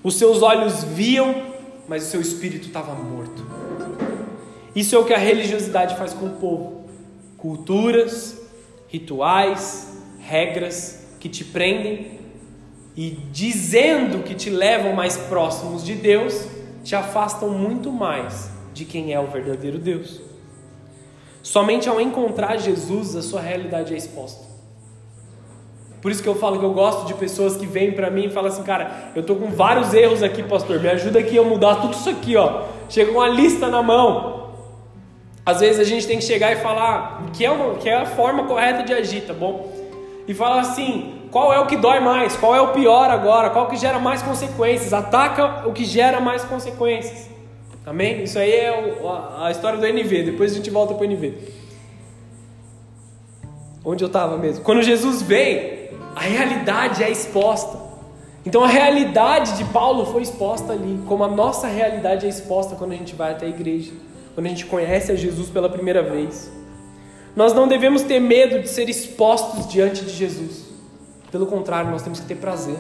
Os 0.03 0.17
seus 0.17 0.43
olhos 0.43 0.83
viam, 0.83 1.33
mas 1.87 2.09
o 2.09 2.11
seu 2.11 2.21
espírito 2.21 2.67
estava 2.67 2.93
morto. 2.93 3.47
Isso 4.75 4.97
é 4.97 4.99
o 4.99 5.05
que 5.05 5.15
a 5.15 5.19
religiosidade 5.19 5.95
faz 5.95 6.13
com 6.13 6.27
o 6.27 6.31
povo: 6.31 6.87
culturas, 7.39 8.37
rituais, 8.89 9.97
regras 10.19 11.07
que 11.21 11.29
te 11.29 11.45
prendem 11.45 12.19
e 12.97 13.11
dizendo 13.33 14.23
que 14.23 14.35
te 14.35 14.51
levam 14.51 14.93
mais 14.93 15.17
próximos 15.17 15.85
de 15.85 15.95
Deus, 15.95 16.47
te 16.83 16.95
afastam 16.95 17.51
muito 17.51 17.93
mais 17.93 18.51
de 18.73 18.85
quem 18.85 19.13
é 19.13 19.21
o 19.21 19.27
verdadeiro 19.27 19.79
Deus. 19.79 20.21
Somente 21.43 21.89
ao 21.89 22.01
encontrar 22.01 22.59
Jesus 22.59 23.17
a 23.17 23.23
sua 23.23 23.41
realidade 23.41 23.95
é 23.95 23.97
exposta. 23.97 24.51
Por 26.03 26.11
isso 26.11 26.23
que 26.23 26.29
eu 26.29 26.35
falo 26.35 26.59
que 26.59 26.65
eu 26.65 26.73
gosto 26.73 27.07
de 27.07 27.15
pessoas 27.15 27.57
que 27.57 27.67
vêm 27.67 27.93
para 27.93 28.11
mim 28.11 28.27
e 28.27 28.31
falam 28.31 28.51
assim, 28.51 28.63
cara, 28.63 29.13
eu 29.15 29.23
tô 29.23 29.37
com 29.37 29.51
vários 29.51 29.93
erros 29.93 30.23
aqui, 30.23 30.43
pastor, 30.43 30.81
me 30.81 30.89
ajuda 30.89 31.19
aqui 31.19 31.39
a 31.39 31.43
mudar 31.43 31.77
tudo 31.77 31.93
isso 31.93 32.09
aqui, 32.09 32.37
ó. 32.37 32.65
Chega 32.89 33.11
uma 33.11 33.29
lista 33.29 33.69
na 33.69 33.83
mão. 33.83 34.51
Às 35.45 35.61
vezes 35.61 35.79
a 35.79 35.85
gente 35.85 36.07
tem 36.07 36.19
que 36.19 36.25
chegar 36.25 36.53
e 36.53 36.57
falar 36.57 37.27
que 37.35 37.45
é, 37.45 37.51
uma, 37.51 37.75
que 37.75 37.89
é 37.89 37.97
a 37.97 38.07
forma 38.07 38.45
correta 38.45 38.83
de 38.83 38.95
agir, 38.95 39.23
tá 39.23 39.35
bom? 39.35 39.73
E 40.27 40.33
falar 40.33 40.61
assim, 40.61 41.20
qual 41.31 41.53
é 41.53 41.61
o 41.61 41.67
que 41.67 41.77
dói 41.77 42.01
mais? 42.01 42.37
Qual 42.37 42.55
é 42.55 42.61
o 42.61 42.73
pior 42.73 43.09
agora? 43.11 43.51
Qual 43.51 43.69
que 43.69 43.77
gera 43.77 43.99
mais 43.99 44.21
consequências? 44.23 44.93
Ataca 44.93 45.69
o 45.69 45.73
que 45.73 45.85
gera 45.85 46.21
mais 46.21 46.45
consequências. 46.45 47.29
Amém? 47.87 48.25
Isso 48.25 48.39
aí 48.39 48.51
é 48.51 48.99
a, 49.05 49.47
a 49.47 49.51
história 49.51 49.79
do 49.79 49.87
NV. 49.87 50.25
Depois 50.25 50.53
a 50.53 50.57
gente 50.57 50.71
volta 50.71 50.95
para 50.95 51.07
o 51.07 51.11
NV. 51.11 51.35
Onde 53.85 54.03
eu 54.03 54.09
estava 54.09 54.37
mesmo? 54.37 54.65
Quando 54.65 54.83
Jesus 54.83 55.23
vem, 55.23 55.91
a 56.15 56.21
realidade 56.21 57.03
é 57.03 57.11
exposta. 57.11 57.79
Então 58.45 58.65
a 58.65 58.69
realidade 58.69 59.57
de 59.57 59.65
Paulo 59.65 60.07
foi 60.07 60.23
exposta 60.23 60.73
ali, 60.73 61.01
como 61.07 61.23
a 61.25 61.29
nossa 61.29 61.67
realidade 61.67 62.27
é 62.27 62.29
exposta 62.29 62.75
quando 62.75 62.93
a 62.93 62.97
gente 62.97 63.15
vai 63.15 63.33
até 63.33 63.47
a 63.47 63.49
igreja, 63.49 63.93
quando 64.35 64.47
a 64.47 64.49
gente 64.49 64.67
conhece 64.67 65.13
a 65.13 65.15
Jesus 65.15 65.49
pela 65.51 65.69
primeira 65.69 66.03
vez. 66.03 66.51
Nós 67.37 67.53
não 67.53 67.69
devemos 67.69 68.03
ter 68.03 68.19
medo 68.19 68.61
de 68.61 68.69
ser 68.69 68.89
expostos 68.89 69.69
diante 69.69 70.05
de 70.05 70.11
Jesus. 70.11 70.70
Pelo 71.31 71.47
contrário, 71.47 71.91
nós 71.91 72.03
temos 72.03 72.21
que 72.21 72.27
ter 72.27 72.37
prazer 72.37 72.77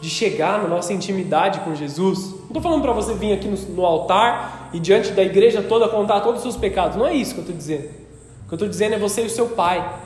de 0.00 0.08
chegar 0.08 0.62
na 0.62 0.68
nossa 0.68 0.92
intimidade 0.92 1.60
com 1.60 1.74
Jesus. 1.74 2.30
Não 2.30 2.46
estou 2.46 2.62
falando 2.62 2.82
para 2.82 2.92
você 2.92 3.14
vir 3.14 3.32
aqui 3.32 3.46
no, 3.46 3.56
no, 3.74 3.84
altar 3.84 4.70
e 4.72 4.80
diante 4.80 5.10
da 5.12 5.22
igreja 5.22 5.62
toda 5.62 5.88
contar 5.88 6.20
todos 6.20 6.36
os 6.36 6.42
seus 6.42 6.56
pecados. 6.56 6.96
Não 6.96 7.06
é 7.06 7.14
isso 7.14 7.34
que 7.34 7.40
eu 7.40 7.44
estou 7.44 7.56
dizendo. 7.56 7.84
O 7.84 8.48
que 8.48 8.54
eu 8.54 8.56
estou 8.56 8.68
dizendo 8.68 8.94
é 8.94 8.98
você 8.98 9.22
e 9.22 9.26
o 9.26 9.30
seu 9.30 9.48
pai. 9.48 10.00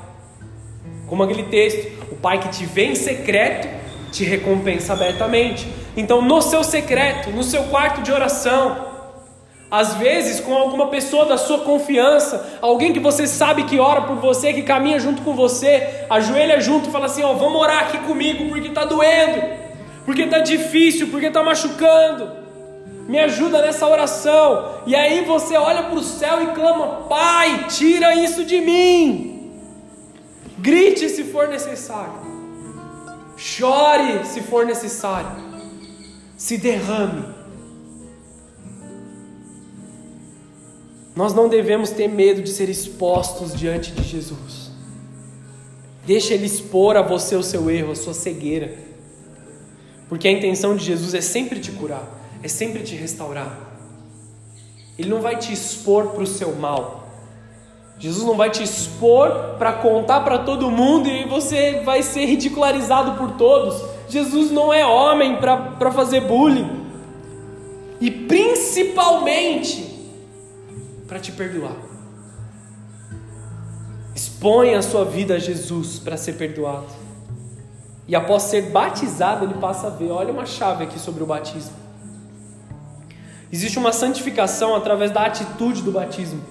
Como 1.06 1.22
aquele 1.22 1.44
texto: 1.44 2.12
o 2.12 2.16
pai 2.16 2.40
que 2.40 2.48
te 2.48 2.66
vê 2.66 2.86
em 2.86 2.94
secreto 2.94 3.68
te 4.10 4.24
recompensa 4.24 4.92
abertamente. 4.92 5.68
Então, 5.96 6.22
no 6.22 6.42
seu 6.42 6.64
secreto, 6.64 7.30
no 7.30 7.42
seu 7.42 7.64
quarto 7.64 8.02
de 8.02 8.12
oração, 8.12 8.93
às 9.70 9.94
vezes 9.94 10.40
com 10.40 10.54
alguma 10.54 10.88
pessoa 10.88 11.26
da 11.26 11.36
sua 11.36 11.58
confiança, 11.60 12.58
alguém 12.60 12.92
que 12.92 13.00
você 13.00 13.26
sabe 13.26 13.64
que 13.64 13.80
ora 13.80 14.02
por 14.02 14.16
você, 14.16 14.52
que 14.52 14.62
caminha 14.62 14.98
junto 15.00 15.22
com 15.22 15.34
você, 15.34 16.04
ajoelha 16.08 16.60
junto 16.60 16.88
e 16.88 16.92
fala 16.92 17.06
assim: 17.06 17.22
Ó, 17.22 17.32
oh, 17.32 17.36
vamos 17.36 17.60
orar 17.60 17.84
aqui 17.84 17.98
comigo 17.98 18.48
porque 18.48 18.68
está 18.68 18.84
doendo 18.84 19.64
porque 20.04 20.22
está 20.22 20.38
difícil, 20.38 21.08
porque 21.08 21.26
está 21.26 21.42
machucando. 21.42 22.44
Me 23.08 23.18
ajuda 23.18 23.60
nessa 23.62 23.86
oração. 23.86 24.82
E 24.86 24.94
aí 24.94 25.24
você 25.24 25.56
olha 25.56 25.82
para 25.84 25.98
o 25.98 26.02
céu 26.02 26.42
e 26.42 26.46
clama: 26.54 27.06
Pai, 27.08 27.66
tira 27.68 28.14
isso 28.14 28.44
de 28.44 28.60
mim. 28.60 29.52
Grite 30.58 31.08
se 31.08 31.24
for 31.24 31.48
necessário. 31.48 32.24
Chore 33.36 34.24
se 34.24 34.42
for 34.42 34.64
necessário. 34.64 35.30
Se 36.36 36.56
derrame. 36.56 37.33
Nós 41.14 41.32
não 41.32 41.48
devemos 41.48 41.90
ter 41.90 42.08
medo 42.08 42.42
de 42.42 42.50
ser 42.50 42.68
expostos 42.68 43.54
diante 43.54 43.92
de 43.92 44.02
Jesus. 44.02 44.70
Deixa 46.04 46.34
Ele 46.34 46.46
expor 46.46 46.96
a 46.96 47.02
você 47.02 47.36
o 47.36 47.42
seu 47.42 47.70
erro, 47.70 47.92
a 47.92 47.96
sua 47.96 48.12
cegueira. 48.12 48.74
Porque 50.08 50.26
a 50.26 50.32
intenção 50.32 50.76
de 50.76 50.84
Jesus 50.84 51.14
é 51.14 51.20
sempre 51.20 51.60
te 51.60 51.70
curar, 51.72 52.06
é 52.42 52.48
sempre 52.48 52.82
te 52.82 52.94
restaurar. 52.94 53.58
Ele 54.98 55.08
não 55.08 55.20
vai 55.20 55.36
te 55.36 55.52
expor 55.52 56.08
para 56.08 56.22
o 56.22 56.26
seu 56.26 56.54
mal. 56.56 57.08
Jesus 57.98 58.26
não 58.26 58.36
vai 58.36 58.50
te 58.50 58.62
expor 58.62 59.56
para 59.56 59.72
contar 59.72 60.20
para 60.20 60.38
todo 60.38 60.70
mundo 60.70 61.08
e 61.08 61.24
você 61.26 61.80
vai 61.84 62.02
ser 62.02 62.26
ridicularizado 62.26 63.16
por 63.16 63.32
todos. 63.32 63.82
Jesus 64.08 64.50
não 64.50 64.72
é 64.72 64.84
homem 64.84 65.36
para 65.36 65.92
fazer 65.92 66.22
bullying. 66.22 66.84
E 68.00 68.10
principalmente 68.10 69.93
para 71.14 71.20
te 71.20 71.30
perdoar. 71.30 71.76
Expõe 74.16 74.74
a 74.74 74.82
sua 74.82 75.04
vida 75.04 75.34
a 75.34 75.38
Jesus 75.38 76.00
para 76.00 76.16
ser 76.16 76.32
perdoado. 76.32 76.88
E 78.08 78.16
após 78.16 78.42
ser 78.42 78.72
batizado, 78.72 79.44
ele 79.44 79.54
passa 79.54 79.86
a 79.86 79.90
ver. 79.90 80.10
Olha 80.10 80.32
uma 80.32 80.44
chave 80.44 80.82
aqui 80.82 80.98
sobre 80.98 81.22
o 81.22 81.26
batismo. 81.26 81.76
Existe 83.52 83.78
uma 83.78 83.92
santificação 83.92 84.74
através 84.74 85.12
da 85.12 85.24
atitude 85.24 85.82
do 85.82 85.92
batismo. 85.92 86.42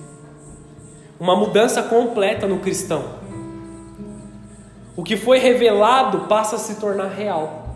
Uma 1.20 1.36
mudança 1.36 1.84
completa 1.84 2.48
no 2.48 2.60
cristão. 2.60 3.04
O 4.96 5.04
que 5.04 5.18
foi 5.18 5.40
revelado 5.40 6.22
passa 6.30 6.56
a 6.56 6.60
se 6.60 6.76
tornar 6.76 7.10
real. 7.10 7.68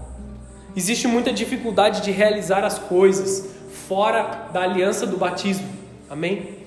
Existe 0.73 1.05
muita 1.05 1.33
dificuldade 1.33 1.99
de 1.99 2.11
realizar 2.11 2.63
as 2.63 2.79
coisas 2.79 3.45
fora 3.89 4.47
da 4.53 4.61
aliança 4.61 5.05
do 5.05 5.17
batismo. 5.17 5.67
Amém? 6.09 6.65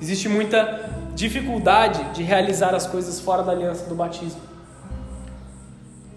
Existe 0.00 0.28
muita 0.28 0.90
dificuldade 1.14 2.02
de 2.14 2.22
realizar 2.22 2.74
as 2.74 2.86
coisas 2.86 3.20
fora 3.20 3.42
da 3.42 3.52
aliança 3.52 3.84
do 3.86 3.94
batismo. 3.94 4.40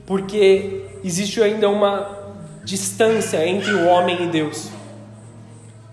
Porque 0.06 0.86
existe 1.04 1.42
ainda 1.42 1.70
uma 1.70 2.24
distância 2.64 3.46
entre 3.46 3.74
o 3.74 3.88
homem 3.88 4.24
e 4.24 4.28
Deus. 4.28 4.70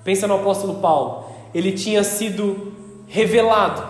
Pensa 0.04 0.26
no 0.26 0.34
apóstolo 0.34 0.80
Paulo. 0.80 1.26
Ele 1.52 1.72
tinha 1.72 2.04
sido 2.04 2.72
revelado 3.08 3.82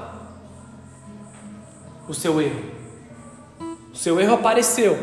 o 2.08 2.14
seu 2.14 2.40
erro. 2.40 2.64
O 3.92 3.96
seu 3.96 4.18
erro 4.18 4.34
apareceu, 4.34 4.96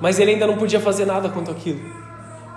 mas 0.00 0.18
ele 0.18 0.32
ainda 0.32 0.46
não 0.46 0.56
podia 0.56 0.80
fazer 0.80 1.04
nada 1.04 1.28
quanto 1.28 1.50
aquilo. 1.50 1.97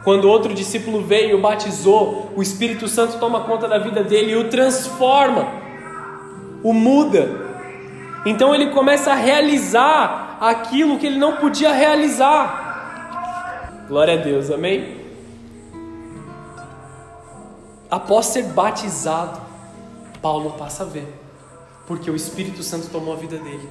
Quando 0.04 0.28
outro 0.28 0.54
discípulo 0.54 1.04
veio 1.04 1.30
e 1.30 1.34
o 1.36 1.42
batizou, 1.42 2.32
o 2.36 2.42
Espírito 2.42 2.88
Santo 2.88 3.20
toma 3.20 3.42
conta 3.42 3.68
da 3.68 3.78
vida 3.78 4.04
dele 4.04 4.32
e 4.32 4.36
o 4.36 4.50
transforma, 4.50 5.48
o 6.64 6.74
muda. 6.74 7.30
Então 8.26 8.54
ele 8.54 8.72
começa 8.72 9.12
a 9.12 9.16
realizar 9.16 10.38
aquilo 10.42 10.98
que 10.98 11.06
ele 11.06 11.20
não 11.20 11.38
podia 11.38 11.72
realizar. 11.72 13.86
Glória 13.88 14.16
a 14.16 14.18
Deus, 14.18 14.50
amém? 14.50 15.00
Após 17.90 18.28
ser 18.28 18.44
batizado, 18.44 19.40
Paulo 20.20 20.56
passa 20.58 20.84
a 20.84 20.86
ver, 20.86 21.08
porque 21.86 22.10
o 22.10 22.16
Espírito 22.16 22.64
Santo 22.64 22.90
tomou 22.90 23.14
a 23.14 23.18
vida 23.18 23.38
dele, 23.38 23.70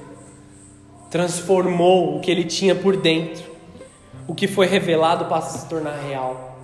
transformou 1.09 2.15
o 2.15 2.21
que 2.21 2.31
ele 2.31 2.45
tinha 2.45 2.75
por 2.75 2.95
dentro 2.95 3.50
o 4.27 4.35
que 4.35 4.47
foi 4.47 4.65
revelado 4.65 5.25
passa 5.25 5.57
a 5.57 5.59
se 5.61 5.67
tornar 5.67 5.97
real. 6.07 6.57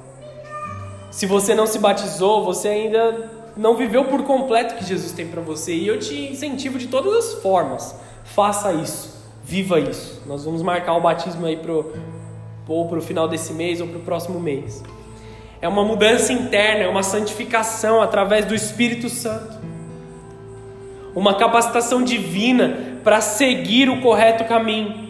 Se 1.11 1.25
você 1.25 1.55
não 1.55 1.65
se 1.65 1.79
batizou, 1.79 2.43
você 2.43 2.67
ainda 2.67 3.31
não 3.55 3.75
viveu 3.75 4.05
por 4.05 4.23
completo 4.23 4.75
o 4.75 4.77
que 4.77 4.85
Jesus 4.85 5.11
tem 5.11 5.27
para 5.27 5.41
você. 5.41 5.73
E 5.73 5.87
eu 5.87 5.99
te 5.99 6.29
incentivo 6.31 6.77
de 6.77 6.87
todas 6.87 7.13
as 7.13 7.41
formas. 7.41 7.95
Faça 8.23 8.71
isso. 8.73 9.17
Viva 9.43 9.79
isso. 9.79 10.21
Nós 10.25 10.45
vamos 10.45 10.61
marcar 10.61 10.93
o 10.95 11.01
batismo 11.01 11.45
aí 11.45 11.57
pro, 11.57 11.93
ou 12.67 12.87
para 12.87 12.99
o 12.99 13.01
final 13.01 13.27
desse 13.27 13.53
mês 13.53 13.81
ou 13.81 13.87
para 13.87 13.97
o 13.97 14.01
próximo 14.01 14.39
mês. 14.39 14.83
É 15.61 15.67
uma 15.67 15.83
mudança 15.83 16.31
interna, 16.31 16.83
é 16.83 16.87
uma 16.87 17.01
santificação 17.01 18.01
através 18.01 18.45
do 18.45 18.53
Espírito 18.53 19.09
Santo. 19.09 19.57
Uma 21.15 21.33
capacitação 21.33 22.03
divina 22.03 22.99
para 23.03 23.21
seguir 23.21 23.89
o 23.89 24.01
correto 24.01 24.43
caminho. 24.45 25.06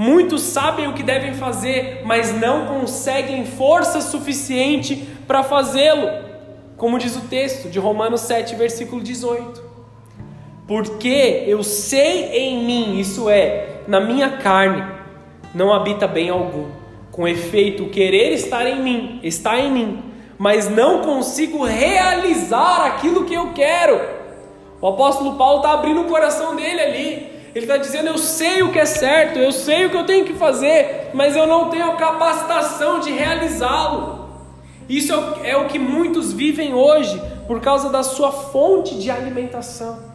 Muitos 0.00 0.40
sabem 0.40 0.88
o 0.88 0.94
que 0.94 1.02
devem 1.02 1.34
fazer, 1.34 2.00
mas 2.06 2.32
não 2.32 2.64
conseguem 2.64 3.44
força 3.44 4.00
suficiente 4.00 4.96
para 5.26 5.42
fazê-lo. 5.42 6.08
Como 6.74 6.98
diz 6.98 7.16
o 7.16 7.28
texto 7.28 7.68
de 7.68 7.78
Romanos 7.78 8.22
7, 8.22 8.54
versículo 8.54 9.02
18. 9.02 9.62
Porque 10.66 11.44
eu 11.46 11.62
sei 11.62 12.30
em 12.32 12.64
mim, 12.64 12.98
isso 12.98 13.28
é, 13.28 13.82
na 13.86 14.00
minha 14.00 14.38
carne, 14.38 14.82
não 15.54 15.70
habita 15.70 16.08
bem 16.08 16.30
algum. 16.30 16.70
Com 17.12 17.28
efeito, 17.28 17.82
o 17.82 17.90
querer 17.90 18.32
estar 18.32 18.66
em 18.66 18.82
mim, 18.82 19.20
está 19.22 19.60
em 19.60 19.70
mim, 19.70 20.02
mas 20.38 20.70
não 20.70 21.02
consigo 21.02 21.62
realizar 21.62 22.86
aquilo 22.86 23.26
que 23.26 23.34
eu 23.34 23.52
quero. 23.52 24.00
O 24.80 24.86
apóstolo 24.86 25.36
Paulo 25.36 25.58
está 25.58 25.74
abrindo 25.74 26.00
o 26.00 26.08
coração 26.08 26.56
dele 26.56 26.80
ali. 26.80 27.29
Ele 27.54 27.64
está 27.64 27.76
dizendo: 27.76 28.08
Eu 28.08 28.18
sei 28.18 28.62
o 28.62 28.72
que 28.72 28.78
é 28.78 28.86
certo, 28.86 29.38
eu 29.38 29.52
sei 29.52 29.86
o 29.86 29.90
que 29.90 29.96
eu 29.96 30.04
tenho 30.04 30.24
que 30.24 30.34
fazer, 30.34 31.10
mas 31.12 31.36
eu 31.36 31.46
não 31.46 31.68
tenho 31.68 31.90
a 31.90 31.96
capacitação 31.96 33.00
de 33.00 33.10
realizá-lo. 33.10 34.28
Isso 34.88 35.12
é 35.44 35.56
o 35.56 35.66
que 35.66 35.78
muitos 35.78 36.32
vivem 36.32 36.74
hoje 36.74 37.20
por 37.46 37.60
causa 37.60 37.88
da 37.90 38.02
sua 38.02 38.32
fonte 38.32 38.96
de 38.96 39.10
alimentação. 39.10 40.10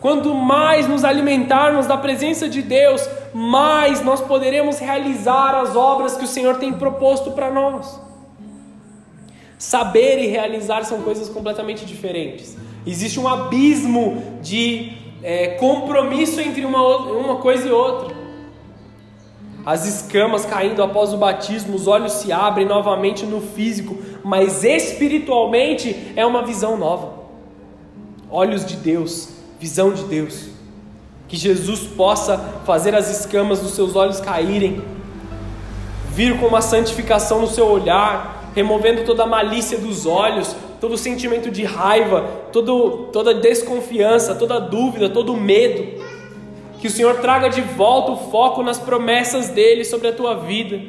Quanto 0.00 0.34
mais 0.34 0.86
nos 0.86 1.04
alimentarmos 1.04 1.86
da 1.86 1.96
presença 1.96 2.48
de 2.48 2.60
Deus, 2.60 3.08
mais 3.32 4.02
nós 4.04 4.20
poderemos 4.20 4.78
realizar 4.78 5.54
as 5.54 5.74
obras 5.74 6.16
que 6.16 6.24
o 6.24 6.28
Senhor 6.28 6.58
tem 6.58 6.72
proposto 6.72 7.30
para 7.30 7.50
nós. 7.50 7.98
Saber 9.58 10.22
e 10.22 10.26
realizar 10.26 10.84
são 10.84 11.00
coisas 11.00 11.30
completamente 11.30 11.86
diferentes. 11.86 12.56
Existe 12.86 13.18
um 13.18 13.26
abismo 13.26 14.22
de 14.42 14.92
é, 15.22 15.48
compromisso 15.48 16.40
entre 16.40 16.64
uma, 16.64 16.80
uma 16.96 17.36
coisa 17.36 17.68
e 17.68 17.72
outra. 17.72 18.14
As 19.66 19.84
escamas 19.84 20.44
caindo 20.44 20.80
após 20.80 21.12
o 21.12 21.16
batismo, 21.16 21.74
os 21.74 21.88
olhos 21.88 22.12
se 22.12 22.30
abrem 22.30 22.64
novamente 22.64 23.26
no 23.26 23.40
físico, 23.40 23.98
mas 24.22 24.62
espiritualmente 24.62 26.12
é 26.14 26.24
uma 26.24 26.44
visão 26.44 26.76
nova. 26.76 27.14
Olhos 28.30 28.64
de 28.64 28.76
Deus, 28.76 29.30
visão 29.58 29.92
de 29.92 30.04
Deus. 30.04 30.50
Que 31.26 31.36
Jesus 31.36 31.80
possa 31.80 32.38
fazer 32.64 32.94
as 32.94 33.10
escamas 33.10 33.58
dos 33.58 33.72
seus 33.72 33.96
olhos 33.96 34.20
caírem, 34.20 34.84
vir 36.10 36.38
com 36.38 36.46
uma 36.46 36.62
santificação 36.62 37.40
no 37.40 37.48
seu 37.48 37.66
olhar, 37.66 38.52
removendo 38.54 39.04
toda 39.04 39.24
a 39.24 39.26
malícia 39.26 39.78
dos 39.78 40.06
olhos, 40.06 40.54
todo 40.80 40.96
sentimento 40.96 41.50
de 41.50 41.64
raiva, 41.64 42.22
todo, 42.52 43.08
toda 43.12 43.34
desconfiança, 43.34 44.34
toda 44.34 44.58
dúvida, 44.58 45.08
todo 45.08 45.36
medo. 45.36 46.04
Que 46.80 46.88
o 46.88 46.90
Senhor 46.90 47.20
traga 47.20 47.48
de 47.48 47.60
volta 47.60 48.12
o 48.12 48.30
foco 48.30 48.62
nas 48.62 48.78
promessas 48.78 49.48
dele 49.48 49.84
sobre 49.84 50.08
a 50.08 50.12
tua 50.12 50.34
vida. 50.34 50.80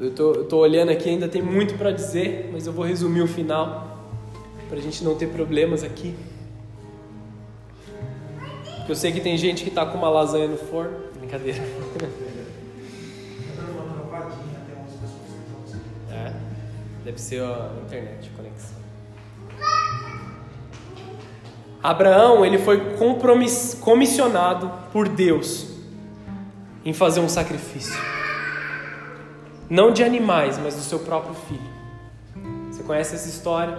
Eu 0.00 0.14
tô, 0.14 0.32
eu 0.32 0.44
tô 0.44 0.56
olhando 0.56 0.90
aqui, 0.90 1.10
ainda 1.10 1.28
tem 1.28 1.42
muito 1.42 1.74
para 1.74 1.90
dizer, 1.90 2.48
mas 2.52 2.66
eu 2.66 2.72
vou 2.72 2.86
resumir 2.86 3.20
o 3.20 3.28
final 3.28 3.98
para 4.66 4.78
a 4.78 4.80
gente 4.80 5.04
não 5.04 5.14
ter 5.14 5.28
problemas 5.28 5.84
aqui. 5.84 6.14
Eu 8.88 8.94
sei 8.94 9.12
que 9.12 9.20
tem 9.20 9.36
gente 9.36 9.62
que 9.62 9.68
está 9.68 9.84
com 9.84 9.98
uma 9.98 10.08
lasanha 10.08 10.48
no 10.48 10.56
forno. 10.56 10.96
Brincadeira. 11.18 11.60
deve 17.10 17.20
ser 17.20 17.42
a 17.42 17.72
internet, 17.84 18.30
a 18.32 18.36
conexão. 18.36 18.76
Abraão, 21.82 22.46
ele 22.46 22.58
foi 22.58 22.96
comissionado 23.80 24.70
por 24.92 25.08
Deus 25.08 25.66
em 26.84 26.92
fazer 26.92 27.18
um 27.18 27.28
sacrifício. 27.28 28.00
Não 29.68 29.92
de 29.92 30.04
animais, 30.04 30.56
mas 30.58 30.76
do 30.76 30.82
seu 30.82 31.00
próprio 31.00 31.34
filho. 31.34 32.70
Você 32.70 32.84
conhece 32.84 33.16
essa 33.16 33.28
história? 33.28 33.76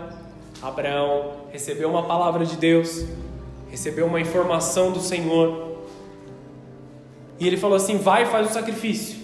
Abraão 0.62 1.46
recebeu 1.52 1.90
uma 1.90 2.04
palavra 2.04 2.46
de 2.46 2.58
Deus, 2.58 3.06
recebeu 3.70 4.08
uma 4.08 4.20
informação 4.20 4.92
do 4.92 5.00
Senhor. 5.00 5.78
E 7.40 7.48
ele 7.48 7.56
falou 7.56 7.78
assim: 7.78 7.98
vai, 7.98 8.26
faz 8.26 8.50
o 8.50 8.54
sacrifício 8.54 9.20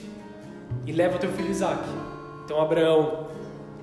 e 0.86 0.92
leva 0.94 1.18
teu 1.18 1.32
filho 1.32 1.50
Isaac. 1.50 1.84
Então 2.46 2.62
Abraão 2.62 3.27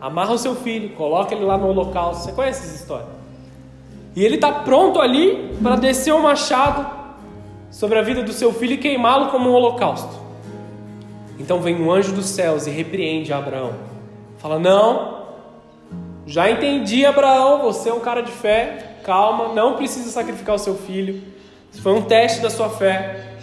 amarra 0.05 0.33
o 0.33 0.39
seu 0.39 0.55
filho, 0.55 0.91
coloca 0.91 1.35
ele 1.35 1.47
lá 1.47 1.57
no 1.57 1.69
holocausto. 1.69 2.25
Você 2.25 2.33
conhece 2.33 2.67
essa 2.67 2.77
história? 2.77 3.07
E 4.15 4.23
ele 4.23 4.35
está 4.35 4.53
pronto 4.53 5.01
ali 5.01 5.57
para 5.63 5.77
descer 5.77 6.13
o 6.13 6.23
machado 6.23 6.87
sobre 7.71 7.99
a 7.99 8.03
vida 8.03 8.23
do 8.23 8.33
seu 8.33 8.53
filho 8.53 8.75
e 8.75 8.77
queimá-lo 8.77 9.31
como 9.31 9.49
um 9.49 9.55
holocausto. 9.55 10.15
Então 11.39 11.61
vem 11.61 11.81
um 11.83 11.91
anjo 11.91 12.13
dos 12.13 12.27
céus 12.27 12.67
e 12.67 12.71
repreende 12.71 13.33
Abraão. 13.33 13.73
Fala: 14.37 14.59
Não, 14.59 15.25
já 16.27 16.51
entendi, 16.51 17.07
Abraão, 17.07 17.63
você 17.63 17.89
é 17.89 17.95
um 17.95 18.01
cara 18.01 18.21
de 18.21 18.31
fé, 18.31 18.99
calma, 19.05 19.55
não 19.55 19.75
precisa 19.75 20.11
sacrificar 20.11 20.55
o 20.55 20.59
seu 20.59 20.75
filho. 20.75 21.23
Isso 21.73 21.81
foi 21.81 21.93
um 21.93 22.03
teste 22.03 22.43
da 22.43 22.51
sua 22.51 22.69
fé. 22.69 23.37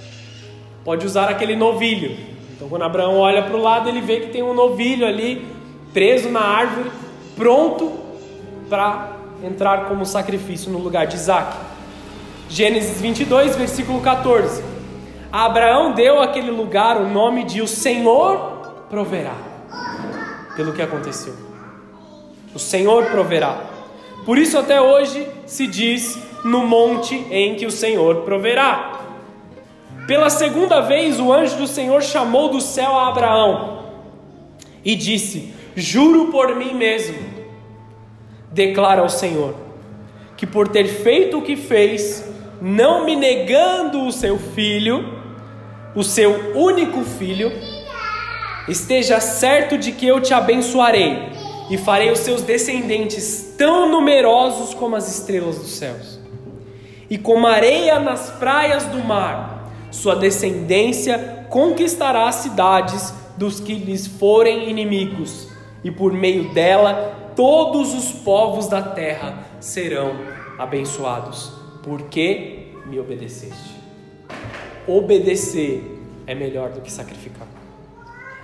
Pode 0.86 1.08
usar 1.08 1.28
aquele 1.28 1.56
novilho. 1.56 2.16
Então, 2.56 2.70
quando 2.70 2.84
Abraão 2.84 3.18
olha 3.18 3.42
para 3.42 3.58
o 3.58 3.62
lado, 3.62 3.90
ele 3.90 4.00
vê 4.00 4.20
que 4.20 4.28
tem 4.28 4.44
um 4.44 4.54
novilho 4.54 5.08
ali, 5.08 5.44
preso 5.94 6.30
na 6.30 6.42
árvore, 6.42 6.92
pronto 7.36 7.92
para 8.70 9.18
entrar 9.44 9.86
como 9.86 10.06
sacrifício 10.06 10.72
no 10.72 10.80
lugar 10.80 11.08
de 11.08 11.16
Isaac. 11.16 11.58
Gênesis 12.50 13.00
22, 13.02 13.56
versículo 13.56 14.02
14. 14.02 14.64
Abraão 15.32 15.94
deu 15.94 16.22
àquele 16.22 16.52
lugar 16.52 16.98
o 16.98 17.08
nome 17.08 17.46
de 17.46 17.62
O 17.62 17.68
Senhor 17.68 18.86
proverá, 18.90 19.36
pelo 20.56 20.74
que 20.74 20.82
aconteceu. 20.82 21.34
O 22.54 22.60
Senhor 22.60 23.06
proverá. 23.06 23.62
Por 24.26 24.38
isso, 24.38 24.58
até 24.58 24.82
hoje 24.82 25.26
se 25.46 25.66
diz 25.66 26.20
no 26.44 26.66
monte 26.66 27.16
em 27.32 27.56
que 27.56 27.66
o 27.66 27.72
Senhor 27.72 28.24
proverá. 28.24 29.00
Pela 30.06 30.30
segunda 30.30 30.82
vez, 30.82 31.20
o 31.20 31.32
anjo 31.32 31.56
do 31.56 31.68
Senhor 31.68 32.02
chamou 32.04 32.50
do 32.50 32.60
céu 32.60 32.98
a 32.98 33.08
Abraão 33.08 33.84
e 34.84 34.96
disse: 34.96 35.51
Juro 35.76 36.28
por 36.28 36.56
mim 36.56 36.74
mesmo, 36.74 37.18
declara 38.52 39.04
o 39.04 39.10
Senhor, 39.10 39.56
que 40.36 40.46
por 40.46 40.68
ter 40.68 40.86
feito 40.86 41.38
o 41.38 41.42
que 41.42 41.56
fez, 41.56 42.30
não 42.62 43.06
me 43.06 43.16
negando 43.16 44.06
o 44.06 44.12
seu 44.12 44.38
filho, 44.38 45.22
o 45.96 46.04
seu 46.04 46.56
único 46.56 47.04
filho, 47.04 47.52
esteja 48.68 49.20
certo 49.20 49.78
de 49.78 49.92
que 49.92 50.06
eu 50.06 50.20
te 50.20 50.34
abençoarei 50.34 51.30
e 51.70 51.78
farei 51.78 52.12
os 52.12 52.20
seus 52.20 52.42
descendentes 52.42 53.56
tão 53.58 53.90
numerosos 53.90 54.74
como 54.74 54.96
as 54.96 55.10
estrelas 55.10 55.58
dos 55.58 55.72
céus, 55.72 56.20
e 57.10 57.18
como 57.18 57.48
areia 57.48 58.00
nas 58.00 58.30
praias 58.32 58.84
do 58.86 59.04
mar, 59.04 59.72
sua 59.90 60.16
descendência 60.16 61.46
conquistará 61.50 62.28
as 62.28 62.36
cidades 62.36 63.14
dos 63.38 63.60
que 63.60 63.74
lhes 63.74 64.08
forem 64.08 64.70
inimigos, 64.70 65.51
e 65.84 65.92
por 65.92 66.14
meio 66.14 66.50
dela 66.54 67.32
todos 67.36 67.94
os 67.94 68.12
povos 68.12 68.68
da 68.68 68.82
terra 68.82 69.46
serão 69.60 70.14
abençoados, 70.58 71.54
porque 71.82 72.74
me 72.86 73.00
obedeceste. 73.00 73.76
Obedecer 74.88 76.00
é 76.28 76.36
melhor 76.36 76.70
do 76.70 76.82
que 76.82 76.92
sacrificar. 76.92 77.48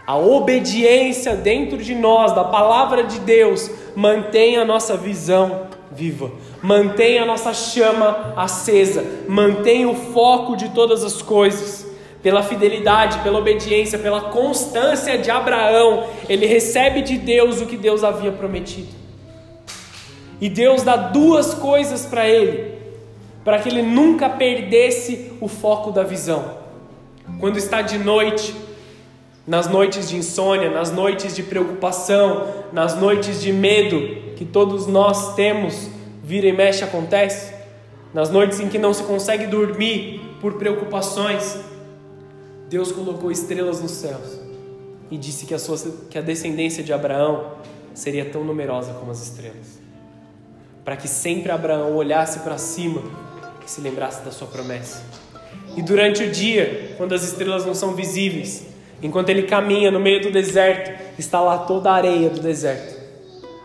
A 0.05 0.15
obediência 0.15 1.35
dentro 1.35 1.77
de 1.77 1.93
nós, 1.93 2.33
da 2.33 2.45
palavra 2.45 3.03
de 3.03 3.19
Deus, 3.19 3.69
mantém 3.95 4.55
a 4.55 4.63
nossa 4.63 4.95
visão 4.95 5.67
viva, 5.91 6.31
mantém 6.61 7.19
a 7.19 7.25
nossa 7.25 7.53
chama 7.53 8.33
acesa, 8.35 9.03
mantém 9.27 9.85
o 9.85 9.93
foco 9.93 10.55
de 10.55 10.69
todas 10.69 11.03
as 11.03 11.21
coisas. 11.21 11.86
Pela 12.27 12.43
fidelidade, 12.43 13.19
pela 13.19 13.39
obediência, 13.39 13.97
pela 13.97 14.19
constância 14.19 15.17
de 15.17 15.31
Abraão, 15.31 16.09
ele 16.27 16.45
recebe 16.45 17.01
de 17.01 17.17
Deus 17.17 17.61
o 17.61 17.65
que 17.65 17.77
Deus 17.77 18.03
havia 18.03 18.33
prometido. 18.33 18.89
E 20.41 20.49
Deus 20.49 20.83
dá 20.83 20.97
duas 20.97 21.53
coisas 21.53 22.05
para 22.05 22.27
ele, 22.27 22.73
para 23.45 23.59
que 23.59 23.69
ele 23.69 23.81
nunca 23.81 24.27
perdesse 24.27 25.31
o 25.39 25.47
foco 25.47 25.89
da 25.89 26.03
visão. 26.03 26.57
Quando 27.39 27.55
está 27.55 27.81
de 27.81 27.97
noite, 27.97 28.53
nas 29.47 29.69
noites 29.69 30.09
de 30.09 30.17
insônia, 30.17 30.69
nas 30.69 30.91
noites 30.91 31.33
de 31.33 31.43
preocupação, 31.43 32.45
nas 32.73 32.93
noites 32.93 33.41
de 33.41 33.53
medo 33.53 34.33
que 34.35 34.43
todos 34.43 34.85
nós 34.85 35.33
temos, 35.33 35.87
vira 36.21 36.47
e 36.47 36.51
mexe 36.51 36.83
acontece, 36.83 37.53
nas 38.13 38.29
noites 38.29 38.59
em 38.59 38.67
que 38.67 38.77
não 38.77 38.93
se 38.93 39.03
consegue 39.03 39.47
dormir 39.47 40.35
por 40.41 40.55
preocupações, 40.55 41.76
Deus 42.69 42.91
colocou 42.91 43.31
estrelas 43.31 43.81
nos 43.81 43.91
céus 43.91 44.39
e 45.09 45.17
disse 45.17 45.45
que 45.45 45.53
a, 45.53 45.59
sua, 45.59 45.77
que 46.09 46.17
a 46.17 46.21
descendência 46.21 46.83
de 46.83 46.91
Abraão 46.91 47.53
seria 47.93 48.25
tão 48.25 48.43
numerosa 48.43 48.93
como 48.93 49.11
as 49.11 49.21
estrelas, 49.21 49.79
para 50.83 50.95
que 50.97 51.07
sempre 51.07 51.51
Abraão 51.51 51.95
olhasse 51.95 52.39
para 52.39 52.57
cima 52.57 53.01
e 53.65 53.69
se 53.69 53.81
lembrasse 53.81 54.23
da 54.23 54.31
sua 54.31 54.47
promessa. 54.47 55.03
E 55.75 55.81
durante 55.81 56.23
o 56.23 56.31
dia, 56.31 56.93
quando 56.97 57.13
as 57.13 57.23
estrelas 57.23 57.65
não 57.65 57.73
são 57.73 57.95
visíveis, 57.95 58.67
Enquanto 59.01 59.29
ele 59.29 59.43
caminha 59.43 59.91
no 59.91 59.99
meio 59.99 60.21
do 60.21 60.31
deserto, 60.31 60.91
está 61.19 61.39
lá 61.39 61.59
toda 61.59 61.91
a 61.91 61.93
areia 61.93 62.29
do 62.29 62.39
deserto. 62.39 62.97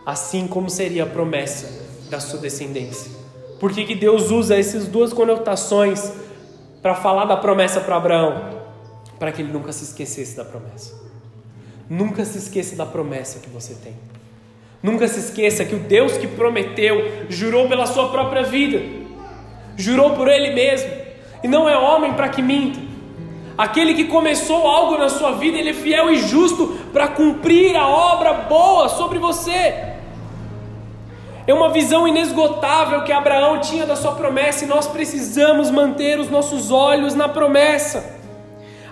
Assim 0.05 0.47
como 0.47 0.69
seria 0.69 1.03
a 1.03 1.07
promessa 1.07 1.81
da 2.09 2.19
sua 2.19 2.39
descendência. 2.39 3.11
Por 3.59 3.71
que, 3.71 3.85
que 3.85 3.95
Deus 3.95 4.29
usa 4.29 4.57
essas 4.57 4.87
duas 4.87 5.11
conotações 5.11 6.11
para 6.81 6.93
falar 6.93 7.25
da 7.25 7.37
promessa 7.37 7.79
para 7.81 7.95
Abraão? 7.95 8.62
Para 9.23 9.31
que 9.31 9.41
ele 9.41 9.53
nunca 9.53 9.71
se 9.71 9.85
esquecesse 9.85 10.35
da 10.35 10.43
promessa. 10.43 10.93
Nunca 11.89 12.25
se 12.25 12.37
esqueça 12.37 12.75
da 12.75 12.85
promessa 12.85 13.39
que 13.39 13.49
você 13.49 13.73
tem. 13.73 13.93
Nunca 14.83 15.07
se 15.07 15.17
esqueça 15.17 15.63
que 15.63 15.73
o 15.73 15.79
Deus 15.79 16.17
que 16.17 16.27
prometeu 16.27 17.25
jurou 17.29 17.69
pela 17.69 17.85
sua 17.85 18.09
própria 18.09 18.43
vida, 18.43 18.81
jurou 19.77 20.09
por 20.09 20.27
ele 20.27 20.53
mesmo, 20.53 20.91
e 21.41 21.47
não 21.47 21.69
é 21.69 21.77
homem 21.77 22.11
para 22.15 22.27
que 22.27 22.41
minta. 22.41 22.81
Aquele 23.57 23.93
que 23.93 24.03
começou 24.03 24.67
algo 24.67 24.97
na 24.97 25.07
sua 25.07 25.31
vida, 25.31 25.57
ele 25.57 25.69
é 25.69 25.73
fiel 25.73 26.11
e 26.11 26.17
justo 26.17 26.77
para 26.91 27.07
cumprir 27.07 27.77
a 27.77 27.87
obra 27.87 28.33
boa 28.33 28.89
sobre 28.89 29.19
você. 29.19 29.93
É 31.47 31.53
uma 31.53 31.69
visão 31.69 32.05
inesgotável 32.05 33.05
que 33.05 33.13
Abraão 33.13 33.61
tinha 33.61 33.85
da 33.85 33.95
sua 33.95 34.15
promessa 34.15 34.65
e 34.65 34.67
nós 34.67 34.85
precisamos 34.85 35.71
manter 35.71 36.19
os 36.19 36.29
nossos 36.29 36.71
olhos 36.71 37.15
na 37.15 37.29
promessa. 37.29 38.21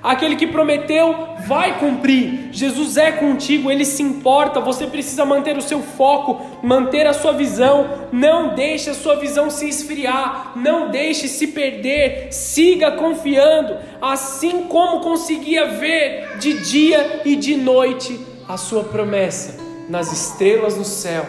Aquele 0.03 0.35
que 0.35 0.47
prometeu 0.47 1.35
vai 1.45 1.77
cumprir. 1.79 2.49
Jesus 2.51 2.97
é 2.97 3.11
contigo, 3.11 3.69
ele 3.69 3.85
se 3.85 4.01
importa. 4.01 4.59
Você 4.59 4.87
precisa 4.87 5.23
manter 5.23 5.55
o 5.57 5.61
seu 5.61 5.81
foco, 5.81 6.41
manter 6.63 7.05
a 7.05 7.13
sua 7.13 7.33
visão. 7.33 8.07
Não 8.11 8.55
deixe 8.55 8.89
a 8.89 8.95
sua 8.95 9.15
visão 9.15 9.51
se 9.51 9.69
esfriar, 9.69 10.53
não 10.55 10.89
deixe 10.89 11.27
se 11.27 11.47
perder. 11.47 12.33
Siga 12.33 12.91
confiando, 12.93 13.77
assim 14.01 14.63
como 14.63 15.01
conseguia 15.01 15.67
ver 15.67 16.37
de 16.39 16.53
dia 16.59 17.21
e 17.23 17.35
de 17.35 17.55
noite 17.55 18.19
a 18.47 18.57
sua 18.57 18.83
promessa 18.83 19.61
nas 19.87 20.11
estrelas 20.11 20.77
no 20.77 20.85
céu 20.85 21.27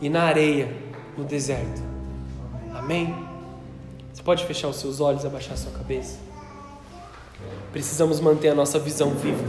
e 0.00 0.08
na 0.08 0.22
areia 0.22 0.74
no 1.16 1.24
deserto. 1.24 1.82
Amém. 2.74 3.14
Você 4.12 4.22
pode 4.22 4.44
fechar 4.44 4.68
os 4.68 4.76
seus 4.76 5.00
olhos 5.00 5.22
e 5.22 5.26
abaixar 5.26 5.54
a 5.54 5.56
sua 5.56 5.72
cabeça? 5.72 6.18
Precisamos 7.72 8.20
manter 8.20 8.50
a 8.50 8.54
nossa 8.54 8.78
visão 8.78 9.14
viva. 9.14 9.42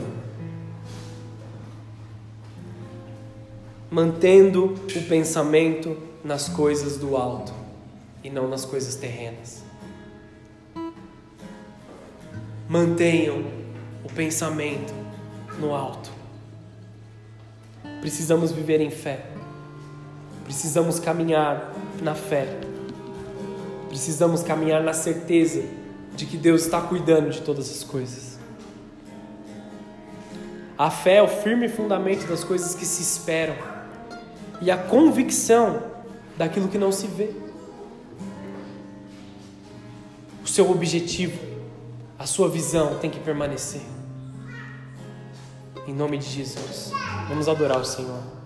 Mantendo 3.92 4.74
o 4.96 5.02
pensamento 5.10 5.98
nas 6.24 6.48
coisas 6.48 6.98
do 6.98 7.18
alto 7.18 7.54
e 8.24 8.30
não 8.30 8.48
nas 8.48 8.64
coisas 8.64 8.96
terrenas. 8.96 9.62
Mantenham 12.70 13.44
o 14.06 14.10
pensamento 14.14 14.94
no 15.60 15.76
alto. 15.76 16.10
Precisamos 18.00 18.54
viver 18.54 18.80
em 18.80 18.90
fé. 18.90 19.26
Precisamos 20.46 20.98
caminhar 20.98 21.74
na 22.02 22.16
fé. 22.16 22.48
Precisamos 23.90 24.44
caminhar 24.44 24.82
na 24.82 24.94
certeza 24.94 25.83
de 26.16 26.26
que 26.26 26.38
Deus 26.38 26.64
está 26.64 26.82
cuidando 26.82 27.30
de 27.30 27.42
todas 27.42 27.70
as 27.70 27.84
coisas. 27.84 28.38
A 30.78 30.90
fé 30.90 31.18
é 31.18 31.24
o 31.24 31.28
firme 31.28 31.70
fundamento 31.70 32.28
das 32.28 32.44
coisas 32.44 32.74
que 32.76 32.86
se 32.86 33.02
esperam 33.02 33.56
e 34.62 34.72
a 34.72 34.78
convicção 34.78 35.84
daquilo 36.38 36.68
que 36.68 36.78
não 36.78 36.92
se 36.92 37.08
vê. 37.08 37.30
O 40.44 40.48
seu 40.48 40.70
objetivo, 40.70 41.40
a 42.18 42.26
sua 42.26 42.50
visão 42.50 42.98
tem 43.00 43.10
que 43.10 43.20
permanecer. 43.20 43.82
Em 45.88 45.94
nome 45.94 46.18
de 46.18 46.26
Jesus, 46.26 46.92
vamos 47.28 47.48
adorar 47.48 47.80
o 47.80 47.86
Senhor. 47.86 48.43